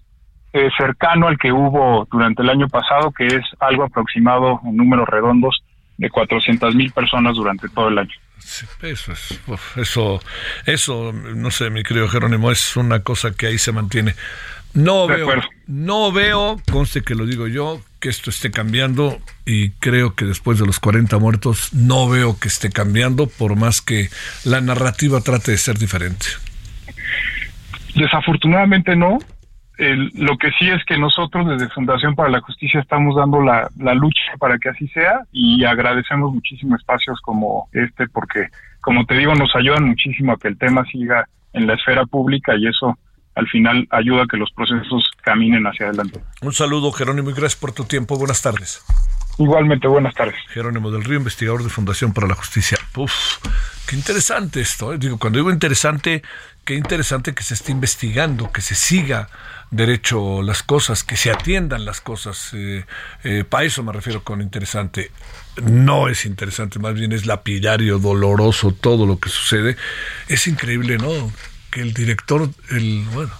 eh, 0.52 0.70
cercano 0.78 1.26
al 1.26 1.38
que 1.38 1.50
hubo 1.50 2.06
durante 2.10 2.42
el 2.42 2.50
año 2.50 2.68
pasado, 2.68 3.10
que 3.10 3.26
es 3.26 3.44
algo 3.58 3.84
aproximado 3.84 4.60
en 4.64 4.76
números 4.76 5.08
redondos 5.08 5.62
de 5.98 6.10
400 6.10 6.74
mil 6.74 6.92
personas 6.92 7.34
durante 7.34 7.68
todo 7.68 7.88
el 7.88 7.98
año. 7.98 8.14
Eso 8.82 9.12
es, 9.12 9.40
eso, 9.76 10.20
eso, 10.66 11.12
no 11.12 11.51
sé, 11.51 11.70
mi 11.70 11.82
querido 11.82 12.09
Jerónimo, 12.09 12.51
es 12.51 12.76
una 12.76 13.01
cosa 13.01 13.32
que 13.32 13.47
ahí 13.47 13.59
se 13.59 13.72
mantiene. 13.72 14.14
No 14.74 15.07
De 15.07 15.14
veo, 15.16 15.24
acuerdo. 15.24 15.49
no 15.66 16.12
veo, 16.12 16.61
conste 16.70 17.03
que 17.03 17.14
lo 17.14 17.26
digo 17.26 17.47
yo, 17.47 17.80
que 18.01 18.09
esto 18.09 18.30
esté 18.30 18.51
cambiando 18.51 19.20
y 19.47 19.70
creo 19.70 20.14
que 20.14 20.24
después 20.24 20.59
de 20.59 20.66
los 20.66 20.80
40 20.80 21.16
muertos 21.18 21.72
no 21.72 22.09
veo 22.09 22.38
que 22.38 22.49
esté 22.49 22.70
cambiando 22.70 23.26
por 23.28 23.57
más 23.57 23.80
que 23.80 24.11
la 24.45 24.61
narrativa 24.61 25.20
trate 25.20 25.53
de 25.53 25.59
ser 25.59 25.78
diferente. 25.78 26.26
Desafortunadamente 27.95 28.97
no. 28.97 29.18
El- 29.78 30.10
lo 30.14 30.36
que 30.38 30.50
sí 30.58 30.68
es 30.70 30.84
que 30.84 30.96
nosotros 30.98 31.48
desde 31.48 31.68
Fundación 31.72 32.14
para 32.14 32.28
la 32.30 32.40
Justicia 32.40 32.80
estamos 32.80 33.16
dando 33.16 33.40
la, 33.40 33.68
la 33.78 33.94
lucha 33.94 34.22
para 34.38 34.58
que 34.58 34.68
así 34.68 34.86
sea 34.88 35.20
y 35.32 35.64
agradecemos 35.64 36.32
muchísimo 36.32 36.76
espacios 36.76 37.18
como 37.22 37.68
este 37.72 38.06
porque, 38.08 38.48
como 38.80 39.04
te 39.04 39.14
digo, 39.18 39.34
nos 39.34 39.54
ayudan 39.56 39.84
muchísimo 39.84 40.32
a 40.32 40.36
que 40.38 40.48
el 40.48 40.58
tema 40.58 40.84
siga 40.86 41.26
en 41.52 41.66
la 41.66 41.74
esfera 41.74 42.04
pública 42.06 42.54
y 42.56 42.66
eso 42.68 42.96
al 43.34 43.48
final 43.48 43.88
ayuda 43.90 44.22
a 44.22 44.26
que 44.26 44.36
los 44.36 44.52
procesos 44.52 45.10
caminen 45.22 45.66
hacia 45.66 45.86
adelante. 45.88 46.20
Un 46.40 46.52
saludo, 46.52 46.92
Jerónimo, 46.92 47.30
y 47.30 47.32
gracias 47.32 47.56
por 47.56 47.72
tu 47.72 47.84
tiempo. 47.84 48.16
Buenas 48.16 48.42
tardes. 48.42 48.80
Igualmente, 49.38 49.88
buenas 49.88 50.14
tardes. 50.14 50.36
Jerónimo 50.50 50.92
del 50.92 51.02
Río, 51.02 51.18
investigador 51.18 51.64
de 51.64 51.68
Fundación 51.68 52.12
para 52.12 52.28
la 52.28 52.36
Justicia. 52.36 52.78
Uf, 52.96 53.12
qué 53.88 53.96
interesante 53.96 54.60
esto. 54.60 54.92
¿eh? 54.94 54.98
Digo, 54.98 55.18
cuando 55.18 55.40
digo 55.40 55.50
interesante, 55.50 56.22
qué 56.64 56.74
interesante 56.74 57.34
que 57.34 57.42
se 57.42 57.54
esté 57.54 57.72
investigando, 57.72 58.50
que 58.50 58.60
se 58.60 58.74
siga 58.74 59.28
derecho 59.70 60.42
las 60.42 60.62
cosas, 60.62 61.04
que 61.04 61.16
se 61.16 61.30
atiendan 61.30 61.84
las 61.84 62.00
cosas. 62.00 62.50
Eh, 62.52 62.84
eh, 63.24 63.44
para 63.48 63.64
eso 63.64 63.82
me 63.82 63.92
refiero 63.92 64.24
con 64.24 64.40
interesante. 64.40 65.10
No 65.62 66.08
es 66.08 66.24
interesante, 66.26 66.78
más 66.78 66.94
bien 66.94 67.12
es 67.12 67.26
lapidario, 67.26 67.98
doloroso 67.98 68.72
todo 68.72 69.06
lo 69.06 69.18
que 69.18 69.28
sucede. 69.28 69.76
Es 70.28 70.46
increíble, 70.46 70.98
¿no? 70.98 71.32
Que 71.70 71.80
el 71.80 71.92
director, 71.92 72.50
el, 72.70 73.04
bueno, 73.12 73.32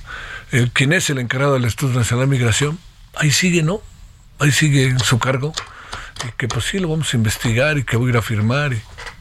el, 0.53 0.70
quien 0.70 0.93
es 0.93 1.11
el 1.11 1.18
encargado 1.18 1.55
del 1.55 1.64
Estudio 1.64 1.99
Nacional 1.99 2.29
de 2.29 2.37
Migración, 2.37 2.79
ahí 3.16 3.31
sigue, 3.31 3.62
¿no? 3.62 3.81
Ahí 4.39 4.53
sigue 4.53 4.85
en 4.85 4.99
su 4.99 5.18
cargo 5.18 5.55
y 6.27 6.33
que 6.37 6.49
pues 6.49 6.67
sí 6.67 6.79
lo 6.79 6.89
vamos 6.89 7.12
a 7.12 7.17
investigar 7.17 7.79
y 7.79 7.85
que 7.85 7.97
voy 7.97 8.09
a 8.09 8.11
ir 8.11 8.17
a 8.19 8.23
firmar 8.23 8.73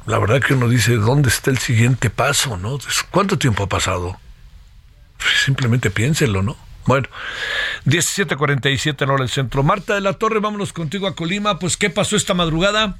la 0.06 0.20
verdad 0.20 0.42
que 0.42 0.54
uno 0.54 0.68
dice 0.68 0.96
dónde 0.96 1.30
está 1.30 1.50
el 1.50 1.60
siguiente 1.60 2.10
paso, 2.10 2.58
¿no? 2.58 2.78
¿Cuánto 3.10 3.38
tiempo 3.38 3.64
ha 3.64 3.70
pasado? 3.70 4.20
Simplemente 5.46 5.90
piénsenlo, 5.92 6.42
¿no? 6.42 6.58
Bueno, 6.86 7.08
17:47 7.86 9.04
en 9.04 9.10
hora 9.10 9.24
del 9.24 9.30
centro. 9.30 9.64
Marta 9.64 9.96
de 9.96 10.02
la 10.02 10.14
Torre, 10.14 10.40
vámonos 10.40 10.74
contigo 10.74 11.08
a 11.08 11.16
Colima. 11.16 11.58
Pues, 11.58 11.78
¿qué 11.78 11.90
pasó 11.90 12.18
esta 12.18 12.34
madrugada? 12.34 13.00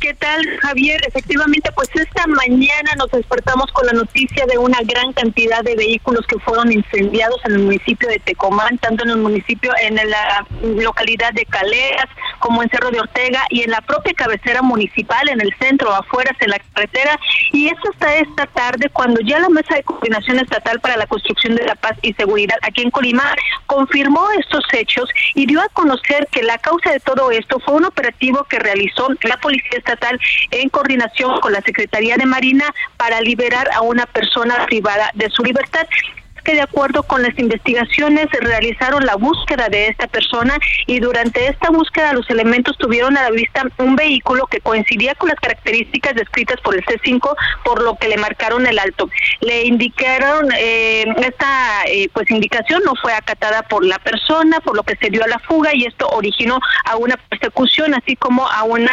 ¿Qué 0.00 0.14
tal, 0.14 0.44
Javier? 0.60 1.00
Efectivamente, 1.06 1.70
pues 1.74 1.88
esta 1.94 2.26
mañana 2.28 2.92
nos 2.98 3.10
despertamos 3.10 3.66
con 3.72 3.86
la 3.86 3.92
noticia 3.92 4.46
de 4.46 4.56
una 4.56 4.78
gran 4.84 5.12
cantidad 5.12 5.62
de 5.62 5.74
vehículos 5.74 6.24
que 6.26 6.38
fueron 6.38 6.70
incendiados 6.70 7.40
en 7.46 7.52
el 7.52 7.58
municipio 7.60 8.08
de 8.08 8.20
Tecomán, 8.20 8.78
tanto 8.78 9.02
en 9.04 9.10
el 9.10 9.16
municipio, 9.18 9.72
en 9.82 9.96
la 9.96 10.46
localidad 10.60 11.32
de 11.32 11.44
Caleas, 11.46 12.06
como 12.38 12.62
en 12.62 12.70
Cerro 12.70 12.90
de 12.90 13.00
Ortega 13.00 13.42
y 13.50 13.62
en 13.62 13.70
la 13.70 13.80
propia 13.80 14.12
cabecera 14.14 14.62
municipal, 14.62 15.28
en 15.28 15.40
el 15.40 15.52
centro, 15.58 15.92
afuera 15.92 16.30
de 16.40 16.48
la 16.48 16.58
carretera. 16.58 17.18
Y 17.52 17.66
eso 17.66 17.82
hasta 17.92 18.16
esta 18.16 18.46
tarde, 18.46 18.88
cuando 18.92 19.20
ya 19.20 19.40
la 19.40 19.48
Mesa 19.48 19.74
de 19.74 19.82
Coordinación 19.82 20.38
Estatal 20.38 20.80
para 20.80 20.96
la 20.96 21.06
Construcción 21.06 21.56
de 21.56 21.66
la 21.66 21.74
Paz 21.74 21.96
y 22.02 22.12
Seguridad 22.14 22.56
aquí 22.62 22.82
en 22.82 22.90
Colima 22.90 23.34
confirmó 23.66 24.28
estos 24.38 24.64
hechos 24.72 25.08
y 25.34 25.46
dio 25.46 25.60
a 25.60 25.68
conocer 25.68 26.28
que 26.30 26.42
la 26.42 26.58
causa 26.58 26.92
de 26.92 27.00
todo 27.00 27.30
esto 27.30 27.58
fue 27.60 27.74
un 27.74 27.84
operativo 27.84 28.44
que 28.44 28.58
realizó 28.58 29.08
la 29.22 29.36
Policía 29.38 29.71
Estatal 29.76 30.18
en 30.50 30.68
coordinación 30.68 31.40
con 31.40 31.52
la 31.52 31.60
Secretaría 31.60 32.16
de 32.16 32.26
Marina 32.26 32.72
para 32.96 33.20
liberar 33.20 33.70
a 33.72 33.82
una 33.82 34.06
persona 34.06 34.66
privada 34.66 35.10
de 35.14 35.30
su 35.30 35.42
libertad 35.42 35.86
que 36.42 36.54
de 36.54 36.62
acuerdo 36.62 37.02
con 37.02 37.22
las 37.22 37.38
investigaciones 37.38 38.26
realizaron 38.40 39.04
la 39.04 39.16
búsqueda 39.16 39.68
de 39.68 39.88
esta 39.88 40.06
persona 40.06 40.58
y 40.86 41.00
durante 41.00 41.48
esta 41.48 41.70
búsqueda 41.70 42.12
los 42.12 42.28
elementos 42.30 42.76
tuvieron 42.78 43.16
a 43.16 43.22
la 43.22 43.30
vista 43.30 43.64
un 43.78 43.96
vehículo 43.96 44.46
que 44.46 44.60
coincidía 44.60 45.14
con 45.14 45.28
las 45.28 45.38
características 45.40 46.14
descritas 46.14 46.60
por 46.60 46.74
el 46.74 46.84
C5 46.84 47.34
por 47.64 47.82
lo 47.82 47.96
que 47.96 48.08
le 48.08 48.16
marcaron 48.16 48.66
el 48.66 48.78
alto. 48.78 49.08
Le 49.40 49.64
indicaron 49.64 50.48
eh, 50.56 51.04
esta 51.18 51.84
eh, 51.86 52.08
pues 52.12 52.30
indicación 52.30 52.82
no 52.84 52.94
fue 53.00 53.12
acatada 53.14 53.62
por 53.62 53.84
la 53.84 53.98
persona 53.98 54.60
por 54.60 54.76
lo 54.76 54.82
que 54.82 54.96
se 54.96 55.10
dio 55.10 55.24
a 55.24 55.28
la 55.28 55.38
fuga 55.38 55.74
y 55.74 55.84
esto 55.84 56.08
originó 56.08 56.58
a 56.84 56.96
una 56.96 57.16
persecución 57.16 57.94
así 57.94 58.16
como 58.16 58.48
a 58.48 58.62
un 58.64 58.88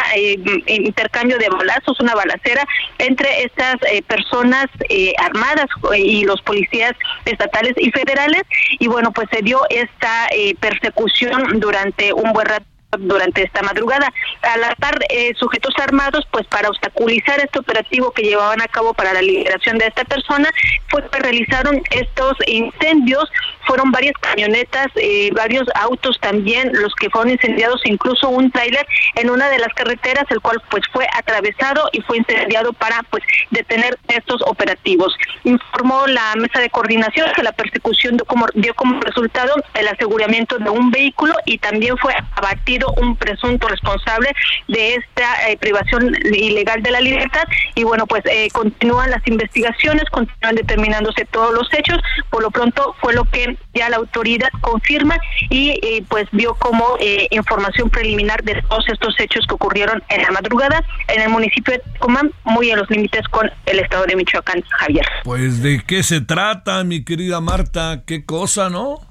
intercambio 0.66 1.38
de 1.38 1.48
balazos, 1.48 1.98
una 2.00 2.14
balacera 2.14 2.66
entre 2.98 3.44
estas 3.44 3.76
eh, 3.90 4.02
personas 4.02 4.66
eh, 4.88 5.12
armadas 5.18 5.66
y 5.96 6.24
los 6.24 6.40
policías 6.42 6.92
estatales 7.40 7.74
y 7.76 7.90
federales 7.90 8.42
y 8.78 8.86
bueno 8.88 9.12
pues 9.12 9.28
se 9.32 9.42
dio 9.42 9.60
esta 9.70 10.26
eh, 10.32 10.54
persecución 10.60 11.60
durante 11.60 12.12
un 12.12 12.32
buen 12.32 12.46
rato 12.46 12.66
durante 12.98 13.44
esta 13.44 13.62
madrugada. 13.62 14.12
A 14.42 14.56
la 14.58 14.74
par, 14.74 14.98
eh, 15.10 15.32
sujetos 15.38 15.74
armados, 15.78 16.26
pues 16.30 16.46
para 16.48 16.68
obstaculizar 16.68 17.38
este 17.40 17.58
operativo 17.58 18.10
que 18.10 18.22
llevaban 18.22 18.60
a 18.60 18.68
cabo 18.68 18.94
para 18.94 19.12
la 19.12 19.22
liberación 19.22 19.78
de 19.78 19.86
esta 19.86 20.04
persona, 20.04 20.48
pues 20.90 21.04
realizaron 21.12 21.80
estos 21.90 22.36
incendios 22.46 23.30
fueron 23.70 23.92
varias 23.92 24.14
camionetas, 24.20 24.88
eh, 24.96 25.30
varios 25.32 25.68
autos 25.76 26.18
también 26.20 26.72
los 26.72 26.92
que 26.96 27.08
fueron 27.08 27.30
incendiados, 27.30 27.80
incluso 27.84 28.28
un 28.28 28.50
tráiler 28.50 28.84
en 29.14 29.30
una 29.30 29.48
de 29.48 29.60
las 29.60 29.72
carreteras, 29.74 30.24
el 30.30 30.40
cual 30.40 30.60
pues 30.72 30.82
fue 30.92 31.06
atravesado 31.16 31.88
y 31.92 32.00
fue 32.00 32.18
incendiado 32.18 32.72
para 32.72 33.00
pues 33.10 33.22
detener 33.52 33.96
estos 34.08 34.42
operativos. 34.42 35.14
Informó 35.44 36.04
la 36.08 36.34
mesa 36.34 36.58
de 36.58 36.68
coordinación 36.68 37.28
que 37.36 37.44
la 37.44 37.52
persecución 37.52 38.16
dio 38.16 38.26
como, 38.26 38.46
dio 38.54 38.74
como 38.74 39.00
resultado 39.02 39.54
el 39.74 39.86
aseguramiento 39.86 40.58
de 40.58 40.68
un 40.68 40.90
vehículo 40.90 41.34
y 41.44 41.58
también 41.58 41.96
fue 41.98 42.12
abatido 42.34 42.92
un 43.00 43.14
presunto 43.14 43.68
responsable 43.68 44.32
de 44.66 44.96
esta 44.96 45.48
eh, 45.48 45.56
privación 45.58 46.12
ilegal 46.24 46.82
de 46.82 46.90
la 46.90 47.00
libertad 47.00 47.44
y 47.76 47.84
bueno 47.84 48.08
pues 48.08 48.24
eh, 48.26 48.48
continúan 48.52 49.12
las 49.12 49.24
investigaciones, 49.28 50.06
continúan 50.10 50.56
determinándose 50.56 51.24
todos 51.26 51.54
los 51.54 51.72
hechos, 51.72 51.98
por 52.30 52.42
lo 52.42 52.50
pronto 52.50 52.96
fue 53.00 53.14
lo 53.14 53.22
que 53.26 53.59
ya 53.74 53.88
la 53.88 53.96
autoridad 53.96 54.48
confirma 54.60 55.16
y 55.48 55.70
eh, 55.82 56.04
pues 56.08 56.26
vio 56.32 56.54
como 56.54 56.96
eh, 56.98 57.28
información 57.30 57.88
preliminar 57.90 58.42
de 58.42 58.60
todos 58.68 58.84
estos 58.88 59.14
hechos 59.18 59.46
que 59.46 59.54
ocurrieron 59.54 60.02
en 60.08 60.22
la 60.22 60.30
madrugada 60.30 60.82
en 61.08 61.22
el 61.22 61.28
municipio 61.28 61.74
de 61.74 61.82
Tucumán, 61.94 62.32
muy 62.44 62.70
en 62.70 62.78
los 62.78 62.90
límites 62.90 63.26
con 63.28 63.50
el 63.66 63.78
estado 63.78 64.06
de 64.06 64.16
Michoacán, 64.16 64.62
Javier. 64.78 65.06
Pues 65.24 65.62
de 65.62 65.82
qué 65.86 66.02
se 66.02 66.20
trata, 66.20 66.82
mi 66.84 67.04
querida 67.04 67.40
Marta, 67.40 68.02
qué 68.06 68.24
cosa, 68.24 68.70
¿no? 68.70 69.09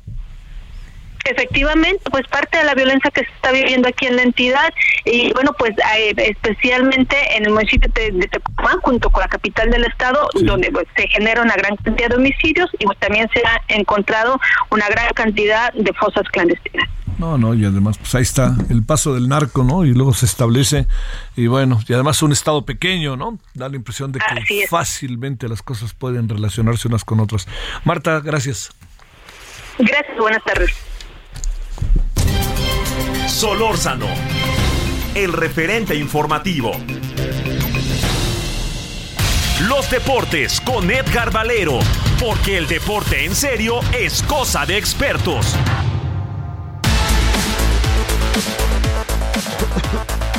Efectivamente, 1.30 2.02
pues 2.10 2.28
parte 2.28 2.58
de 2.58 2.64
la 2.64 2.74
violencia 2.74 3.12
que 3.12 3.22
se 3.22 3.32
está 3.32 3.52
viviendo 3.52 3.88
aquí 3.88 4.08
en 4.08 4.16
la 4.16 4.24
entidad 4.24 4.74
y 5.06 5.32
bueno, 5.34 5.54
pues 5.58 5.76
especialmente 6.18 7.16
en 7.38 7.46
el 7.46 7.52
municipio 7.52 7.92
de, 7.94 8.12
de 8.12 8.28
Tecumán, 8.28 8.80
junto 8.82 9.12
con 9.12 9.22
la 9.22 9.28
capital 9.28 9.70
del 9.70 9.86
estado, 9.86 10.28
donde 10.42 10.72
pues, 10.72 10.88
se 10.96 11.08
genera 11.08 11.44
una 11.44 11.56
gran 11.56 11.76
cantidad 11.78 12.10
de 12.10 12.16
homicidios 12.16 12.70
y 12.80 12.86
pues, 12.86 12.98
también 12.98 13.30
se 13.32 13.44
ha 13.46 13.62
encontrado 13.68 14.40
una 14.72 14.90
gran 14.90 15.14
cantidad 15.14 15.72
de 15.74 15.94
fosas 15.94 16.24
clandestinas. 16.32 16.90
No, 17.20 17.38
no, 17.38 17.54
y 17.54 17.66
además, 17.66 17.98
pues 17.98 18.16
ahí 18.16 18.22
está 18.24 18.56
el 18.70 18.84
paso 18.84 19.14
del 19.14 19.28
narco, 19.28 19.64
¿no? 19.64 19.84
Y 19.86 19.94
luego 19.94 20.14
se 20.14 20.26
establece, 20.26 20.88
y 21.36 21.48
bueno, 21.48 21.80
y 21.86 21.94
además 21.94 22.24
un 22.24 22.32
estado 22.32 22.66
pequeño, 22.66 23.18
¿no? 23.18 23.38
Da 23.54 23.68
la 23.68 23.76
impresión 23.76 24.14
de 24.14 24.20
que 24.20 24.68
fácilmente 24.68 25.48
las 25.50 25.62
cosas 25.62 25.94
pueden 25.94 26.30
relacionarse 26.30 26.88
unas 26.88 27.04
con 27.04 27.20
otras. 27.20 27.48
Marta, 27.84 28.22
gracias. 28.22 28.72
Gracias, 29.78 30.18
buenas 30.18 30.44
tardes. 30.44 30.89
Solórzano, 33.40 34.10
el 35.16 35.32
referente 35.32 35.96
informativo. 35.96 36.74
Los 39.62 39.90
deportes 39.90 40.60
con 40.60 40.92
Edgar 40.92 41.32
Valero, 41.32 41.80
porque 42.20 42.58
el 42.58 42.68
deporte 42.68 43.24
en 43.24 43.34
serio 43.34 43.80
es 43.98 44.24
cosa 44.24 44.66
de 44.66 44.78
expertos. 44.78 45.56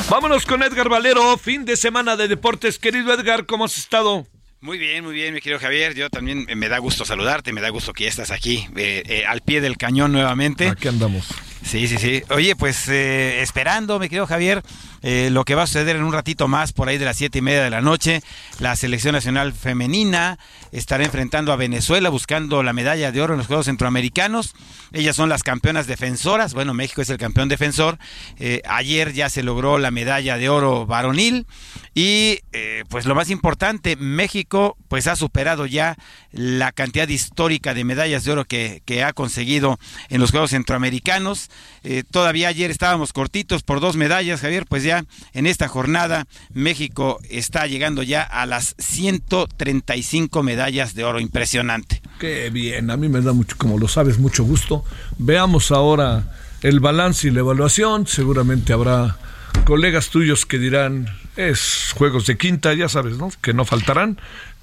Vámonos 0.07 0.45
con 0.45 0.61
Edgar 0.61 0.87
Valero, 0.87 1.39
fin 1.39 1.65
de 1.65 1.77
semana 1.77 2.15
de 2.15 2.27
deportes. 2.27 2.77
Querido 2.77 3.11
Edgar, 3.15 3.47
¿cómo 3.47 3.65
has 3.65 3.79
estado? 3.79 4.27
Muy 4.59 4.77
bien, 4.77 5.03
muy 5.03 5.15
bien, 5.15 5.33
mi 5.33 5.41
querido 5.41 5.59
Javier. 5.59 5.95
Yo 5.95 6.11
también 6.11 6.45
eh, 6.47 6.55
me 6.55 6.69
da 6.69 6.77
gusto 6.77 7.03
saludarte, 7.03 7.51
me 7.51 7.61
da 7.61 7.69
gusto 7.69 7.93
que 7.93 8.03
ya 8.03 8.11
estás 8.11 8.29
aquí, 8.29 8.67
eh, 8.75 9.01
eh, 9.07 9.25
al 9.25 9.41
pie 9.41 9.59
del 9.59 9.77
cañón 9.77 10.11
nuevamente. 10.11 10.67
Aquí 10.67 10.87
andamos. 10.87 11.29
Sí, 11.63 11.87
sí, 11.87 11.97
sí. 11.97 12.23
Oye, 12.29 12.55
pues 12.55 12.89
eh, 12.89 13.41
esperando, 13.41 13.99
mi 13.99 14.09
querido 14.09 14.27
Javier, 14.27 14.63
eh, 15.03 15.29
lo 15.31 15.45
que 15.45 15.55
va 15.55 15.63
a 15.63 15.67
suceder 15.67 15.95
en 15.95 16.03
un 16.03 16.13
ratito 16.13 16.47
más, 16.47 16.73
por 16.73 16.89
ahí 16.89 16.97
de 16.97 17.05
las 17.05 17.17
siete 17.17 17.39
y 17.39 17.41
media 17.41 17.63
de 17.63 17.69
la 17.69 17.81
noche, 17.81 18.21
la 18.59 18.75
selección 18.75 19.13
nacional 19.13 19.53
femenina 19.53 20.37
estará 20.71 21.03
enfrentando 21.03 21.51
a 21.51 21.55
Venezuela 21.55 22.09
buscando 22.09 22.61
la 22.61 22.73
medalla 22.73 23.11
de 23.11 23.21
oro 23.21 23.33
en 23.33 23.39
los 23.39 23.47
Juegos 23.47 23.65
Centroamericanos. 23.65 24.53
Ellas 24.91 25.15
son 25.15 25.29
las 25.29 25.43
campeonas 25.43 25.87
defensoras. 25.87 26.53
Bueno, 26.53 26.73
México 26.73 27.01
es 27.01 27.09
el 27.09 27.17
campeón 27.17 27.49
defensor. 27.49 27.97
Eh, 28.39 28.61
ayer 28.67 29.13
ya 29.13 29.29
se 29.29 29.43
logró 29.43 29.77
la 29.77 29.91
medalla 29.91 30.37
de 30.37 30.49
oro 30.49 30.85
varonil 30.85 31.47
y 31.93 32.39
eh, 32.53 32.83
pues 32.89 33.05
lo 33.05 33.15
más 33.15 33.29
importante, 33.29 33.95
México 33.95 34.77
pues 34.87 35.07
ha 35.07 35.15
superado 35.15 35.65
ya 35.65 35.97
la 36.31 36.71
cantidad 36.71 37.07
histórica 37.07 37.73
de 37.73 37.83
medallas 37.83 38.23
de 38.23 38.31
oro 38.31 38.45
que, 38.45 38.81
que 38.85 39.03
ha 39.03 39.13
conseguido 39.13 39.79
en 40.09 40.21
los 40.21 40.31
Juegos 40.31 40.51
Centroamericanos. 40.51 41.49
Eh, 41.83 42.03
todavía 42.09 42.47
ayer 42.47 42.71
estábamos 42.71 43.13
cortitos 43.13 43.63
por 43.63 43.79
dos 43.79 43.95
medallas, 43.95 44.41
Javier, 44.41 44.65
pues 44.67 44.83
ya 44.83 45.05
en 45.33 45.47
esta 45.47 45.67
jornada 45.67 46.27
México 46.53 47.19
está 47.29 47.65
llegando 47.67 48.03
ya 48.03 48.21
a 48.21 48.45
las 48.45 48.75
135 48.77 50.43
medallas 50.43 50.93
de 50.93 51.03
oro, 51.03 51.19
impresionante. 51.19 52.01
Qué 52.19 52.49
bien, 52.49 52.91
a 52.91 52.97
mí 52.97 53.09
me 53.09 53.21
da 53.21 53.33
mucho, 53.33 53.55
como 53.57 53.77
lo 53.77 53.87
sabes, 53.87 54.19
mucho 54.19 54.43
gusto. 54.43 54.83
Veamos 55.17 55.71
ahora 55.71 56.25
el 56.61 56.79
balance 56.79 57.27
y 57.27 57.31
la 57.31 57.39
evaluación. 57.39 58.07
Seguramente 58.07 58.73
habrá 58.73 59.17
colegas 59.65 60.09
tuyos 60.09 60.45
que 60.45 60.59
dirán, 60.59 61.07
es 61.35 61.93
juegos 61.95 62.25
de 62.27 62.37
quinta, 62.37 62.73
ya 62.73 62.89
sabes, 62.89 63.17
¿no? 63.17 63.31
Que 63.41 63.53
no 63.53 63.65
faltarán. 63.65 64.19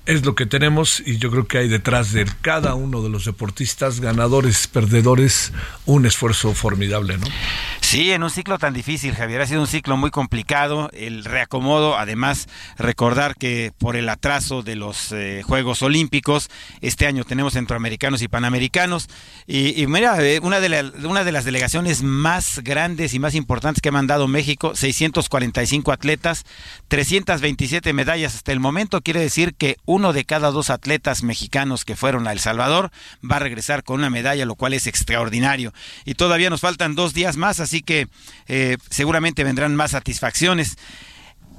Es 0.09 0.25
lo 0.25 0.35
que 0.35 0.47
tenemos 0.47 1.03
y 1.05 1.19
yo 1.19 1.31
creo 1.31 1.47
que 1.47 1.59
hay 1.59 1.69
detrás 1.69 2.13
de 2.13 2.25
cada 2.41 2.75
uno 2.75 3.03
de 3.03 3.11
los 3.11 3.27
deportistas, 3.27 4.01
ganadores, 4.01 4.67
perdedores, 4.67 5.53
un 5.85 6.07
esfuerzo 6.07 6.55
formidable, 6.55 7.19
¿no? 7.19 7.27
Sí, 7.83 8.11
en 8.13 8.23
un 8.23 8.31
ciclo 8.31 8.59
tan 8.59 8.73
difícil, 8.73 9.15
Javier, 9.15 9.43
ha 9.43 9.47
sido 9.47 9.61
un 9.61 9.67
ciclo 9.67 9.99
muy 9.99 10.11
complicado, 10.11 10.89
el 10.95 11.25
reacomodo, 11.25 11.97
además 11.99 12.47
recordar 12.79 13.35
que 13.37 13.73
por 13.79 13.97
el 13.97 14.09
atraso 14.09 14.63
de 14.63 14.77
los 14.77 15.13
eh, 15.13 15.43
Juegos 15.45 15.83
Olímpicos, 15.83 16.49
este 16.81 17.07
año 17.07 17.25
tenemos 17.25 17.53
centroamericanos 17.53 18.23
y 18.23 18.29
panamericanos, 18.29 19.09
y, 19.47 19.87
mira, 19.89 20.23
eh, 20.23 20.41
una, 20.43 20.61
de 20.61 20.69
la- 20.71 20.93
una 21.07 21.25
de 21.25 21.33
las 21.33 21.45
delegaciones 21.45 22.03
más 22.03 22.61
grandes 22.65 23.13
y 23.15 23.19
más 23.19 23.35
importantes 23.35 23.83
que 23.83 23.89
ha 23.91 23.93
mandado 23.93 24.27
México, 24.29 24.75
645 24.75 25.93
atletas, 25.93 26.45
327 26.89 27.93
medallas 27.93 28.35
hasta 28.35 28.53
el 28.53 28.61
momento, 28.61 29.01
quiere 29.03 29.21
decir 29.21 29.55
que 29.55 29.77
uno 29.99 30.13
de 30.13 30.25
cada 30.25 30.53
dos 30.53 30.71
atletas 30.71 31.25
mexicanos 31.25 31.85
que 31.85 31.97
fueron 31.97 32.29
a 32.29 32.33
El 32.33 32.39
Salvador 32.39 32.91
va 33.29 33.37
a 33.37 33.41
regresar 33.41 33.83
con 33.83 33.99
una 33.99 34.11
medalla, 34.11 34.47
lo 34.47 34.55
cual 34.55 34.73
es 34.73 34.87
extraordinario. 34.87 35.75
Y 36.05 36.15
todavía 36.15 36.51
nos 36.51 36.61
faltan 36.61 36.95
dos 36.95 37.15
días 37.15 37.37
más, 37.37 37.59
así 37.59 37.83
que 37.83 38.07
eh, 38.47 38.77
seguramente 38.91 39.43
vendrán 39.43 39.75
más 39.75 39.91
satisfacciones. 39.91 40.79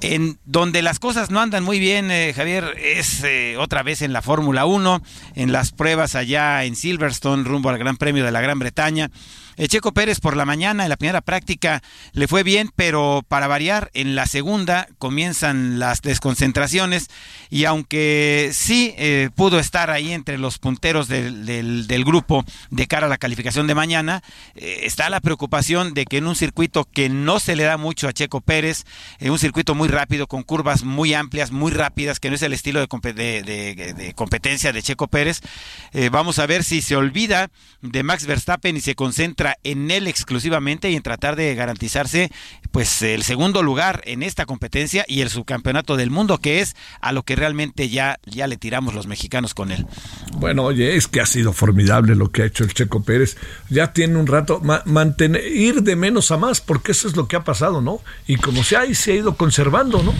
En 0.00 0.38
donde 0.46 0.80
las 0.80 0.98
cosas 0.98 1.30
no 1.30 1.40
andan 1.40 1.62
muy 1.62 1.78
bien, 1.78 2.10
eh, 2.10 2.32
Javier, 2.34 2.74
es 2.78 3.22
eh, 3.22 3.56
otra 3.58 3.82
vez 3.82 4.00
en 4.00 4.14
la 4.14 4.22
Fórmula 4.22 4.64
1, 4.64 5.02
en 5.34 5.52
las 5.52 5.72
pruebas 5.72 6.14
allá 6.14 6.64
en 6.64 6.74
Silverstone, 6.74 7.44
rumbo 7.44 7.68
al 7.68 7.76
Gran 7.76 7.98
Premio 7.98 8.24
de 8.24 8.30
la 8.30 8.40
Gran 8.40 8.58
Bretaña. 8.58 9.10
Eh, 9.56 9.68
Checo 9.68 9.92
Pérez 9.92 10.20
por 10.20 10.36
la 10.36 10.44
mañana, 10.44 10.84
en 10.84 10.88
la 10.88 10.96
primera 10.96 11.20
práctica, 11.20 11.82
le 12.12 12.28
fue 12.28 12.42
bien, 12.42 12.70
pero 12.76 13.22
para 13.28 13.46
variar, 13.46 13.90
en 13.94 14.14
la 14.14 14.26
segunda 14.26 14.88
comienzan 14.98 15.78
las 15.78 16.02
desconcentraciones 16.02 17.08
y 17.50 17.64
aunque 17.64 18.50
sí 18.54 18.94
eh, 18.96 19.30
pudo 19.34 19.58
estar 19.58 19.90
ahí 19.90 20.12
entre 20.12 20.38
los 20.38 20.58
punteros 20.58 21.08
del, 21.08 21.46
del- 21.46 22.04
grupo 22.04 22.44
de 22.70 22.86
cara 22.86 23.06
a 23.06 23.10
la 23.10 23.18
calificación 23.18 23.66
de 23.66 23.74
mañana, 23.74 24.22
eh, 24.54 24.80
está 24.84 25.10
la 25.10 25.20
preocupación 25.20 25.92
de 25.92 26.06
que 26.06 26.16
en 26.16 26.26
un 26.26 26.34
circuito 26.36 26.84
que 26.86 27.08
no 27.10 27.40
se 27.40 27.56
le 27.56 27.64
da 27.64 27.76
mucho 27.76 28.08
a 28.08 28.12
Checo 28.12 28.40
Pérez, 28.40 28.84
en 29.18 29.30
un 29.30 29.38
circuito 29.38 29.74
muy 29.74 29.88
rápido, 29.88 30.26
con 30.26 30.42
curvas 30.42 30.82
muy 30.82 31.12
amplias, 31.12 31.50
muy 31.50 31.72
rápidas, 31.72 32.20
que 32.20 32.30
no 32.30 32.36
es 32.36 32.42
el 32.42 32.52
estilo 32.54 32.80
de, 32.80 32.88
compe- 32.88 33.12
de- 33.12 33.42
de- 33.42 33.92
de 33.94 34.14
competencia 34.14 34.72
de 34.72 34.82
Checo 34.82 35.08
Pérez, 35.08 35.40
eh, 35.92 36.08
vamos 36.10 36.38
a 36.38 36.46
ver 36.46 36.64
si 36.64 36.80
se 36.80 36.96
olvida 36.96 37.50
de 37.82 38.02
Max 38.02 38.24
Verstappen 38.26 38.76
y 38.76 38.80
se 38.80 38.94
concentra 38.94 39.39
en 39.64 39.90
él 39.90 40.06
exclusivamente 40.06 40.90
y 40.90 40.96
en 40.96 41.02
tratar 41.02 41.36
de 41.36 41.54
garantizarse 41.54 42.30
pues 42.70 43.02
el 43.02 43.22
segundo 43.22 43.62
lugar 43.62 44.02
en 44.04 44.22
esta 44.22 44.46
competencia 44.46 45.04
y 45.08 45.22
el 45.22 45.30
subcampeonato 45.30 45.96
del 45.96 46.10
mundo, 46.10 46.38
que 46.38 46.60
es 46.60 46.76
a 47.00 47.12
lo 47.12 47.22
que 47.24 47.34
realmente 47.36 47.88
ya, 47.88 48.18
ya 48.26 48.46
le 48.46 48.56
tiramos 48.56 48.94
los 48.94 49.06
mexicanos 49.06 49.54
con 49.54 49.72
él. 49.72 49.86
Bueno, 50.36 50.64
oye, 50.64 50.96
es 50.96 51.08
que 51.08 51.20
ha 51.20 51.26
sido 51.26 51.52
formidable 51.52 52.14
lo 52.14 52.30
que 52.30 52.42
ha 52.42 52.46
hecho 52.46 52.62
el 52.64 52.72
Checo 52.74 53.02
Pérez. 53.02 53.36
Ya 53.70 53.92
tiene 53.92 54.16
un 54.18 54.26
rato, 54.26 54.60
ma- 54.60 54.82
mantener, 54.84 55.44
ir 55.46 55.82
de 55.82 55.96
menos 55.96 56.30
a 56.30 56.36
más, 56.36 56.60
porque 56.60 56.92
eso 56.92 57.08
es 57.08 57.16
lo 57.16 57.26
que 57.26 57.36
ha 57.36 57.44
pasado, 57.44 57.80
¿no? 57.80 58.00
Y 58.26 58.36
como 58.36 58.62
se 58.62 58.76
ha, 58.76 58.86
y 58.86 58.94
se 58.94 59.12
ha 59.12 59.16
ido 59.16 59.36
conservando, 59.36 60.02
¿no? 60.02 60.14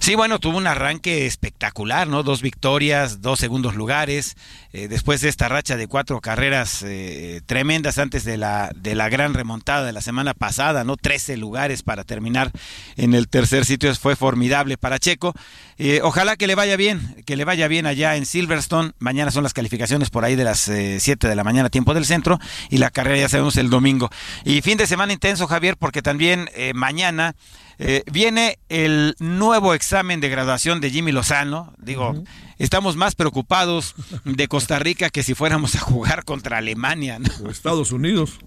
Sí, 0.00 0.14
bueno, 0.14 0.38
tuvo 0.38 0.58
un 0.58 0.66
arranque 0.66 1.26
espectacular, 1.26 2.08
¿no? 2.08 2.22
Dos 2.22 2.42
victorias, 2.42 3.20
dos 3.20 3.38
segundos 3.38 3.74
lugares, 3.74 4.36
eh, 4.72 4.88
después 4.88 5.20
de 5.20 5.28
esta 5.28 5.48
racha 5.48 5.76
de 5.76 5.86
cuatro 5.86 6.20
carreras 6.20 6.82
eh, 6.82 7.40
tremendas 7.46 7.98
antes 7.98 8.24
de 8.24 8.36
la, 8.38 8.70
de 8.74 8.94
la 8.94 9.08
gran 9.08 9.34
remontada 9.34 9.84
de 9.84 9.92
la 9.92 10.00
semana 10.00 10.34
pasada, 10.34 10.84
¿no? 10.84 10.96
Trece 10.96 11.36
lugares 11.36 11.82
para 11.82 12.04
terminar 12.04 12.50
en 12.96 13.14
el 13.14 13.28
tercer 13.28 13.64
sitio, 13.64 13.94
fue 13.94 14.16
formidable 14.16 14.78
para 14.78 14.98
Checo. 14.98 15.34
Eh, 15.76 16.00
ojalá 16.02 16.36
que 16.36 16.46
le 16.46 16.54
vaya 16.54 16.76
bien, 16.76 17.22
que 17.26 17.36
le 17.36 17.44
vaya 17.44 17.68
bien 17.68 17.86
allá 17.86 18.16
en 18.16 18.26
Silverstone. 18.26 18.92
Mañana 18.98 19.30
son 19.30 19.42
las 19.42 19.54
calificaciones 19.54 20.10
por 20.10 20.24
ahí 20.24 20.36
de 20.36 20.44
las 20.44 20.60
7 20.60 21.28
de 21.28 21.36
la 21.36 21.44
mañana, 21.44 21.68
tiempo 21.68 21.94
del 21.94 22.06
centro, 22.06 22.38
y 22.70 22.78
la 22.78 22.90
carrera 22.90 23.18
ya 23.18 23.28
sabemos 23.28 23.56
el 23.56 23.70
domingo. 23.70 24.10
Y 24.44 24.62
fin 24.62 24.78
de 24.78 24.86
semana 24.86 25.12
intenso, 25.12 25.46
Javier, 25.46 25.76
porque 25.76 26.02
también 26.02 26.48
eh, 26.54 26.72
mañana 26.74 27.34
Eh, 27.78 28.02
viene 28.10 28.58
el 28.68 29.14
nuevo 29.20 29.72
examen 29.72 30.20
de 30.20 30.28
graduación 30.28 30.80
de 30.80 30.90
Jimmy 30.90 31.12
Lozano. 31.12 31.72
Digo, 31.78 32.22
estamos 32.58 32.96
más 32.96 33.14
preocupados 33.14 33.94
de 34.24 34.48
Costa 34.48 34.78
Rica 34.78 35.10
que 35.10 35.22
si 35.22 35.34
fuéramos 35.34 35.76
a 35.76 35.80
jugar 35.80 36.24
contra 36.24 36.58
Alemania. 36.58 37.18
¿no? 37.18 37.28
O 37.46 37.50
Estados 37.50 37.92
Unidos. 37.92 38.38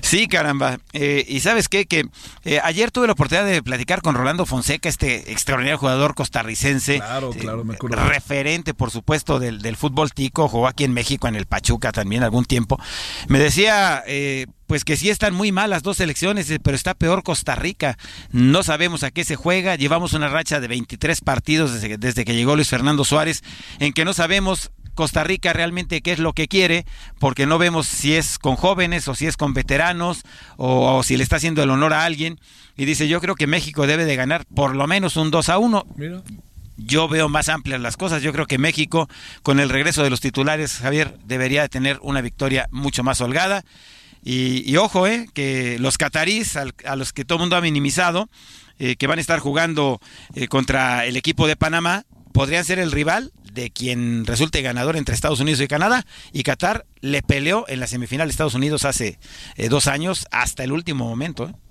Sí, 0.00 0.26
caramba. 0.28 0.78
Eh, 0.92 1.24
y 1.28 1.40
sabes 1.40 1.68
qué, 1.68 1.86
que 1.86 2.04
eh, 2.44 2.60
ayer 2.62 2.90
tuve 2.90 3.06
la 3.06 3.12
oportunidad 3.14 3.46
de 3.46 3.62
platicar 3.62 4.02
con 4.02 4.14
Rolando 4.14 4.46
Fonseca, 4.46 4.88
este 4.88 5.32
extraordinario 5.32 5.78
jugador 5.78 6.14
costarricense. 6.14 6.96
Claro, 6.96 7.30
eh, 7.34 7.38
claro, 7.38 7.64
me 7.64 7.74
acuerdo. 7.74 7.96
Referente, 8.04 8.74
por 8.74 8.90
supuesto, 8.90 9.38
del, 9.38 9.60
del 9.62 9.76
fútbol 9.76 10.12
tico. 10.12 10.48
Jugó 10.48 10.66
aquí 10.68 10.84
en 10.84 10.92
México, 10.92 11.28
en 11.28 11.34
el 11.36 11.46
Pachuca 11.46 11.92
también 11.92 12.22
algún 12.22 12.44
tiempo. 12.44 12.78
Me 13.28 13.38
decía, 13.38 14.02
eh, 14.06 14.46
pues 14.66 14.84
que 14.84 14.96
sí 14.96 15.10
están 15.10 15.34
muy 15.34 15.52
mal 15.52 15.70
las 15.70 15.82
dos 15.82 15.98
selecciones, 15.98 16.50
eh, 16.50 16.58
pero 16.60 16.76
está 16.76 16.94
peor 16.94 17.22
Costa 17.22 17.54
Rica. 17.54 17.96
No 18.30 18.62
sabemos 18.62 19.02
a 19.02 19.10
qué 19.10 19.24
se 19.24 19.36
juega. 19.36 19.76
Llevamos 19.76 20.12
una 20.14 20.28
racha 20.28 20.60
de 20.60 20.68
23 20.68 21.20
partidos 21.20 21.72
desde, 21.74 21.88
que- 21.88 21.98
desde 21.98 22.24
que 22.24 22.34
llegó 22.34 22.56
Luis 22.56 22.68
Fernando 22.68 23.04
Suárez, 23.04 23.42
en 23.78 23.92
que 23.92 24.04
no 24.04 24.12
sabemos 24.14 24.70
Costa 24.94 25.24
Rica 25.24 25.52
realmente 25.52 26.00
qué 26.00 26.12
es 26.12 26.18
lo 26.18 26.32
que 26.32 26.48
quiere, 26.48 26.86
porque 27.18 27.46
no 27.46 27.58
vemos 27.58 27.86
si 27.86 28.14
es 28.14 28.38
con 28.38 28.56
jóvenes 28.56 29.06
o 29.08 29.14
si 29.14 29.26
es 29.26 29.36
con 29.36 29.52
veteranos 29.54 30.22
o, 30.56 30.96
o 30.96 31.02
si 31.02 31.16
le 31.16 31.22
está 31.22 31.36
haciendo 31.36 31.62
el 31.62 31.70
honor 31.70 31.92
a 31.92 32.04
alguien. 32.04 32.38
Y 32.76 32.84
dice, 32.86 33.06
yo 33.08 33.20
creo 33.20 33.34
que 33.34 33.46
México 33.46 33.86
debe 33.86 34.04
de 34.04 34.16
ganar 34.16 34.44
por 34.46 34.74
lo 34.74 34.86
menos 34.86 35.16
un 35.16 35.30
2 35.30 35.48
a 35.48 35.58
1. 35.58 35.86
Mira. 35.96 36.22
Yo 36.76 37.06
veo 37.06 37.28
más 37.28 37.48
amplias 37.48 37.80
las 37.80 37.96
cosas. 37.96 38.20
Yo 38.22 38.32
creo 38.32 38.46
que 38.46 38.58
México, 38.58 39.08
con 39.44 39.60
el 39.60 39.68
regreso 39.68 40.02
de 40.02 40.10
los 40.10 40.20
titulares, 40.20 40.78
Javier, 40.78 41.16
debería 41.24 41.62
de 41.62 41.68
tener 41.68 41.98
una 42.02 42.20
victoria 42.20 42.66
mucho 42.72 43.04
más 43.04 43.20
holgada. 43.20 43.64
Y, 44.24 44.68
y 44.68 44.76
ojo, 44.78 45.06
eh, 45.06 45.28
que 45.34 45.78
los 45.78 45.98
catarís, 45.98 46.56
al- 46.56 46.74
a 46.86 46.96
los 46.96 47.12
que 47.12 47.24
todo 47.24 47.36
el 47.36 47.40
mundo 47.42 47.56
ha 47.56 47.60
minimizado, 47.60 48.28
eh, 48.78 48.96
que 48.96 49.06
van 49.06 49.18
a 49.18 49.20
estar 49.20 49.38
jugando 49.38 50.00
eh, 50.34 50.48
contra 50.48 51.04
el 51.06 51.16
equipo 51.16 51.46
de 51.46 51.54
Panamá, 51.56 52.04
podrían 52.32 52.64
ser 52.64 52.80
el 52.80 52.90
rival 52.90 53.30
de 53.54 53.70
quien 53.70 54.26
resulte 54.26 54.60
ganador 54.62 54.96
entre 54.96 55.14
Estados 55.14 55.40
Unidos 55.40 55.60
y 55.60 55.68
Canadá. 55.68 56.04
Y 56.32 56.42
Qatar 56.42 56.86
le 57.00 57.22
peleó 57.22 57.64
en 57.68 57.80
la 57.80 57.86
semifinal 57.86 58.26
de 58.28 58.32
Estados 58.32 58.54
Unidos 58.54 58.84
hace 58.84 59.18
eh, 59.56 59.68
dos 59.68 59.86
años 59.86 60.26
hasta 60.30 60.64
el 60.64 60.72
último 60.72 61.06
momento. 61.06 61.48
eh. 61.48 61.63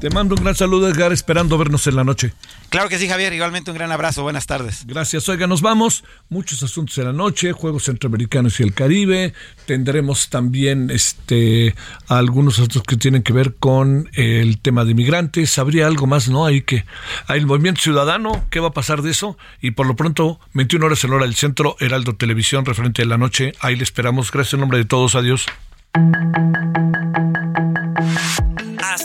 Te 0.00 0.08
mando 0.08 0.34
un 0.34 0.42
gran 0.42 0.54
saludo, 0.54 0.88
Edgar, 0.88 1.12
esperando 1.12 1.58
vernos 1.58 1.86
en 1.86 1.96
la 1.96 2.04
noche. 2.04 2.32
Claro 2.70 2.88
que 2.88 2.98
sí, 2.98 3.06
Javier. 3.06 3.32
Igualmente 3.34 3.70
un 3.70 3.76
gran 3.76 3.92
abrazo. 3.92 4.22
Buenas 4.22 4.46
tardes. 4.46 4.86
Gracias. 4.86 5.28
Oiga, 5.28 5.46
nos 5.46 5.60
vamos. 5.60 6.04
Muchos 6.30 6.62
asuntos 6.62 6.96
en 6.98 7.04
la 7.04 7.12
noche, 7.12 7.52
Juegos 7.52 7.84
Centroamericanos 7.84 8.60
y 8.60 8.62
el 8.62 8.72
Caribe. 8.72 9.34
Tendremos 9.66 10.30
también 10.30 10.90
este 10.90 11.74
algunos 12.08 12.54
asuntos 12.54 12.82
que 12.82 12.96
tienen 12.96 13.22
que 13.22 13.32
ver 13.32 13.56
con 13.56 14.08
el 14.14 14.58
tema 14.58 14.84
de 14.84 14.94
migrantes. 14.94 15.58
Habría 15.58 15.86
algo 15.86 16.06
más, 16.06 16.28
¿no? 16.28 16.46
Hay 16.46 16.62
que 16.62 16.84
hay 17.26 17.40
el 17.40 17.46
movimiento 17.46 17.82
ciudadano, 17.82 18.44
¿qué 18.50 18.60
va 18.60 18.68
a 18.68 18.72
pasar 18.72 19.02
de 19.02 19.10
eso? 19.10 19.36
Y 19.60 19.72
por 19.72 19.86
lo 19.86 19.96
pronto, 19.96 20.40
21 20.54 20.86
horas 20.86 21.04
en 21.04 21.12
hora 21.12 21.24
del 21.24 21.34
centro, 21.34 21.76
Heraldo 21.78 22.14
Televisión, 22.16 22.64
referente 22.64 23.02
de 23.02 23.06
la 23.06 23.18
noche. 23.18 23.52
Ahí 23.60 23.76
le 23.76 23.84
esperamos. 23.84 24.30
Gracias 24.30 24.54
en 24.54 24.60
nombre 24.60 24.78
de 24.78 24.84
todos. 24.84 25.14
Adiós. 25.14 25.46